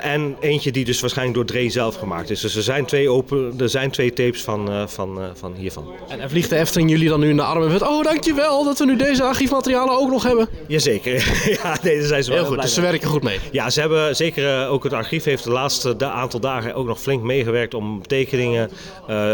[0.01, 2.41] En eentje die dus waarschijnlijk door Dre zelf gemaakt is.
[2.41, 5.93] Dus er zijn twee, open, er zijn twee tapes van, eh, van, eh, van hiervan.
[6.07, 7.81] En, en vliegt de Efteling jullie dan nu in de armen met...
[7.81, 10.47] Oh, dankjewel dat we nu deze archiefmaterialen ook nog hebben.
[10.67, 11.13] Jazeker.
[11.63, 13.39] ja, nee, daar zijn ze wel Heel goed, dus ze werken goed mee.
[13.51, 16.87] Ja, ze hebben zeker eh, ook het archief heeft de laatste da- aantal dagen ook
[16.87, 18.69] nog flink meegewerkt om tekeningen,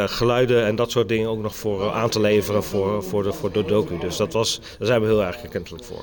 [0.06, 3.52] geluiden en dat soort dingen ook nog voor aan te leveren voor, voor, de, voor
[3.52, 3.98] de docu.
[4.00, 6.02] Dus dat was, daar zijn we heel erg erkentelijk voor.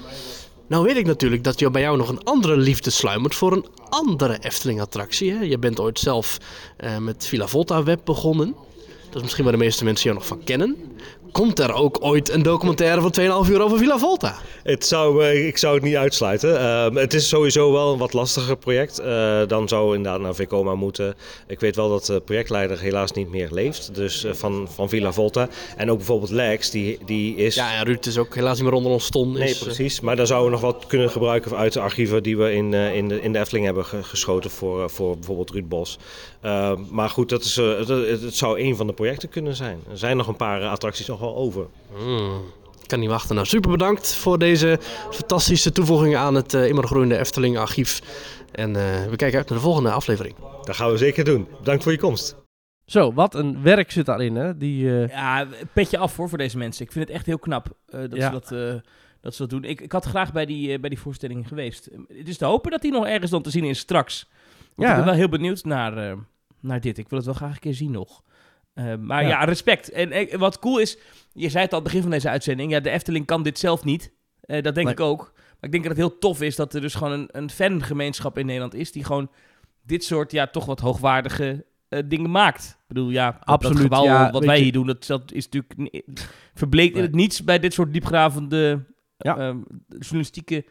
[0.66, 3.66] Nou weet ik natuurlijk dat je bij jou nog een andere liefde sluimert voor een
[3.88, 5.48] andere Efteling-attractie.
[5.48, 6.38] Je bent ooit zelf
[6.76, 8.54] eh, met Villa Volta Web begonnen.
[9.06, 10.76] Dat is misschien waar de meeste mensen jou nog van kennen.
[11.34, 14.34] Komt er ook ooit een documentaire van 2,5 uur over Villa Volta?
[14.62, 16.60] Het zou, eh, ik zou het niet uitsluiten.
[16.60, 18.98] Ehm, het is sowieso wel een wat lastiger project.
[18.98, 21.14] Eh, dan zou inderdaad naar Vekoma moeten.
[21.46, 23.94] Ik weet wel dat de projectleider helaas niet meer leeft.
[23.94, 25.48] Dus eh, van, van Villa Volta.
[25.76, 27.54] En ook bijvoorbeeld Lex, die, die is...
[27.54, 29.32] Ja, en Ruud is ook helaas niet meer onder ons ston.
[29.32, 30.00] Nee, is, eh, precies.
[30.00, 33.08] Maar daar zouden we nog wat kunnen gebruiken uit de archieven die we in, in,
[33.08, 35.98] de, in de Efteling hebben ge- geschoten voor, voor bijvoorbeeld Ruud Bos.
[36.44, 39.78] Uh, maar goed, dat is, het, zou een van de projecten kunnen zijn.
[39.90, 41.66] Er zijn nog een paar attracties nog wel over.
[41.98, 42.42] Mm,
[42.82, 43.34] ik kan niet wachten.
[43.34, 44.78] Nou, super bedankt voor deze
[45.10, 48.02] fantastische toevoeging aan het uh, immer groeiende Efteling archief.
[48.52, 48.72] En
[49.10, 50.34] we kijken uit naar de volgende aflevering.
[50.62, 51.48] Dat gaan we zeker doen.
[51.58, 52.36] Bedankt voor je komst.
[52.86, 54.56] Zo, wat een werk zit daarin, hè?
[54.56, 55.08] Die, uh...
[55.08, 56.84] Ja, petje af voor, voor deze mensen.
[56.84, 58.26] Ik vind het echt heel knap uh, dat, ja.
[58.26, 58.74] ze dat, uh,
[59.20, 59.64] dat ze dat doen.
[59.64, 61.90] Ik, ik had graag bij die, bij die voorstelling geweest.
[62.08, 64.28] Het is te hopen dat die nog ergens dan te zien is straks.
[64.74, 64.90] Want ja.
[64.90, 66.16] Ik ben wel heel benieuwd naar,
[66.60, 66.98] naar dit.
[66.98, 68.22] Ik wil het wel graag een keer zien nog.
[69.00, 69.28] Maar ja.
[69.28, 69.90] ja, respect.
[69.90, 70.98] En, en, wat cool is,
[71.32, 72.70] je zei het al het begin van deze uitzending.
[72.70, 74.12] Ja, de Efteling kan dit zelf niet.
[74.40, 74.92] dat denk nee.
[74.92, 75.32] ik ook.
[75.34, 78.38] Maar ik denk dat het heel tof is dat er dus gewoon een, een fangemeenschap
[78.38, 78.92] in Nederland is...
[78.92, 79.30] die gewoon
[79.82, 82.64] dit soort, ja, toch wat hoogwaardige uh, dingen maakt.
[82.80, 83.76] Ik bedoel, ja, absoluut.
[83.76, 86.02] Dat gebouw, ja, wat wij hier doen, dat, dat is natuurlijk
[86.54, 88.84] verbleekt in het niets bij dit soort diepgravende
[89.16, 89.38] ja.
[89.38, 89.54] uh,
[89.98, 90.64] journalistieke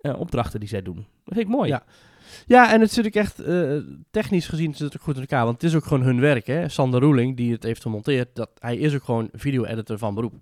[0.00, 0.96] uh, opdrachten die zij doen.
[0.96, 1.68] Dat vind ik mooi.
[1.68, 1.84] Ja.
[2.46, 5.44] Ja, en het zit ook echt, uh, technisch gezien zit het ook goed in elkaar.
[5.44, 6.68] Want het is ook gewoon hun werk, hè.
[6.68, 10.34] Sander Roeling, die het heeft gemonteerd, dat, hij is ook gewoon video-editor van beroep.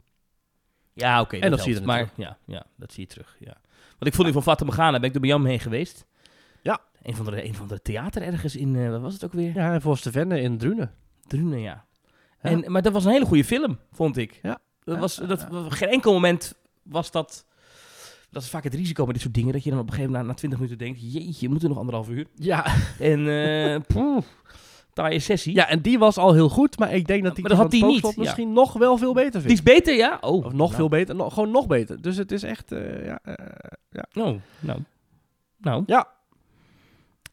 [0.92, 1.22] Ja, oké.
[1.22, 3.56] Okay, en dat, zie je maar, ja, ja, dat zie je terug, ja.
[3.88, 6.06] Want ik vond die van Fatima Ghana, ben ik bij Jan heen geweest.
[6.62, 6.80] Ja.
[7.02, 9.54] Een van de, een van de theater ergens in, uh, wat was het ook weer?
[9.54, 10.94] Ja, in Vorstenvenne in Drunen.
[11.26, 11.84] Drunen, ja.
[12.42, 12.50] ja.
[12.50, 14.38] En, maar dat was een hele goede film, vond ik.
[14.42, 14.58] Ja.
[14.84, 17.46] Dat was, dat, geen enkel moment was dat...
[18.34, 20.10] Dat is vaak het risico met dit soort dingen, dat je dan op een gegeven
[20.12, 22.26] moment na, na 20 minuten denkt, jeetje, we moeten nog anderhalf uur.
[22.34, 22.66] Ja.
[22.98, 24.22] En uh, poeh,
[24.92, 25.54] taaie sessie.
[25.54, 27.70] Ja, en die was al heel goed, maar ik denk dat die, Maar dat had
[27.70, 28.12] die niet, ja.
[28.16, 29.52] misschien nog wel veel beter Die vindt.
[29.58, 30.18] is beter, ja?
[30.20, 30.74] Oh, Of nog nou.
[30.74, 32.02] veel beter, gewoon nog beter.
[32.02, 34.78] Dus het is echt, eh, ja, eh, Oh, nou.
[35.58, 35.82] Nou.
[35.86, 36.08] ja.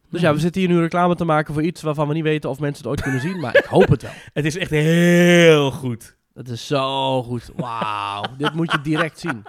[0.09, 2.49] Dus ja, we zitten hier nu reclame te maken voor iets waarvan we niet weten
[2.49, 4.11] of mensen het ooit kunnen zien, maar ik hoop het wel.
[4.33, 6.15] Het is echt heel goed.
[6.33, 7.51] Het is zo goed.
[7.55, 9.43] Wauw, dit moet je direct zien.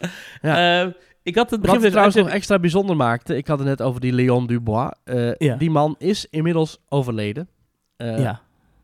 [0.42, 0.82] Ja.
[0.84, 0.92] Eh,
[1.22, 3.82] ik had het begin Wat het trouwens nog extra bijzonder maakte, ik had het net
[3.82, 4.90] over die Leon Dubois.
[5.04, 5.56] Eh, Ja.
[5.56, 7.48] Die man is inmiddels overleden.
[7.96, 8.40] Eh, ja.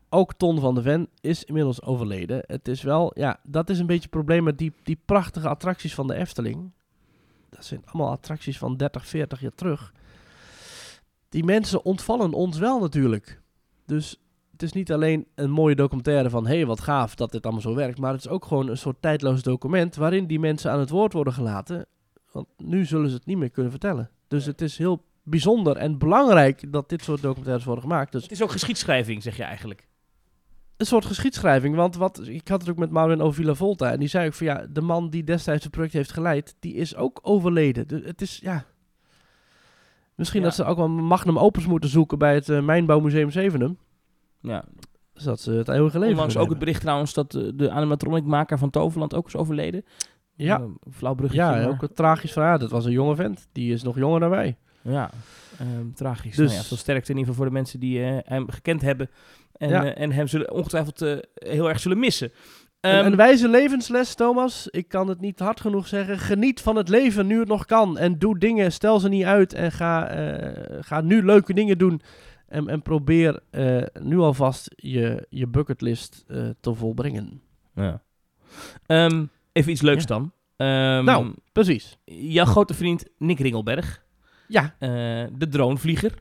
[0.09, 2.43] Ook Ton van de Ven is inmiddels overleden.
[2.47, 5.93] Het is wel, ja, dat is een beetje het probleem met die, die prachtige attracties
[5.93, 6.71] van de Efteling.
[7.49, 9.93] Dat zijn allemaal attracties van 30, 40 jaar terug.
[11.29, 13.41] Die mensen ontvallen ons wel natuurlijk.
[13.85, 14.21] Dus
[14.63, 16.47] het is niet alleen een mooie documentaire van...
[16.47, 17.99] hé, hey, wat gaaf dat dit allemaal zo werkt...
[17.99, 19.95] maar het is ook gewoon een soort tijdloos document...
[19.95, 21.85] waarin die mensen aan het woord worden gelaten.
[22.31, 24.09] Want nu zullen ze het niet meer kunnen vertellen.
[24.27, 26.71] Dus het is heel bijzonder en belangrijk...
[26.71, 28.11] dat dit soort documentaires worden gemaakt.
[28.11, 29.87] Dus Het is ook geschiedschrijving, zeg je eigenlijk.
[30.77, 31.75] een soort geschiedschrijving.
[31.75, 33.91] Want wat, ik had het ook met Maureen over Villa Volta.
[33.91, 36.73] En die zei ook van ja, de man die destijds het project heeft geleid, die
[36.73, 37.87] is ook overleden.
[37.87, 38.65] Dus het is ja.
[40.15, 40.45] Misschien Ja.
[40.45, 43.77] dat ze ook wel magnum opus moeten zoeken bij het eh, Mijnbouwmuseum Zevenum.
[44.43, 44.63] Ja.
[45.13, 48.69] Zodat ze het eeuwige leven Onlangs ook het bericht trouwens dat de, de animatronic-maker van
[48.69, 49.85] Toverland ook is overleden.
[50.35, 50.59] Ja.
[50.59, 51.43] Een flauw bruggetje.
[51.43, 53.47] Ja, maar- ook het tragisch ja, dat was een jonge vent.
[53.51, 54.57] Die is nog jonger dan wij.
[54.81, 55.09] Ja,
[55.59, 56.35] ehm, tragisch.
[56.35, 58.81] Dus- Nou ja, veel sterkte in ieder geval voor de mensen die eh, hem gekend
[58.81, 59.09] hebben.
[59.53, 59.85] En, Ja.
[59.85, 62.31] eh, en hem zullen ongetwijfeld eh, heel erg zullen missen.
[62.81, 64.67] Een- Ehm, een wijze levensles, Thomas.
[64.67, 66.19] Ik kan het niet hard genoeg zeggen.
[66.19, 67.97] Geniet van het leven nu het nog kan.
[67.97, 69.53] En doe dingen, stel ze niet uit.
[69.53, 72.01] En ga, eh, ga nu leuke dingen doen.
[72.53, 77.41] En, en probeer eh, nu alvast je, je bucketlist eh, te volbrengen.
[77.75, 78.01] ja.
[78.85, 80.07] Ehm, even iets leuks Ja.
[80.07, 80.31] dan.
[80.55, 81.33] Ehm, Nou.
[81.51, 81.97] Precies.
[82.05, 84.03] Jouw grote vriend Nick Ringelberg,
[84.47, 84.89] Ja, eh,
[85.37, 86.13] de dronevlieger.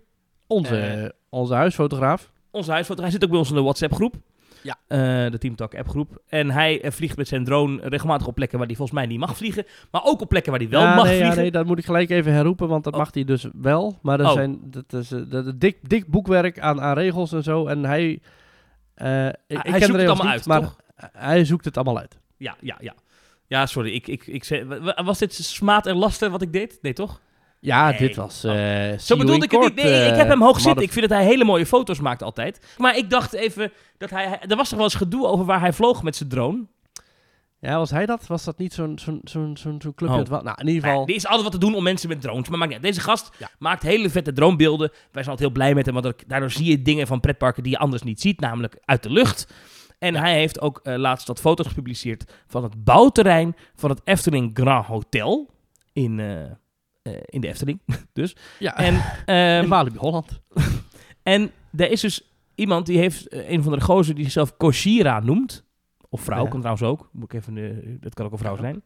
[0.46, 2.32] onze, onze huisfotograaf.
[2.50, 3.02] Onze huisfoto.
[3.02, 4.14] Hij zit ook bij ons in de WhatsApp-groep.
[4.62, 4.76] Ja.
[4.86, 6.22] Eh, de Teamtalk appgroep.
[6.28, 9.18] En hij eh, vliegt met zijn drone regelmatig op plekken waar hij volgens mij niet
[9.18, 9.64] mag vliegen.
[9.90, 11.40] Maar ook op plekken waar hij wel ja, mag nee, ja, vliegen.
[11.42, 12.98] nee, dat moet ik gelijk even herroepen, want dat Oh.
[12.98, 13.98] mag hij dus wel.
[14.02, 14.32] Maar er Oh.
[14.32, 17.66] zijn, dat is eh, dat dik, dik boekwerk aan, aan regels en zo.
[17.66, 18.08] En hij...
[18.10, 18.22] ik, ik
[19.46, 20.76] hij ken zoekt het allemaal niet, uit, maar toch?
[21.12, 22.18] hij zoekt het allemaal uit.
[22.36, 22.94] Ja, ja, ja.
[23.46, 23.92] Ja, sorry.
[23.92, 24.64] Ik, ik, ik zei,
[25.04, 26.78] was dit smaad en laster wat ik deed?
[26.82, 27.20] Nee, toch?
[27.64, 27.98] Ja, Nee.
[27.98, 28.44] dit was...
[28.44, 28.90] Oh.
[28.90, 29.74] eh, Zo bedoelde ik het niet.
[29.74, 30.82] Nee, ik eh, heb hem hoog zitten.
[30.82, 32.74] Ik vind dat hij hele mooie foto's maakt altijd.
[32.78, 34.26] Maar ik dacht even dat hij...
[34.28, 36.66] hij- Er was toch wel eens gedoe over waar hij vloog met zijn drone?
[37.58, 38.26] Ja, was hij dat?
[38.26, 40.18] Was dat niet zo'n zo'n zo'n zo'n zo'n clubje?
[40.18, 40.24] Oh.
[40.28, 41.06] dat Nou, in ieder geval...
[41.06, 42.48] er is altijd wat te doen om mensen met drones.
[42.48, 42.94] Maar maakt niet uit.
[42.94, 43.48] Deze gast Ja.
[43.58, 44.88] maakt hele vette dronebeelden.
[44.90, 45.94] Wij zijn altijd heel blij met hem.
[46.02, 48.40] Want daardoor zie je dingen van pretparken die je anders niet ziet.
[48.40, 49.52] Namelijk uit de lucht.
[49.98, 54.50] En hij heeft ook eh, laatst wat foto's gepubliceerd van het bouwterrein van het Efteling
[54.54, 55.50] Grand Hotel.
[55.92, 56.36] In, eh,
[57.02, 57.80] eh, in de Efteling
[58.12, 58.36] dus.
[58.58, 60.40] ja, En, ehm, in Walibi Holland.
[61.22, 65.20] en er is dus iemand die heeft, eh, een van de gozer die zichzelf Koshira
[65.20, 65.64] noemt.
[66.08, 66.48] Of vrouw, Ja.
[66.50, 67.08] kan trouwens ook.
[67.12, 68.82] Moet ik even, eh, dat kan ook een vrouw zijn.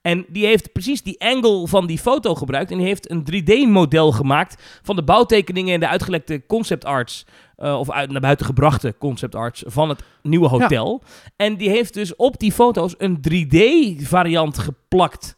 [0.00, 2.70] En die heeft precies die angle van die foto gebruikt.
[2.70, 7.26] En die heeft een 3D-model gemaakt van de bouwtekeningen en de uitgelekte concept arts.
[7.58, 11.02] of uit, naar buiten gebrachte concept arts van het nieuwe hotel.
[11.36, 15.36] En die heeft dus op die foto's een 3D-variant geplakt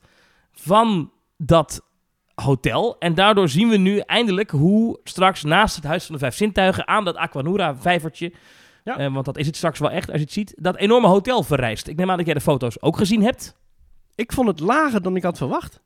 [0.53, 1.83] van dat
[2.43, 2.99] hotel.
[2.99, 6.89] En daardoor zien we nu eindelijk hoe straks naast het Huis van de Vijf Zintuigen
[6.89, 8.33] aan dat Aquanura-vijvertje,
[8.85, 8.97] Ja.
[8.99, 11.43] eh, want dat is het straks wel echt als je het ziet, dat enorme hotel
[11.43, 11.87] verrijst.
[11.87, 13.57] Ik neem aan dat jij de foto's ook gezien hebt.
[14.15, 15.81] Ik vond het lager dan ik had verwacht.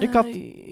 [0.00, 0.26] Ik had-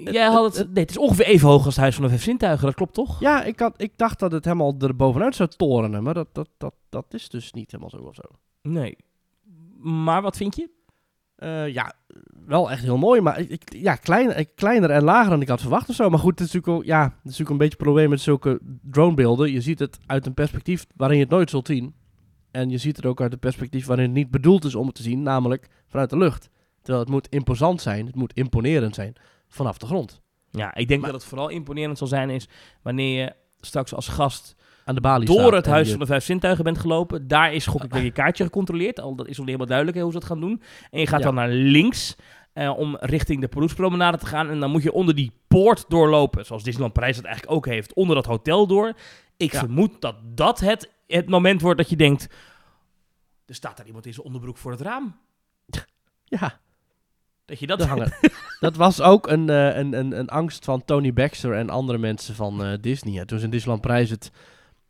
[0.04, 0.66] Jij had het...
[0.72, 2.94] Nee, het is ongeveer even hoog als het Huis van de Vijf Zintuigen, dat klopt
[2.94, 3.20] toch?
[3.20, 6.02] Ja, ik, had, ik dacht dat het helemaal er bovenuit zou torenen.
[6.02, 8.22] Maar dat, dat, dat, dat is dus niet helemaal zo of zo.
[8.62, 8.96] Nee.
[9.82, 10.70] Maar wat vind je?
[11.36, 11.92] Eh, ja,
[12.46, 13.20] wel echt heel mooi.
[13.20, 16.10] Maar ik, ja, kleiner, ik- kleiner en lager dan ik had verwacht of zo.
[16.10, 18.20] Maar goed, het is natuurlijk, ook, ja, het is natuurlijk een beetje een probleem met
[18.20, 19.52] zulke dronebeelden.
[19.52, 21.94] Je ziet het uit een perspectief waarin je het nooit zult zien.
[22.50, 24.94] En je ziet het ook uit een perspectief waarin het niet bedoeld is om het
[24.94, 25.22] te zien.
[25.22, 26.50] Namelijk vanuit de lucht.
[26.82, 28.06] Terwijl het moet imposant zijn.
[28.06, 29.14] Het moet imponerend zijn
[29.48, 30.20] vanaf de grond.
[30.50, 32.48] Ja, ik denk Maar- dat het vooral imponerend zal zijn is
[32.82, 34.54] wanneer je straks als gast
[34.84, 37.28] Aan de balie door staat het Huis je- van de Vijf Zintuigen bent gelopen.
[37.28, 39.00] Daar is gok ik weer je kaartje gecontroleerd.
[39.00, 40.62] Al dat is nog niet helemaal duidelijk hè, hoe ze dat gaan doen.
[40.90, 42.16] En je gaat dan naar links
[42.52, 44.50] eh, om richting de Peroespromenade te gaan.
[44.50, 47.92] En dan moet je onder die poort doorlopen, zoals Disneyland Parijs dat eigenlijk ook heeft,
[47.94, 48.92] onder dat hotel door.
[49.36, 49.58] Ik Ja.
[49.58, 52.26] vermoed dat dat het, het moment wordt dat je denkt...
[53.46, 55.16] Er staat daar iemand in zijn onderbroek voor het raam.
[56.24, 56.58] Ja,
[57.44, 57.82] Dat je dat...
[57.86, 58.12] hangen.
[58.60, 62.34] dat was ook een, eh, een, een, een angst van Tony Baxter en andere mensen
[62.34, 63.14] van eh, Disney.
[63.18, 63.26] hè.
[63.26, 64.30] Toen ze in Disneyland Parijs het,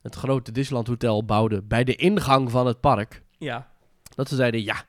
[0.03, 3.23] het grote Disneyland Hotel bouwden bij de ingang van het park.
[3.39, 3.69] ja.
[4.15, 4.83] Dat ze zeiden, ja,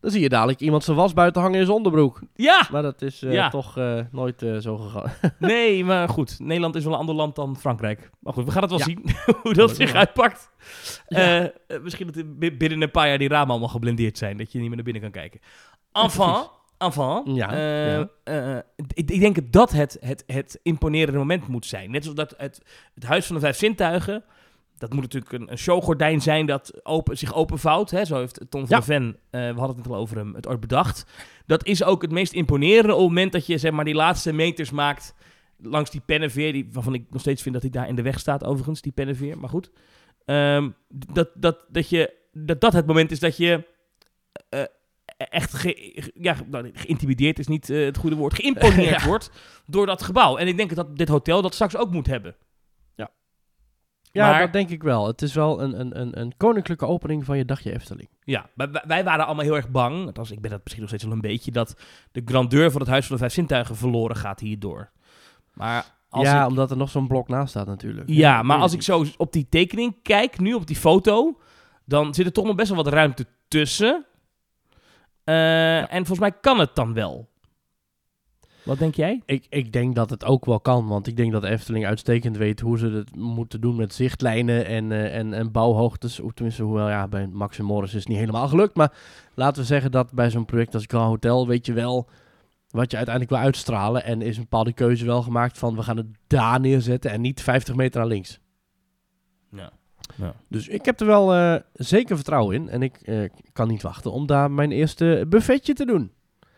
[0.00, 2.20] Dan zie je dadelijk iemand zijn was buiten hangen in zijn onderbroek.
[2.34, 2.66] Ja!
[2.70, 3.48] Maar dat is eh, Ja.
[3.50, 5.12] toch eh, nooit eh, zo gegaan.
[5.38, 6.38] Nee, maar goed.
[6.40, 8.10] Nederland is wel een ander land dan Frankrijk.
[8.18, 8.84] Maar goed, we gaan het wel Ja.
[8.84, 9.04] zien
[9.42, 10.50] hoe dat zich uitpakt.
[11.08, 11.52] Ja.
[11.82, 14.36] Misschien dat bi- binnen een paar jaar die ramen allemaal geblindeerd zijn.
[14.36, 15.40] Dat je niet meer naar binnen kan kijken.
[15.92, 16.34] Enfin,
[16.82, 17.34] enfin.
[17.34, 18.08] Ja, eh, ja.
[18.24, 18.56] eh,
[18.94, 21.90] ik, ik denk dat het, het, het imponerende moment moet zijn.
[21.90, 22.62] Net zoals dat het,
[22.94, 24.24] het Huis van de Vijf Zintuigen...
[24.78, 27.90] Dat moet natuurlijk een, een showgordijn zijn dat open, zich openvouwt.
[27.90, 28.04] Hè?
[28.04, 28.82] Zo heeft Ton van Ja.
[28.82, 31.06] Ven, eh, we hadden het net al over hem, het ooit bedacht.
[31.46, 34.32] Dat is ook het meest imponerende op het moment dat je zeg maar, die laatste
[34.32, 35.14] meters maakt
[35.56, 36.52] langs die pennenveer.
[36.52, 38.92] Die, waarvan ik nog steeds vind dat hij daar in de weg staat overigens, die
[38.92, 39.38] pennenveer.
[39.38, 39.70] Maar goed.
[40.24, 43.64] Ehm, dat, dat, dat, je, dat dat het moment is dat je
[45.16, 48.34] echt ge- ja, nou, geïntimideerd is niet eh, het goede woord.
[48.34, 49.06] Geïmponeerd Ja.
[49.06, 49.30] wordt
[49.66, 50.36] door dat gebouw.
[50.36, 52.36] En ik denk dat dit hotel dat straks ook moet hebben.
[54.14, 55.06] Ja, Maar- dat denk ik wel.
[55.06, 58.08] Het is wel een, een, een, een koninklijke opening van je dagje Efteling.
[58.24, 61.04] Ja, maar wij- waren allemaal heel erg bang, althans ik ben dat misschien nog steeds
[61.04, 61.74] wel een beetje, dat
[62.12, 64.90] de grandeur van het Huis van de Vijf Zintuigen verloren gaat hierdoor.
[65.54, 68.08] Maar als ja, ik, omdat er nog zo'n blok naast staat natuurlijk.
[68.08, 71.40] ja, maar als ik zo op die tekening kijk, nu op die foto,
[71.84, 74.04] dan zit er toch nog best wel wat ruimte tussen.
[75.24, 77.30] Eh, En volgens mij kan het dan wel.
[78.62, 79.22] Wat denk jij?
[79.26, 82.36] Ik, ik denk dat het ook wel kan, want ik denk dat de Efteling uitstekend
[82.36, 86.20] weet hoe ze het moeten doen met zichtlijnen en, eh, en, en bouwhoogtes.
[86.34, 88.76] Tenminste, hoewel ja, bij Max en Morris is het niet helemaal gelukt.
[88.76, 88.92] Maar
[89.34, 92.08] laten we zeggen dat bij zo'n project als Grand Hotel weet je wel
[92.70, 94.04] wat je uiteindelijk wil uitstralen.
[94.04, 97.42] En is een bepaalde keuze wel gemaakt van we gaan het daar neerzetten en niet
[97.42, 98.38] 50 meter naar links.
[99.50, 99.72] Ja.
[100.48, 102.68] Dus ik heb er wel eh, zeker vertrouwen in.
[102.68, 106.12] En ik eh, kan niet wachten om daar mijn eerste buffetje te doen.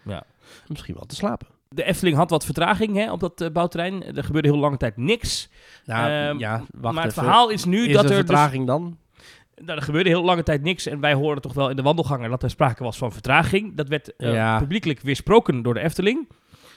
[0.04, 0.22] Ja.
[0.68, 1.46] Misschien wel te slapen.
[1.68, 4.16] De Efteling had wat vertraging hè, op dat eh, bouwterrein.
[4.16, 5.48] Er gebeurde heel lange tijd niks.
[5.84, 7.24] Nou, ja, wacht maar het even.
[7.24, 8.98] verhaal is nu is dat er dus vertraging dan?
[9.56, 12.30] Nou, er gebeurde heel lange tijd niks en wij hoorden toch wel in de wandelgangen
[12.30, 13.76] dat er sprake was van vertraging.
[13.76, 14.58] Dat werd Ja.
[14.58, 16.28] publiekelijk weersproken door de Efteling.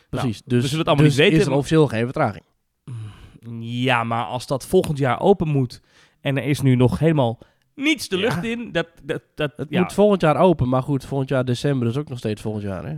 [0.09, 0.41] Precies.
[0.45, 2.43] we dus zullen het allemaal dus niet weten, is er officieel geen vertraging.
[3.59, 5.81] Ja, maar als dat volgend jaar open moet
[6.27, 7.39] en er is nu nog helemaal
[7.75, 8.21] niets de Ja.
[8.21, 11.45] lucht in, dat, dat, dat Het ja, moet volgend jaar open, maar goed, volgend jaar
[11.45, 12.85] december is ook nog steeds volgend jaar.
[12.85, 12.95] Hè?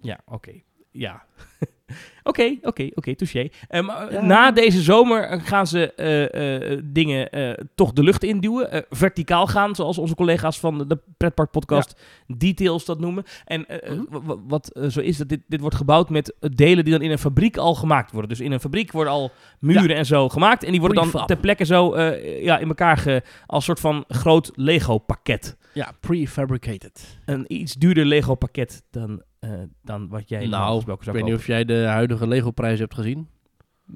[0.00, 0.52] ja, oké.
[0.90, 1.22] Ja.
[2.22, 3.48] Oké, oké, oké, touché.
[3.68, 4.22] Eh, maar Ja.
[4.22, 7.28] Na deze zomer eh, gaan ze eh, dingen
[7.74, 8.84] toch de lucht induwen.
[8.90, 13.24] verticaal gaan, zoals onze collega's van de- Pretpark Podcast Details dat noemen.
[13.44, 14.02] En Mhm.
[14.46, 17.56] wat zo is, dat dit, dit wordt gebouwd met delen die dan in een fabriek
[17.56, 18.28] al gemaakt worden.
[18.30, 20.62] Dus in een fabriek worden al muren en zo gemaakt.
[20.64, 24.50] En die worden dan ter plekke zo ja, in elkaar ge, als soort van groot
[24.54, 25.56] Lego-pakket.
[25.74, 27.18] Ja, prefabricated.
[27.24, 29.50] Een iets duurder Lego-pakket dan, eh,
[29.82, 33.28] dan wat jij nou, ik weet niet of jij de huidige Lego-prijs hebt gezien.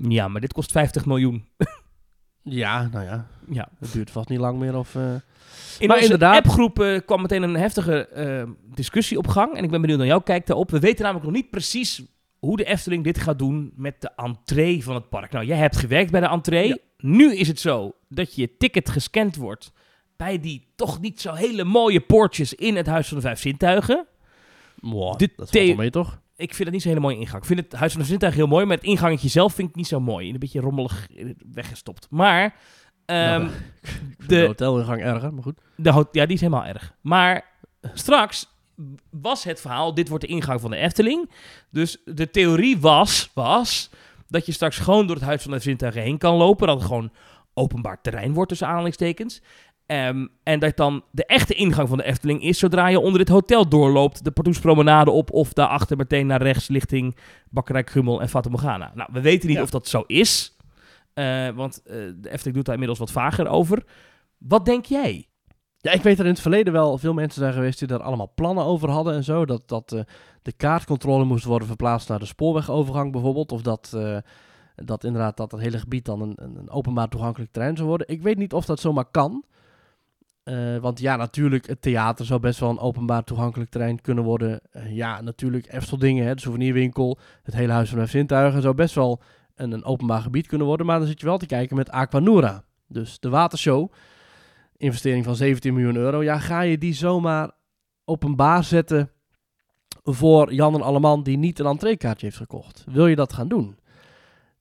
[0.08, 1.44] Ja, maar dit kost 50 miljoen.
[2.44, 3.68] Ja, nou ja, Ja.
[3.78, 4.76] het duurt vast niet lang meer.
[4.76, 5.02] Of, eh,
[5.78, 8.08] In Maar onze inderdaad- appgroep eh, kwam meteen een heftige
[8.74, 9.54] discussie op gang.
[9.56, 10.70] En ik ben benieuwd naar jouw kijk daarop.
[10.70, 12.02] We weten namelijk nog niet precies
[12.38, 15.32] hoe de Efteling dit gaat doen met de entree van het park.
[15.32, 16.68] Nou, jij hebt gewerkt bij de entree.
[16.68, 16.76] Ja.
[16.96, 19.72] Nu is het zo dat je ticket gescand wordt
[20.16, 24.06] bij die toch niet zo hele mooie poortjes in het Huis van de Vijf Zintuigen.
[24.82, 26.20] Wow, De dat the- valt wel mee, toch?
[26.36, 27.38] Ik vind het niet zo'n hele mooie ingang.
[27.42, 29.74] Ik vind het Huis van de Zintuigen heel mooi, maar het ingangetje zelf vind ik
[29.74, 30.30] niet zo mooi.
[30.30, 31.06] Een beetje rommelig
[31.52, 32.06] weggestopt.
[32.10, 32.54] Maar
[33.06, 33.48] Nou,
[34.18, 35.60] De de, hotelingang erger, maar goed.
[35.76, 36.94] de hot- ja, die is helemaal erg.
[37.00, 37.44] Maar
[37.94, 38.46] straks
[39.10, 41.30] was het verhaal, dit wordt de ingang van de Efteling.
[41.70, 43.90] Dus de theorie was, was
[44.28, 46.66] dat je straks gewoon door het Huis van de Zintuigen heen kan lopen.
[46.66, 47.12] Dat het gewoon
[47.54, 49.42] openbaar terrein wordt tussen aanhalingstekens.
[49.92, 53.28] Ehm, en dat dan de echte ingang van de Efteling is zodra je onder dit
[53.28, 54.24] hotel doorloopt.
[54.24, 57.16] De Pardoespromenade op of daarachter meteen naar rechts richting
[57.50, 58.92] Bakkerij Gummel en Fata Morgana.
[58.94, 59.62] Nou, we weten niet Ja.
[59.62, 60.56] of dat zo is.
[61.14, 63.84] Eh, want eh, de Efteling doet daar inmiddels wat vager over.
[64.38, 65.28] Wat denk jij?
[65.78, 68.32] Ja, ik weet dat in het verleden wel veel mensen zijn geweest die daar allemaal
[68.34, 69.44] plannen over hadden en zo.
[69.44, 70.00] Dat, dat eh,
[70.42, 73.52] de kaartcontrole moest worden verplaatst naar de spoorwegovergang bijvoorbeeld.
[73.52, 73.96] Of dat,
[74.74, 78.08] dat inderdaad dat het hele gebied dan een, een, een openbaar toegankelijk terrein zou worden.
[78.08, 79.44] Ik weet niet of dat zomaar kan.
[80.42, 84.60] Eh, want ja, natuurlijk, het theater zou best wel een openbaar toegankelijk terrein kunnen worden.
[84.70, 88.94] Eh, ja, natuurlijk, Efteldingen, hè, de souvenirwinkel, het hele Huis van de Zintuigen zou best
[88.94, 89.22] wel
[89.54, 90.86] een, een openbaar gebied kunnen worden.
[90.86, 92.64] Maar dan zit je wel te kijken met Aquanura.
[92.88, 93.92] Dus de watershow,
[94.76, 96.22] investering van 17 miljoen euro.
[96.22, 97.50] Ja, ga je die zomaar
[98.04, 99.10] openbaar zetten
[100.02, 102.84] voor Jan en Alleman die niet een entreekaartje heeft gekocht?
[102.90, 103.76] Wil je dat gaan doen?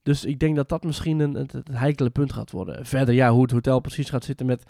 [0.04, 2.86] Dus ik denk dat dat misschien een, het, het heikele punt gaat worden.
[2.86, 4.64] Verder, ja, hoe het hotel precies gaat zitten met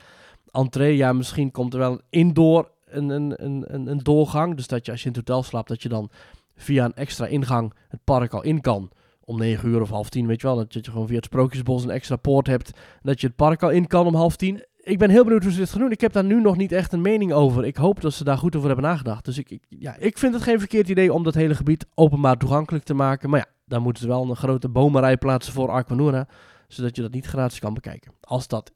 [0.52, 0.98] entree.
[0.98, 4.56] Ja, misschien komt er wel een indoor een, een, een, een, doorgang.
[4.56, 6.10] Dus dat je als je in het hotel slaapt, dat je dan
[6.56, 8.92] via een extra ingang het park al in kan.
[9.24, 10.56] Om 9 uur of half tien, weet je wel.
[10.56, 12.72] Dat je gewoon via het Sprookjesbos een extra poort hebt.
[13.02, 14.66] Dat je het park al in kan om half tien.
[14.78, 15.92] ik ben heel benieuwd hoe ze dit gaan doen.
[15.92, 17.66] Ik heb daar nu nog niet echt een mening over.
[17.66, 19.26] Ik hoop dat ze daar goed over hebben nagedacht.
[19.26, 22.38] Dus ik, ik, ja, ik vind het geen verkeerd idee om dat hele gebied openbaar
[22.38, 23.30] toegankelijk te maken.
[23.30, 26.28] Maar ja, daar moeten ze wel een grote bomenrij plaatsen voor Aquanura.
[26.68, 28.12] Zodat je dat niet gratis kan bekijken.
[28.22, 28.72] Als dat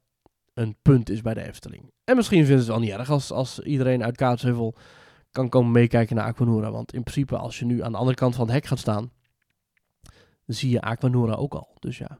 [0.56, 1.91] een punt is bij de Efteling.
[2.03, 4.76] En misschien vinden ze het wel niet erg als, als iedereen uit Kaatsheuvel
[5.32, 6.72] kan komen meekijken naar Aquanura.
[6.72, 9.11] Want in principe, als je nu aan de andere kant van het hek gaat staan,
[10.45, 11.76] zie je Aquanura ook al.
[11.80, 12.19] Dus ja.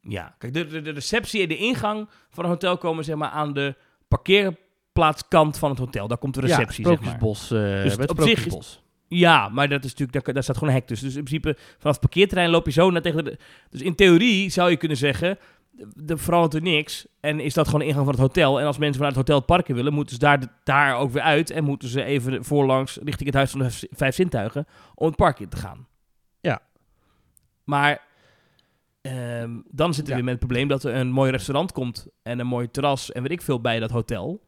[0.00, 3.28] Ja, kijk, de, de, de receptie en de ingang van het hotel komen zeg maar
[3.28, 3.76] aan de
[4.08, 6.08] parkeerplaatskant van het hotel.
[6.08, 7.14] Daar komt de receptie, ja, zeg maar.
[7.14, 8.82] Eh, Dus het op zich is-.
[9.08, 11.06] Ja, maar dat is natuurlijk, daar, daar staat gewoon een hek tussen.
[11.06, 13.38] Dus in principe, vanaf het parkeerterrein loop je zo naar tegen de...
[13.70, 15.38] Dus in theorie zou je kunnen zeggen,
[16.06, 17.06] er verandert er niks.
[17.20, 18.60] En is dat gewoon de ingang van het hotel.
[18.60, 21.10] En als mensen vanuit het hotel het park in willen, moeten ze daar, daar ook
[21.10, 21.50] weer uit.
[21.50, 25.40] En moeten ze even voorlangs richting het Huis van de Vijf Zintuigen om het park
[25.40, 25.86] in te gaan.
[26.40, 26.60] Ja.
[27.64, 28.02] Maar
[29.02, 30.14] ehm, dan zitten we Ja.
[30.14, 33.22] weer met het probleem dat er een mooi restaurant komt en een mooi terras en
[33.22, 34.44] weet ik veel bij dat hotel.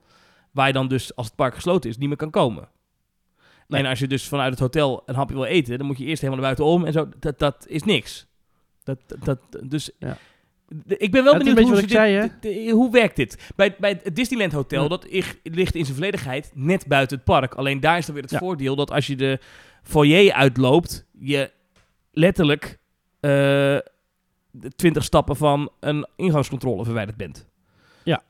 [0.50, 2.68] Waar je dan dus, als het park gesloten is, niet meer kan komen.
[3.68, 3.82] Nee.
[3.82, 6.22] En als je dus vanuit het hotel een hapje wil eten, dan moet je eerst
[6.22, 7.08] helemaal naar buiten om en zo.
[7.18, 8.26] Dat, dat is niks.
[8.82, 10.16] Dat, dat, dus Ja.
[10.68, 12.30] De- ik ben wel benieuwd hoe, dit- zei,
[12.90, 13.52] werkt dit.
[13.56, 14.88] Bij, bij het Disneyland Hotel, Ja.
[14.88, 17.54] dat ig- ligt in zijn volledigheid net buiten het park.
[17.54, 18.38] Alleen daar is dan weer het Ja.
[18.38, 19.38] voordeel dat als je de
[19.82, 21.50] foyer uitloopt, je
[22.12, 22.78] letterlijk
[23.20, 23.76] eh
[24.76, 27.48] 20 stappen van een ingangscontrole verwijderd bent.
[28.02, 28.22] Ja.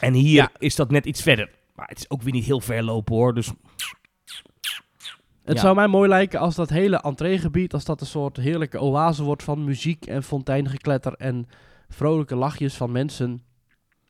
[0.00, 0.50] En hier Ja.
[0.58, 1.50] is dat net iets verder.
[1.74, 3.34] Maar het is ook weer niet heel ver lopen hoor.
[3.34, 3.50] Dus
[5.48, 5.62] Het Ja.
[5.62, 9.42] zou mij mooi lijken als dat hele entreegebied, als dat een soort heerlijke oase wordt
[9.42, 11.46] van muziek en fonteinengekletter en
[11.88, 13.42] vrolijke lachjes van mensen.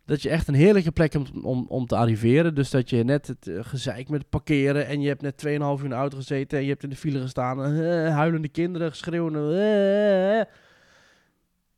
[0.05, 2.55] Dat je echt een heerlijke plek hebt om, om, om te arriveren.
[2.55, 5.82] Dus dat je net het eh, gezeik met parkeren en je hebt net 2,5 uur
[5.85, 7.65] in de auto gezeten en je hebt in de file gestaan.
[7.65, 9.59] eh, huilende kinderen, schreeuwende.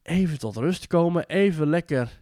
[0.02, 0.16] eh.
[0.16, 2.19] even tot rust komen, even lekker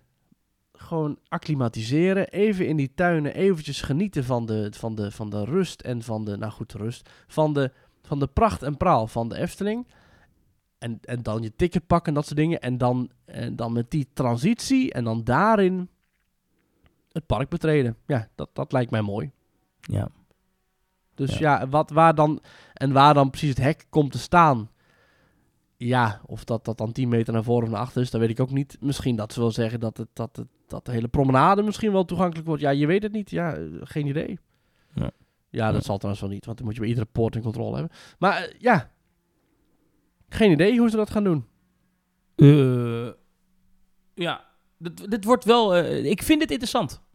[0.88, 2.28] gewoon acclimatiseren.
[2.28, 6.24] Even in die tuinen, eventjes genieten van de, van de, van de rust en van
[6.24, 7.10] de, nou goed, rust.
[7.26, 9.86] Van de, van de pracht en praal van de Efteling.
[10.78, 12.60] En, en dan je ticket pakken en dat soort dingen.
[12.60, 15.88] En dan, en dan met die transitie en dan daarin
[17.12, 17.96] het park betreden.
[18.06, 19.30] Ja, dat, dat lijkt mij mooi.
[19.80, 20.08] ja.
[21.14, 22.40] Dus ja, wat, waar dan,
[22.74, 24.70] en waar dan precies het hek komt te staan.
[25.76, 28.30] Ja, of dat, dat dan 10 meter naar voren of naar achter is, dat weet
[28.30, 28.76] ik ook niet.
[28.80, 32.04] Misschien dat ze wel zeggen dat, het, dat, het, dat de hele promenade misschien wel
[32.04, 32.62] toegankelijk wordt.
[32.62, 33.30] Ja, je weet het niet.
[33.30, 34.38] Ja, eh, geen idee.
[34.94, 35.10] Ja.
[35.50, 35.86] Ja, dat Ja.
[35.86, 37.96] zal trouwens wel niet, want dan moet je bij iedere poort in controle hebben.
[38.18, 38.90] Maar eh, ja,
[40.28, 41.46] geen idee hoe ze dat gaan doen.
[42.36, 43.08] Eh,
[44.14, 44.44] ja,
[44.78, 45.76] dit, dit wordt wel...
[45.86, 47.06] ik vind het interessant.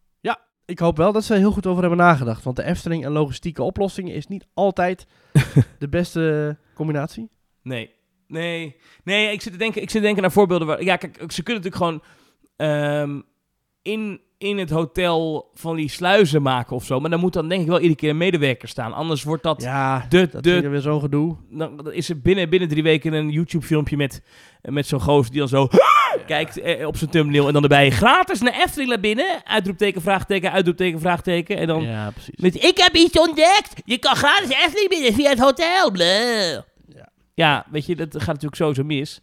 [0.65, 2.43] Ik hoop wel dat ze er heel goed over hebben nagedacht.
[2.43, 5.07] Want de Efteling en logistieke oplossingen is niet altijd
[5.79, 7.29] de beste combinatie.
[7.61, 7.93] Nee.
[8.27, 8.75] Nee.
[9.03, 10.83] Nee, ik zit te denken, ik zit te denken naar voorbeelden waar...
[10.83, 12.03] Ja, kijk, ze kunnen natuurlijk gewoon
[12.55, 13.21] ehm,
[13.83, 16.99] in, in het hotel van die sluizen maken of zo.
[16.99, 18.93] Maar dan moet dan denk ik wel iedere keer een medewerker staan.
[18.93, 19.61] Anders wordt dat...
[19.61, 21.35] Ja, de, dat de, weer zo'n gedoe.
[21.49, 24.21] dan is er binnen, binnen drie weken een YouTube-filmpje met,
[24.61, 25.67] met zo'n gozer die dan zo
[26.25, 27.47] kijkt eh, op zijn thumbnail.
[27.47, 29.41] En dan erbij gratis naar Efteling naar binnen.
[29.45, 31.57] Uitroepteken, vraagteken, uitroepteken, vraagteken.
[31.57, 32.35] En dan Ja, precies.
[32.35, 33.73] met ik heb iets ontdekt.
[33.85, 35.95] Je kan gratis Efteling binnen via het hotel.
[35.95, 37.09] Ja.
[37.33, 39.21] Ja, weet je, dat gaat natuurlijk sowieso mis.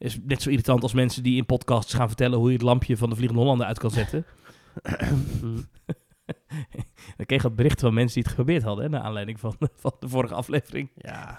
[0.00, 2.96] Is net zo irritant als mensen die in podcasts gaan vertellen hoe je het lampje
[2.96, 4.24] van de Vliegende Hollander uit kan zetten.
[7.16, 9.92] Dan kreeg ik bericht van mensen die het geprobeerd hadden, hè, naar aanleiding van, van
[10.00, 10.90] de vorige aflevering.
[10.96, 11.34] Ja.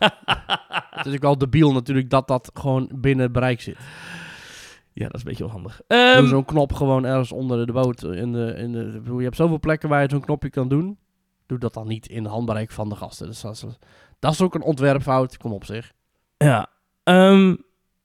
[0.89, 3.77] het is ook wel debiel natuurlijk dat dat gewoon binnen het bereik zit.
[4.93, 5.81] Ja, dat is een beetje onhandig.
[5.87, 8.03] Ehm, zo'n knop gewoon ergens onder de boot.
[8.03, 10.97] In de, in de, je hebt zoveel plekken waar je zo'n knopje kan doen.
[11.45, 13.27] Doe dat dan niet in de handbereik van de gasten.
[13.27, 13.65] Dus dat, is,
[14.19, 15.37] dat is ook een ontwerpfout.
[15.37, 15.93] Kom op zich.
[16.37, 16.69] ja.
[17.03, 17.55] Ehm,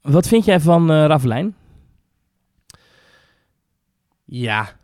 [0.07, 1.55] wat vind jij van eh Ravelijn?
[4.25, 4.77] Ja.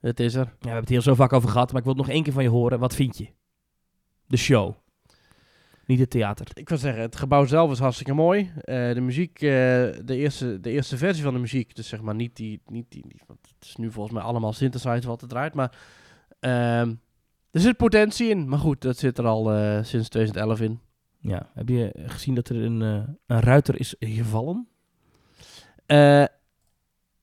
[0.00, 0.44] Het is er.
[0.44, 2.22] Ja, we hebben het hier zo vaak over gehad, maar ik wil het nog één
[2.22, 2.78] keer van je horen.
[2.78, 3.28] Wat vind je?
[4.26, 4.74] De show.
[5.86, 6.46] Niet het theater.
[6.54, 8.52] Ik wil zeggen, het gebouw zelf is hartstikke mooi.
[8.60, 9.48] Eh, de muziek, eh,
[10.04, 13.04] de, eerste, de eerste versie van de muziek, dus zeg maar niet die, niet die,
[13.06, 15.76] niet- want het is nu volgens mij allemaal synthesizer wat het draait, maar
[16.40, 16.94] ehm,
[17.50, 18.48] er zit potentie in.
[18.48, 20.80] Maar goed, dat zit er al eh, sinds 2011 in.
[21.22, 24.66] Ja, heb je gezien dat er een, eh, een ruiter is gevallen?
[25.86, 26.24] Eh,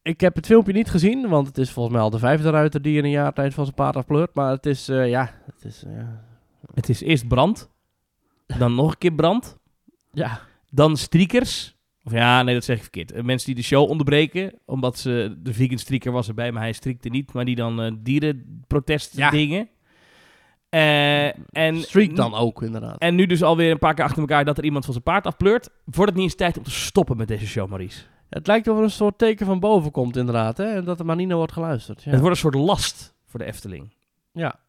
[0.01, 2.81] ik heb het filmpje niet gezien, want het is volgens mij al de vijfde ruiter
[2.81, 4.33] die in een jaar tijd van zijn paard afpleurt.
[4.33, 5.91] Maar het is, eh, ja, het is, eh,
[6.73, 7.69] Het is eerst brand,
[8.57, 9.57] dan nog een keer brand,
[10.13, 11.77] ja, dan striekers.
[12.03, 13.23] Of ja, nee, dat zeg ik verkeerd.
[13.23, 17.09] Mensen die de show onderbreken, omdat ze, de vegan strieker was erbij, maar hij strikte
[17.09, 17.33] niet.
[17.33, 19.29] Maar die dan eh dierenprotest Ja.
[19.29, 19.69] dingen.
[20.69, 22.97] Eh, en streak dan ook inderdaad.
[22.99, 25.25] En nu dus alweer een paar keer achter elkaar dat er iemand van zijn paard
[25.25, 25.69] afpleurt.
[25.83, 28.03] Wordt het niet eens tijd om te stoppen met deze show, Maurice?
[28.29, 30.63] Het lijkt of er een soort teken van boven komt inderdaad, hè?
[30.75, 32.03] En dat er maar niet naar wordt geluisterd.
[32.03, 32.11] Ja.
[32.11, 33.93] Het wordt een soort last voor de Efteling.
[34.31, 34.59] ja.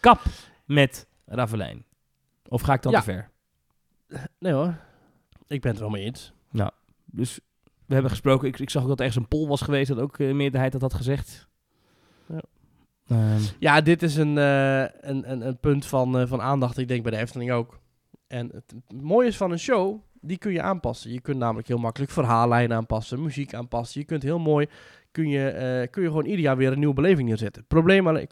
[0.00, 0.20] Kap
[0.64, 1.84] met Ravelijn.
[2.48, 2.98] Of ga ik dan Ja.
[2.98, 3.30] te ver?
[4.38, 4.74] Nee hoor,
[5.46, 6.32] ik ben het er wel mee eens.
[7.04, 7.40] Dus
[7.86, 8.48] we hebben gesproken.
[8.48, 10.32] Ik, ik zag ook dat er ergens een poll was geweest dat ook eh, de
[10.32, 11.48] meerderheid dat had gezegd.
[13.06, 13.16] Ja.
[13.16, 16.88] Ehm, Ja, dit is een, eh, een, een, een punt van, eh, van aandacht, ik
[16.88, 17.78] denk bij de Efteling ook.
[18.26, 21.12] En het mooie is van een show, die kun je aanpassen.
[21.12, 24.00] Je kunt namelijk heel makkelijk verhaallijnen aanpassen, muziek aanpassen.
[24.00, 24.66] Je kunt heel mooi,
[25.10, 27.60] kun je, eh, kun je gewoon ieder jaar weer een nieuwe beleving neerzetten.
[27.60, 28.26] Het probleem alleen,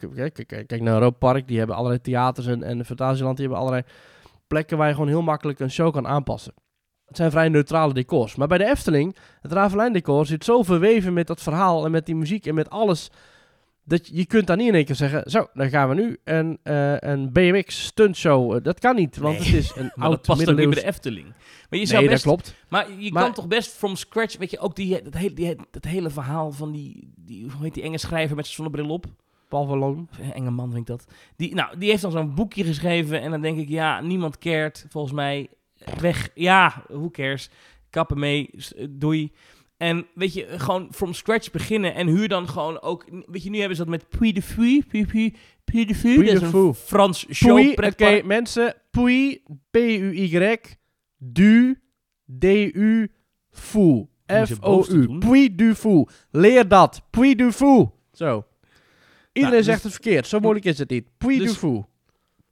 [0.45, 3.87] kijk naar Europa Park, die hebben allerlei theaters en, en Fantasieland, die hebben allerlei
[4.47, 6.53] plekken waar je gewoon heel makkelijk een show kan aanpassen.
[7.05, 8.35] Het zijn vrij neutrale decors.
[8.35, 12.05] Maar bij de Efteling, het Ravelijn decor zit zo verweven met dat verhaal en met
[12.05, 13.11] die muziek en met alles.
[13.85, 16.17] Dat je, je kunt daar niet in één keer zeggen, zo, dan gaan we nu
[16.23, 18.55] een, eh, een BMX stuntshow.
[18.55, 20.81] Uh, dat kan niet, want Nee, het is een maar dat oud ook niet bij
[20.81, 21.25] de Efteling.
[21.27, 21.35] Maar
[21.69, 22.55] je Nee, zou dat best, klopt.
[22.69, 25.55] Maar je Maar- kan toch best from scratch, weet je, ook die, dat, hele, die,
[25.71, 29.05] dat hele verhaal van die, die, hoe heet die enge schrijver met zijn zonnebril op?
[29.47, 30.07] Paul van Loon.
[30.11, 31.05] Of, eh, Enge man vind ik dat.
[31.35, 34.85] Die, nou, die heeft dan zo'n boekje geschreven en dan denk ik, ja, niemand cared,
[34.89, 35.49] volgens mij.
[35.99, 37.49] Weg, ja, who cares?
[37.89, 39.31] Kappen mee, eh, doei.
[39.83, 43.05] En weet je, gewoon from scratch beginnen en huur dan gewoon ook...
[43.25, 45.33] Weet je, nu hebben ze dat met Puy de Fou, Puy, Puy,
[45.63, 46.15] Puy de Fou.
[46.15, 46.67] Puy dat de is Fou.
[46.67, 48.25] een Frans show oké, pretpark.
[48.25, 48.75] mensen.
[48.91, 49.41] Puy,
[49.71, 50.57] P-U-Y,
[51.17, 51.81] du,
[52.39, 53.11] D-U,
[53.51, 54.07] fou.
[54.45, 55.17] F-O-U.
[55.17, 56.07] Puy du fou.
[56.31, 57.01] Leer dat.
[57.09, 57.89] Puy du fou.
[58.13, 58.45] Zo.
[59.33, 60.27] Iedereen dus- zegt het verkeerd.
[60.27, 61.07] Zo moeilijk is het niet.
[61.17, 61.83] Puy Dus- du fou.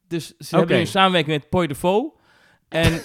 [0.08, 2.12] Dus ze hebben een samenwerking met Puy de Fou.
[2.70, 3.02] En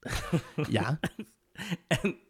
[0.76, 0.98] Ja.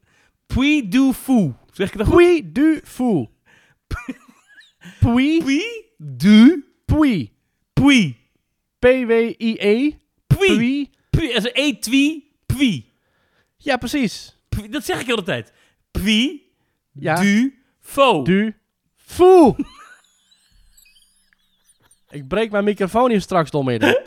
[0.54, 1.54] Puy du Fou.
[1.72, 2.16] Zeg ik dat goed?
[2.16, 3.28] Puy du fou.
[5.00, 5.62] Puy, Puy
[5.96, 7.32] du Puy.
[7.72, 8.16] Puy.
[8.78, 9.96] P-W-I-E.
[10.26, 10.56] Puy.
[10.56, 10.90] Puy.
[11.10, 11.34] Puy.
[11.34, 12.32] Als een E-twie.
[12.46, 12.86] Puy.
[13.56, 14.36] Ja, precies.
[14.70, 15.52] Dat zeg ik heel de tijd.
[15.90, 16.42] Puy
[16.92, 17.20] Ja.
[17.20, 18.24] du Fou.
[18.24, 18.56] Du
[18.96, 19.54] fou.
[22.10, 24.02] Ik breek mijn microfoon hier straks door midden.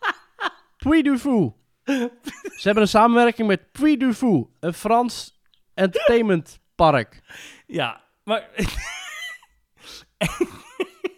[0.84, 1.52] Puy du fou.
[1.84, 4.46] Ze hebben een samenwerking met Puy du fou.
[4.60, 5.37] Een Frans
[5.78, 7.20] entertainmentpark.
[7.66, 8.48] Ja, maar...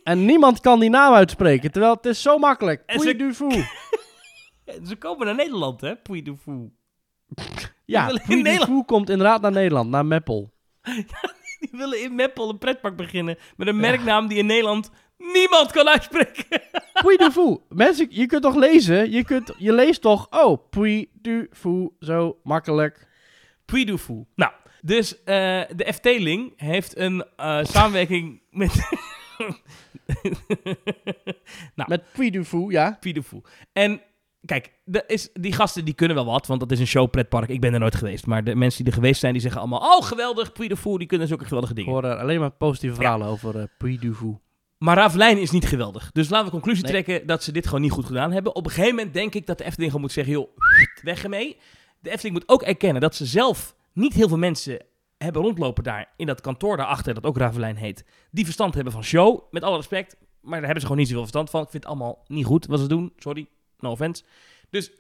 [0.05, 2.83] En niemand kan die naam uitspreken, terwijl het is zo makkelijk.
[2.87, 3.53] En Puy ze- du fou.
[4.89, 5.97] Ze komen naar Nederland, hè?
[5.97, 6.71] Puy du Fou.
[7.85, 10.53] Ja, in Puy du Nederland- fou komt inderdaad naar Nederland, naar Meppel.
[11.61, 15.89] Die willen in Meppel een pretpark beginnen met een merknaam die in Nederland niemand kan
[15.89, 16.45] uitspreken.
[17.03, 17.61] Puy du fou.
[17.69, 19.11] Mensen, je kunt toch lezen?
[19.11, 23.09] Je, kunt, je leest toch, oh, Puy du fou, zo makkelijk.
[23.71, 24.25] Puy du Fou.
[24.35, 24.53] Nou,
[24.83, 25.25] dus eh,
[25.77, 28.89] de Efteling heeft een eh, samenwerking met...
[31.75, 32.97] nou, Met Puy du fou, ja.
[33.01, 33.43] Puy du Fou.
[33.73, 34.01] En
[34.45, 37.49] kijk, de is, die gasten die kunnen wel wat, want dat is een showpretpark.
[37.49, 39.81] Ik ben er nooit geweest, maar de mensen die er geweest zijn, die zeggen allemaal...
[39.81, 41.93] Oh, geweldig, Puy du Fou, die kunnen zulke geweldige Ik dingen.
[41.93, 44.37] hoor er alleen maar positieve verhalen over eh Puy du fou.
[44.79, 46.11] Maar Ravelijn is niet geweldig.
[46.13, 46.93] Dus laten we conclusie Nee.
[46.93, 48.55] trekken dat ze dit gewoon niet goed gedaan hebben.
[48.55, 50.33] Op een gegeven moment denk ik dat de Efteling gewoon moet zeggen...
[50.33, 50.49] joh,
[51.03, 51.57] weg ermee.
[52.01, 54.85] De Efteling moet ook erkennen dat ze zelf niet heel veel mensen
[55.19, 56.13] hebben rondlopen daar...
[56.17, 58.05] in dat kantoor daarachter, dat ook Ravelijn heet...
[58.31, 60.17] die verstand hebben van show, met alle respect.
[60.41, 61.63] Maar daar hebben ze gewoon niet zoveel verstand van.
[61.63, 63.13] Ik vind het allemaal niet goed wat ze doen.
[63.17, 63.47] Sorry,
[63.79, 64.23] no offense.
[64.71, 64.91] Dus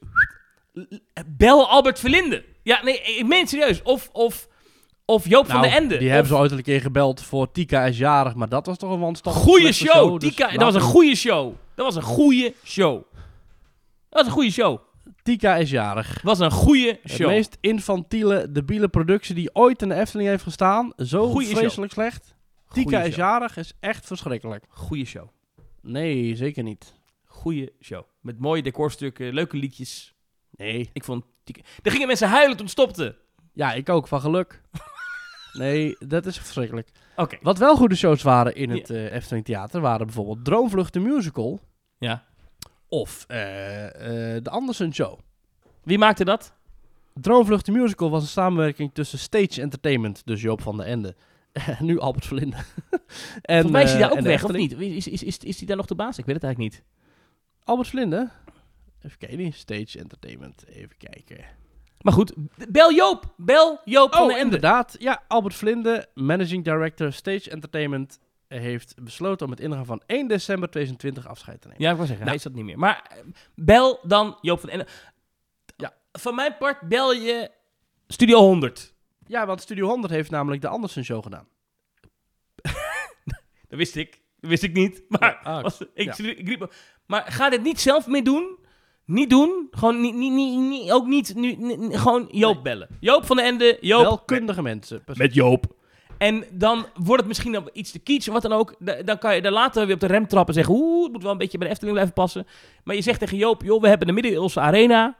[1.26, 2.44] bel Albert Verlinde.
[2.62, 3.82] Ja, nee, ik meen het serieus.
[3.82, 4.48] Of, of,
[5.04, 5.96] of Joop van Nou, der Ende.
[5.96, 8.78] Die Of- hebben ze ooit een keer gebeld voor Tika is jarig, maar dat was
[8.78, 10.20] toch een wanstandelijk Goeie slechte show.
[10.20, 11.54] dus Tika, dat was een goede show.
[11.74, 13.02] Dat was een goede show.
[14.08, 14.78] Dat was een goede show.
[15.22, 16.22] Tika is jarig.
[16.22, 17.26] Was een goede De show.
[17.26, 20.92] meest infantiele, debiele productie die ooit in de Efteling heeft gestaan.
[20.96, 21.58] Zo Goeie show.
[21.58, 22.34] vreselijk slecht.
[22.72, 24.64] Tika is jarig is echt verschrikkelijk.
[24.68, 25.28] Goeie show.
[25.82, 26.94] Nee, zeker niet.
[27.24, 28.04] Goeie show.
[28.20, 30.14] Met mooie decorstukken, leuke liedjes.
[30.50, 30.90] Nee.
[30.92, 31.24] Ik vond...
[31.44, 33.16] Tika- Er gingen mensen huilen toen het stopte.
[33.52, 34.60] Ja, ik ook, van geluk.
[35.52, 36.88] nee, dat is verschrikkelijk.
[37.16, 37.36] Oké.
[37.42, 41.60] Wat wel goede shows waren in het eh, Efteling Theater waren bijvoorbeeld Droomvlucht de Musical
[41.98, 42.24] Ja.
[42.90, 45.18] Of eh, eh, de Andersen Show.
[45.82, 46.52] Wie maakte dat?
[47.14, 51.14] Droomvlucht de Musical was een samenwerking tussen Stage Entertainment, dus Joop van der Ende,
[51.52, 52.56] en nu Albert Verlinde.
[52.56, 52.62] en,
[53.62, 54.72] Volgens mij is hij eh, daar ook en de weg, of niet?
[54.72, 56.18] Is, is, is, is hij daar nog de baas?
[56.18, 56.84] Ik weet het eigenlijk niet.
[57.64, 58.30] Albert Verlinde?
[59.02, 61.44] Even kijken, Stage Entertainment, even kijken.
[62.00, 62.32] Maar goed,
[62.68, 63.34] bel Joop.
[63.36, 64.44] Bel Joop van Oh, de Ende.
[64.44, 64.96] inderdaad.
[64.98, 68.18] Ja, Albert Verlinde, Managing Director Stage Entertainment,
[68.58, 71.82] heeft besloten om het ingaan van 1 december 2020 afscheid te nemen.
[71.82, 72.36] Ja, ik wou zeggen, Nou.
[72.38, 72.78] hij is dat niet meer.
[72.78, 73.24] Maar eh,
[73.54, 74.86] bel dan Joop van de Ende.
[75.76, 75.94] Ja.
[76.12, 77.50] Van mijn part bel je
[78.06, 78.94] Studio 100.
[79.26, 81.46] Ja, want Studio 100 heeft namelijk de Andersen Show gedaan.
[83.68, 84.20] Dat wist ik.
[84.40, 85.02] Dat wist ik niet.
[85.08, 86.24] Maar, Ah, was, ik, ja.
[86.24, 86.66] ik
[87.06, 88.58] maar ga dit niet zelf meer doen.
[89.04, 89.68] Niet doen.
[89.70, 91.56] Gewoon niet, niet, niet, niet- ook niet nu,
[91.96, 92.88] gewoon Joop bellen.
[93.00, 94.02] Joop van de Ende, Joop.
[94.02, 95.04] Wel kundige mensen.
[95.04, 95.22] precies.
[95.22, 95.76] Met Joop.
[96.20, 98.74] En dan wordt het misschien iets te kiets, wat dan ook.
[98.78, 100.80] Da- Dan kan je daar later weer op de rem trappen en zeggen...
[100.82, 102.46] Oeh, het moet wel een beetje bij de Efteling blijven passen.
[102.84, 103.62] Maar je zegt tegen Joop...
[103.62, 105.16] Joh, we hebben de middeleeuwse arena.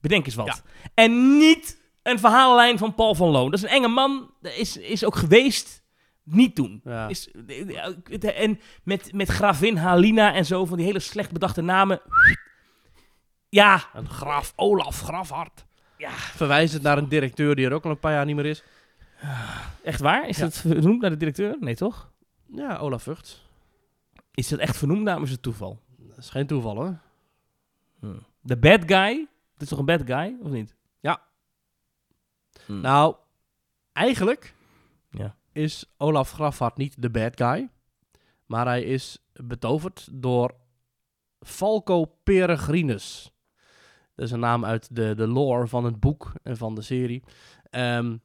[0.00, 0.46] Bedenk eens wat.
[0.46, 0.54] Ja.
[0.94, 3.50] En niet een verhaallijn van Paul van Loon.
[3.50, 4.30] Dat is een enge man.
[4.40, 5.82] Dat is, is ook geweest.
[6.24, 6.80] Niet doen.
[6.84, 7.08] Ja.
[7.08, 7.30] Is,
[8.20, 12.00] en met, met gravin Halina en zo, van die hele slecht bedachte namen.
[13.48, 15.64] Ja, Een graaf Olaf Grafhart.
[15.98, 16.10] Ja.
[16.10, 18.62] Verwijzend naar een directeur die er ook al een paar jaar niet meer is.
[19.82, 20.28] Echt waar?
[20.28, 21.56] Is dat vernoemd naar de directeur?
[21.60, 22.12] Nee, toch?
[22.46, 23.42] Ja, Olaf Vught.
[24.34, 25.80] Is dat echt vernoemd is het toeval?
[25.96, 26.98] Dat is geen toeval hoor.
[28.40, 29.28] De bad guy?
[29.52, 30.76] Het is toch een bad guy, of niet?
[31.00, 31.22] Ja.
[32.66, 32.80] Hm.
[32.80, 33.16] Nou,
[33.92, 34.54] eigenlijk
[35.10, 35.36] Ja.
[35.52, 37.68] is Olaf Grafhart niet de bad guy.
[38.46, 40.54] Maar hij is betoverd door
[41.40, 43.32] Falco Peregrinus.
[44.14, 47.22] Dat is een naam uit de, de lore van het boek en van de serie.
[47.70, 48.16] Ehm,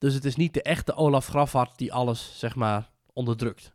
[0.00, 3.72] dus het is niet de echte Olaf Grafhart die alles, zeg maar, onderdrukt.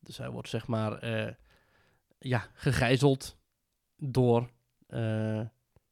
[0.00, 1.34] Dus hij wordt, zeg maar, eh,
[2.18, 3.36] ja, gegijzeld
[3.96, 4.50] door...
[4.86, 5.40] eh,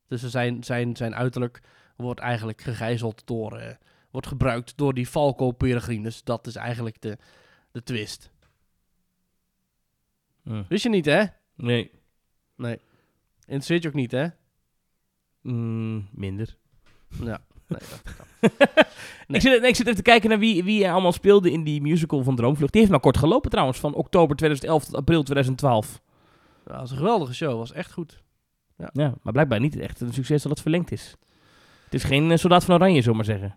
[0.06, 1.62] dus zijn, zijn, zijn uiterlijk
[1.96, 3.58] wordt eigenlijk gegijzeld door...
[3.58, 3.74] eh,
[4.10, 6.24] wordt gebruikt door die Falco Peregrinus.
[6.24, 7.18] Dat is eigenlijk de,
[7.70, 8.30] de twist.
[10.42, 10.62] Hm.
[10.68, 11.24] Wist je niet, hè?
[11.54, 11.90] Nee.
[12.56, 12.80] Nee.
[13.40, 14.28] Interesseert je ook niet, hè?
[15.40, 16.56] Mm, minder.
[17.08, 17.46] Ja.
[17.68, 18.26] Nee, dat kan.
[19.36, 21.80] Ik, zit, nee, ik zit even te kijken naar wie, wie allemaal speelde in die
[21.80, 22.72] musical van Droomvlucht.
[22.72, 26.00] Die heeft maar kort gelopen trouwens, van oktober 2011 tot april 2012.
[26.64, 27.58] Dat was een geweldige show.
[27.58, 28.22] was echt goed.
[28.92, 31.16] Ja, maar blijkbaar niet echt een succes dat het verlengd is.
[31.84, 33.56] Het is geen eh, Soldaat van Oranje, zomaar zeggen.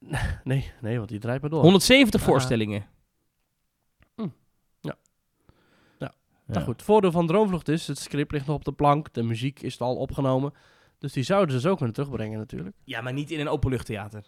[0.44, 1.62] Nee, nee, want die draait maar door.
[1.62, 2.26] 170 Ah.
[2.26, 2.86] voorstellingen.
[4.14, 4.22] Hm.
[4.22, 4.28] Ja.
[4.80, 4.94] Ja.
[5.98, 6.12] Ja.
[6.46, 9.12] Nou goed, het voordeel van Droomvlucht is, het script ligt nog op de plank.
[9.12, 10.52] De muziek is al opgenomen.
[10.98, 12.76] Dus die zouden ze zo kunnen terugbrengen natuurlijk.
[12.84, 14.26] Ja, maar niet in een openluchttheater.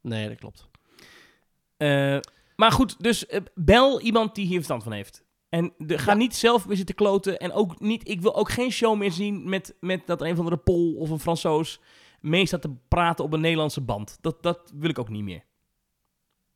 [0.00, 0.68] Nee, dat klopt.
[1.76, 2.18] Eh,
[2.56, 5.24] maar goed, dus eh, bel iemand die hier verstand van heeft.
[5.48, 6.16] En de, ga Ja.
[6.18, 7.38] niet zelf weer zitten kloten.
[7.38, 10.46] En ook niet, ik wil ook geen show meer zien met, met dat een van
[10.46, 11.80] de Pol of een Fransoos
[12.20, 14.18] mee staat te praten op een Nederlandse band.
[14.20, 15.44] Dat, dat wil ik ook niet meer.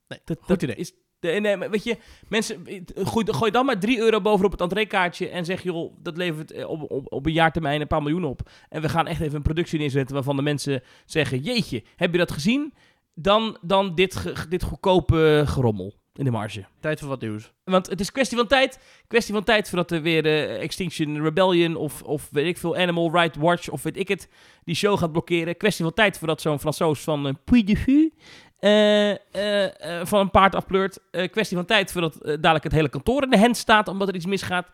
[0.08, 0.76] Nee, dat, goed dat idee.
[0.76, 1.96] Is, de, nee, weet je,
[2.28, 6.16] mensen, eh, gooi, gooi dan maar 3 euro bovenop het entreekaartje en zeg, joh, dat
[6.16, 8.50] levert eh, op, op, op een jaartermijn een paar miljoen op.
[8.68, 12.18] En we gaan echt even een productie neerzetten waarvan de mensen zeggen, jeetje, heb je
[12.18, 12.74] dat gezien?
[13.14, 16.64] Dan, dan dit, dit goedkope gerommel in de marge.
[16.80, 17.52] Tijd voor wat nieuws.
[17.64, 18.78] Want het is kwestie van tijd.
[19.06, 23.10] Kwestie van tijd voordat er weer eh, Extinction Rebellion of, of weet ik veel, Animal
[23.12, 24.28] Rights Watch of weet ik het,
[24.64, 25.56] die show gaat blokkeren.
[25.56, 28.11] Kwestie van tijd voordat zo'n Fransoos van uh, Puy de Vue
[28.58, 30.98] eh, eh, eh, van een paard afpleurt.
[31.10, 34.26] Kwestie van tijd voordat dadelijk het hele kantoor in de hand staat omdat er iets
[34.26, 34.68] misgaat.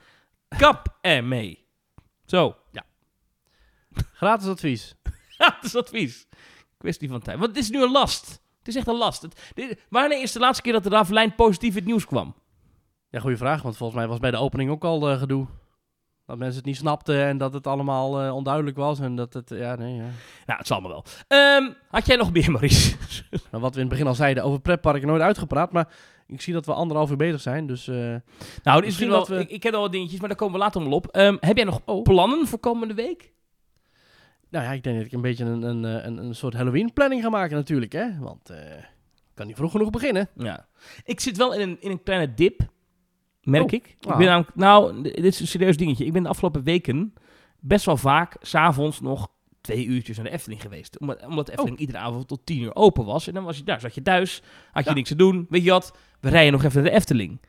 [0.58, 1.64] Kap ermee.
[2.24, 2.56] Zo.
[4.12, 4.94] Gratis advies.
[5.36, 6.26] dat is advies.
[6.78, 7.38] Kwestie van tijd.
[7.38, 8.28] Want het is nu een last.
[8.58, 9.22] Het is echt een last.
[9.22, 12.34] Het, dit- wanneer is de laatste keer dat de Ravelijn positief in het nieuws kwam?
[13.10, 13.62] Ja, goede vraag.
[13.62, 15.46] Want volgens mij was bij de opening ook al gedoe.
[16.28, 19.00] Dat mensen het niet snapten en dat het allemaal eh, onduidelijk was.
[19.00, 20.04] En dat het, ja, nee, ja.
[20.46, 21.04] Nou, het zal me wel.
[21.28, 22.96] Ehm, had jij nog meer, Maurice?
[23.50, 25.72] Nou, wat we in het begin al zeiden, over pretparken nooit uitgepraat.
[25.72, 25.88] Maar
[26.26, 27.66] ik zie dat we anderhalf uur bezig zijn.
[27.66, 28.20] Dus eh, Nou, is
[28.62, 30.82] Misschien misschien wel, we- ik, ik ken al wat dingetjes, maar daar komen we later
[30.82, 31.06] wel op.
[31.06, 32.02] Ehm, heb jij nog Oh.
[32.02, 33.32] plannen voor komende week?
[34.50, 36.92] nou ja, ik denk dat ik een beetje een, een, eh, een, een soort Halloween
[36.92, 37.92] planning ga maken natuurlijk.
[37.92, 38.18] Hè?
[38.20, 40.28] Want ik kan niet vroeg genoeg beginnen.
[40.36, 40.66] Ja.
[41.04, 42.60] Ik zit wel in een, in een kleine dip,
[43.48, 43.72] merk Oh.
[43.72, 43.86] ik.
[44.00, 46.04] Ik ben namelijk, nou, dit is een serieus dingetje.
[46.04, 47.14] Ik ben de afgelopen weken
[47.60, 49.28] best wel vaak, s'avonds nog
[49.60, 50.98] twee uurtjes naar de Efteling geweest.
[50.98, 53.26] Omdat, omdat de Efteling iedere avond tot tien uur open was.
[53.28, 54.42] En dan was je daar, zat je thuis,
[54.72, 54.96] had je Ja.
[54.96, 55.46] niks te doen.
[55.48, 57.40] Weet je wat, we rijden nog even naar de Efteling.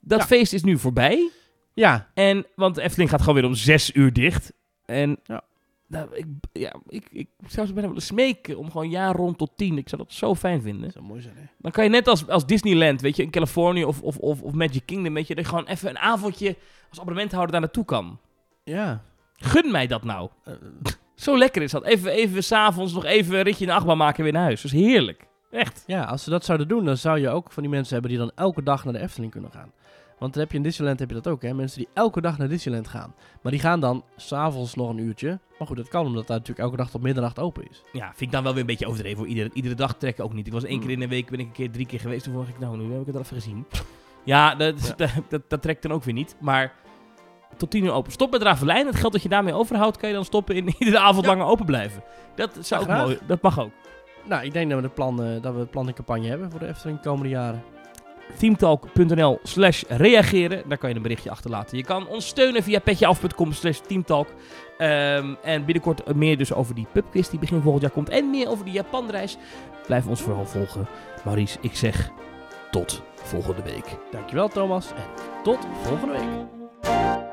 [0.00, 0.26] Dat Ja.
[0.26, 1.30] feest is nu voorbij.
[1.74, 4.52] Ja, En, want de Efteling gaat gewoon weer om zes uur dicht.
[4.84, 5.42] En Ja.
[5.90, 9.50] Nou, ik, ja, ik, ik zou ze bijna willen smeken om gewoon jaar rond tot
[9.56, 9.78] tien.
[9.78, 10.82] Ik zou dat zo fijn vinden.
[10.82, 11.44] dat zou mooi zijn hè.
[11.58, 14.52] Dan kan je net als, als Disneyland, weet je, in Californië of, of, of, of
[14.52, 16.56] Magic Kingdom, weet je, dat je gewoon even een avondje
[16.88, 18.18] als abonnementhouder daar naartoe kan.
[18.64, 19.02] Ja.
[19.34, 20.28] Gun mij dat nou.
[20.44, 20.54] Eh,
[21.14, 21.84] Zo lekker is dat.
[21.84, 24.62] Even, even s'avonds nog even een ritje in de achtbaan maken en weer naar huis.
[24.62, 25.26] Dat is heerlijk.
[25.50, 25.84] Echt.
[25.86, 28.20] ja, als ze dat zouden doen, dan zou je ook van die mensen hebben die
[28.20, 29.72] dan elke dag naar de Efteling kunnen gaan.
[30.20, 31.54] Want dan heb je in Disneyland heb je dat ook, hè?
[31.54, 33.14] Mensen die elke dag naar Disneyland gaan.
[33.42, 35.38] Maar die gaan dan s'avonds nog een uurtje.
[35.58, 37.82] Maar goed, dat kan omdat daar natuurlijk elke dag tot middernacht open is.
[37.92, 39.18] Ja, vind ik dan wel weer een beetje overdreven.
[39.18, 40.46] Voor iedere, iedere dag trekken ook niet.
[40.46, 40.86] Ik was één Hmm.
[40.86, 42.24] keer in een week, ben ik een keer drie keer geweest.
[42.24, 43.66] Toen dacht ik, nou, nu heb ik het al even gezien.
[44.24, 46.36] Ja, dat, dat, dat, dat trekt dan ook weer niet.
[46.40, 46.72] Maar
[47.56, 48.12] tot tien uur open.
[48.12, 48.86] Stop met Ravelijn.
[48.86, 51.30] Het geld dat je daarmee overhoudt, kan je dan stoppen in iedere avond Ja.
[51.30, 52.02] langer open blijven.
[52.34, 53.18] Dat zou Ja, ook mooi.
[53.26, 53.70] Dat mag ook.
[54.28, 56.50] Nou, ik denk dat we, het plan, eh, dat we het plan in campagne hebben
[56.50, 57.62] voor de Efteling de komende jaren.
[58.38, 60.62] teamtalk.nl slash reageren.
[60.68, 61.76] Daar kan je een berichtje achterlaten.
[61.76, 64.28] Je kan ons steunen via petjeaf.com slash teamtalk.
[64.78, 68.08] Ehm, en binnenkort meer dus over die pubquiz die begin volgend jaar komt.
[68.08, 69.36] En meer over die Japanreis.
[69.86, 70.86] Blijf ons vooral volgen.
[71.24, 72.10] Maurice, ik zeg
[72.70, 73.96] tot volgende week.
[74.10, 77.29] Dankjewel Thomas en tot volgende week.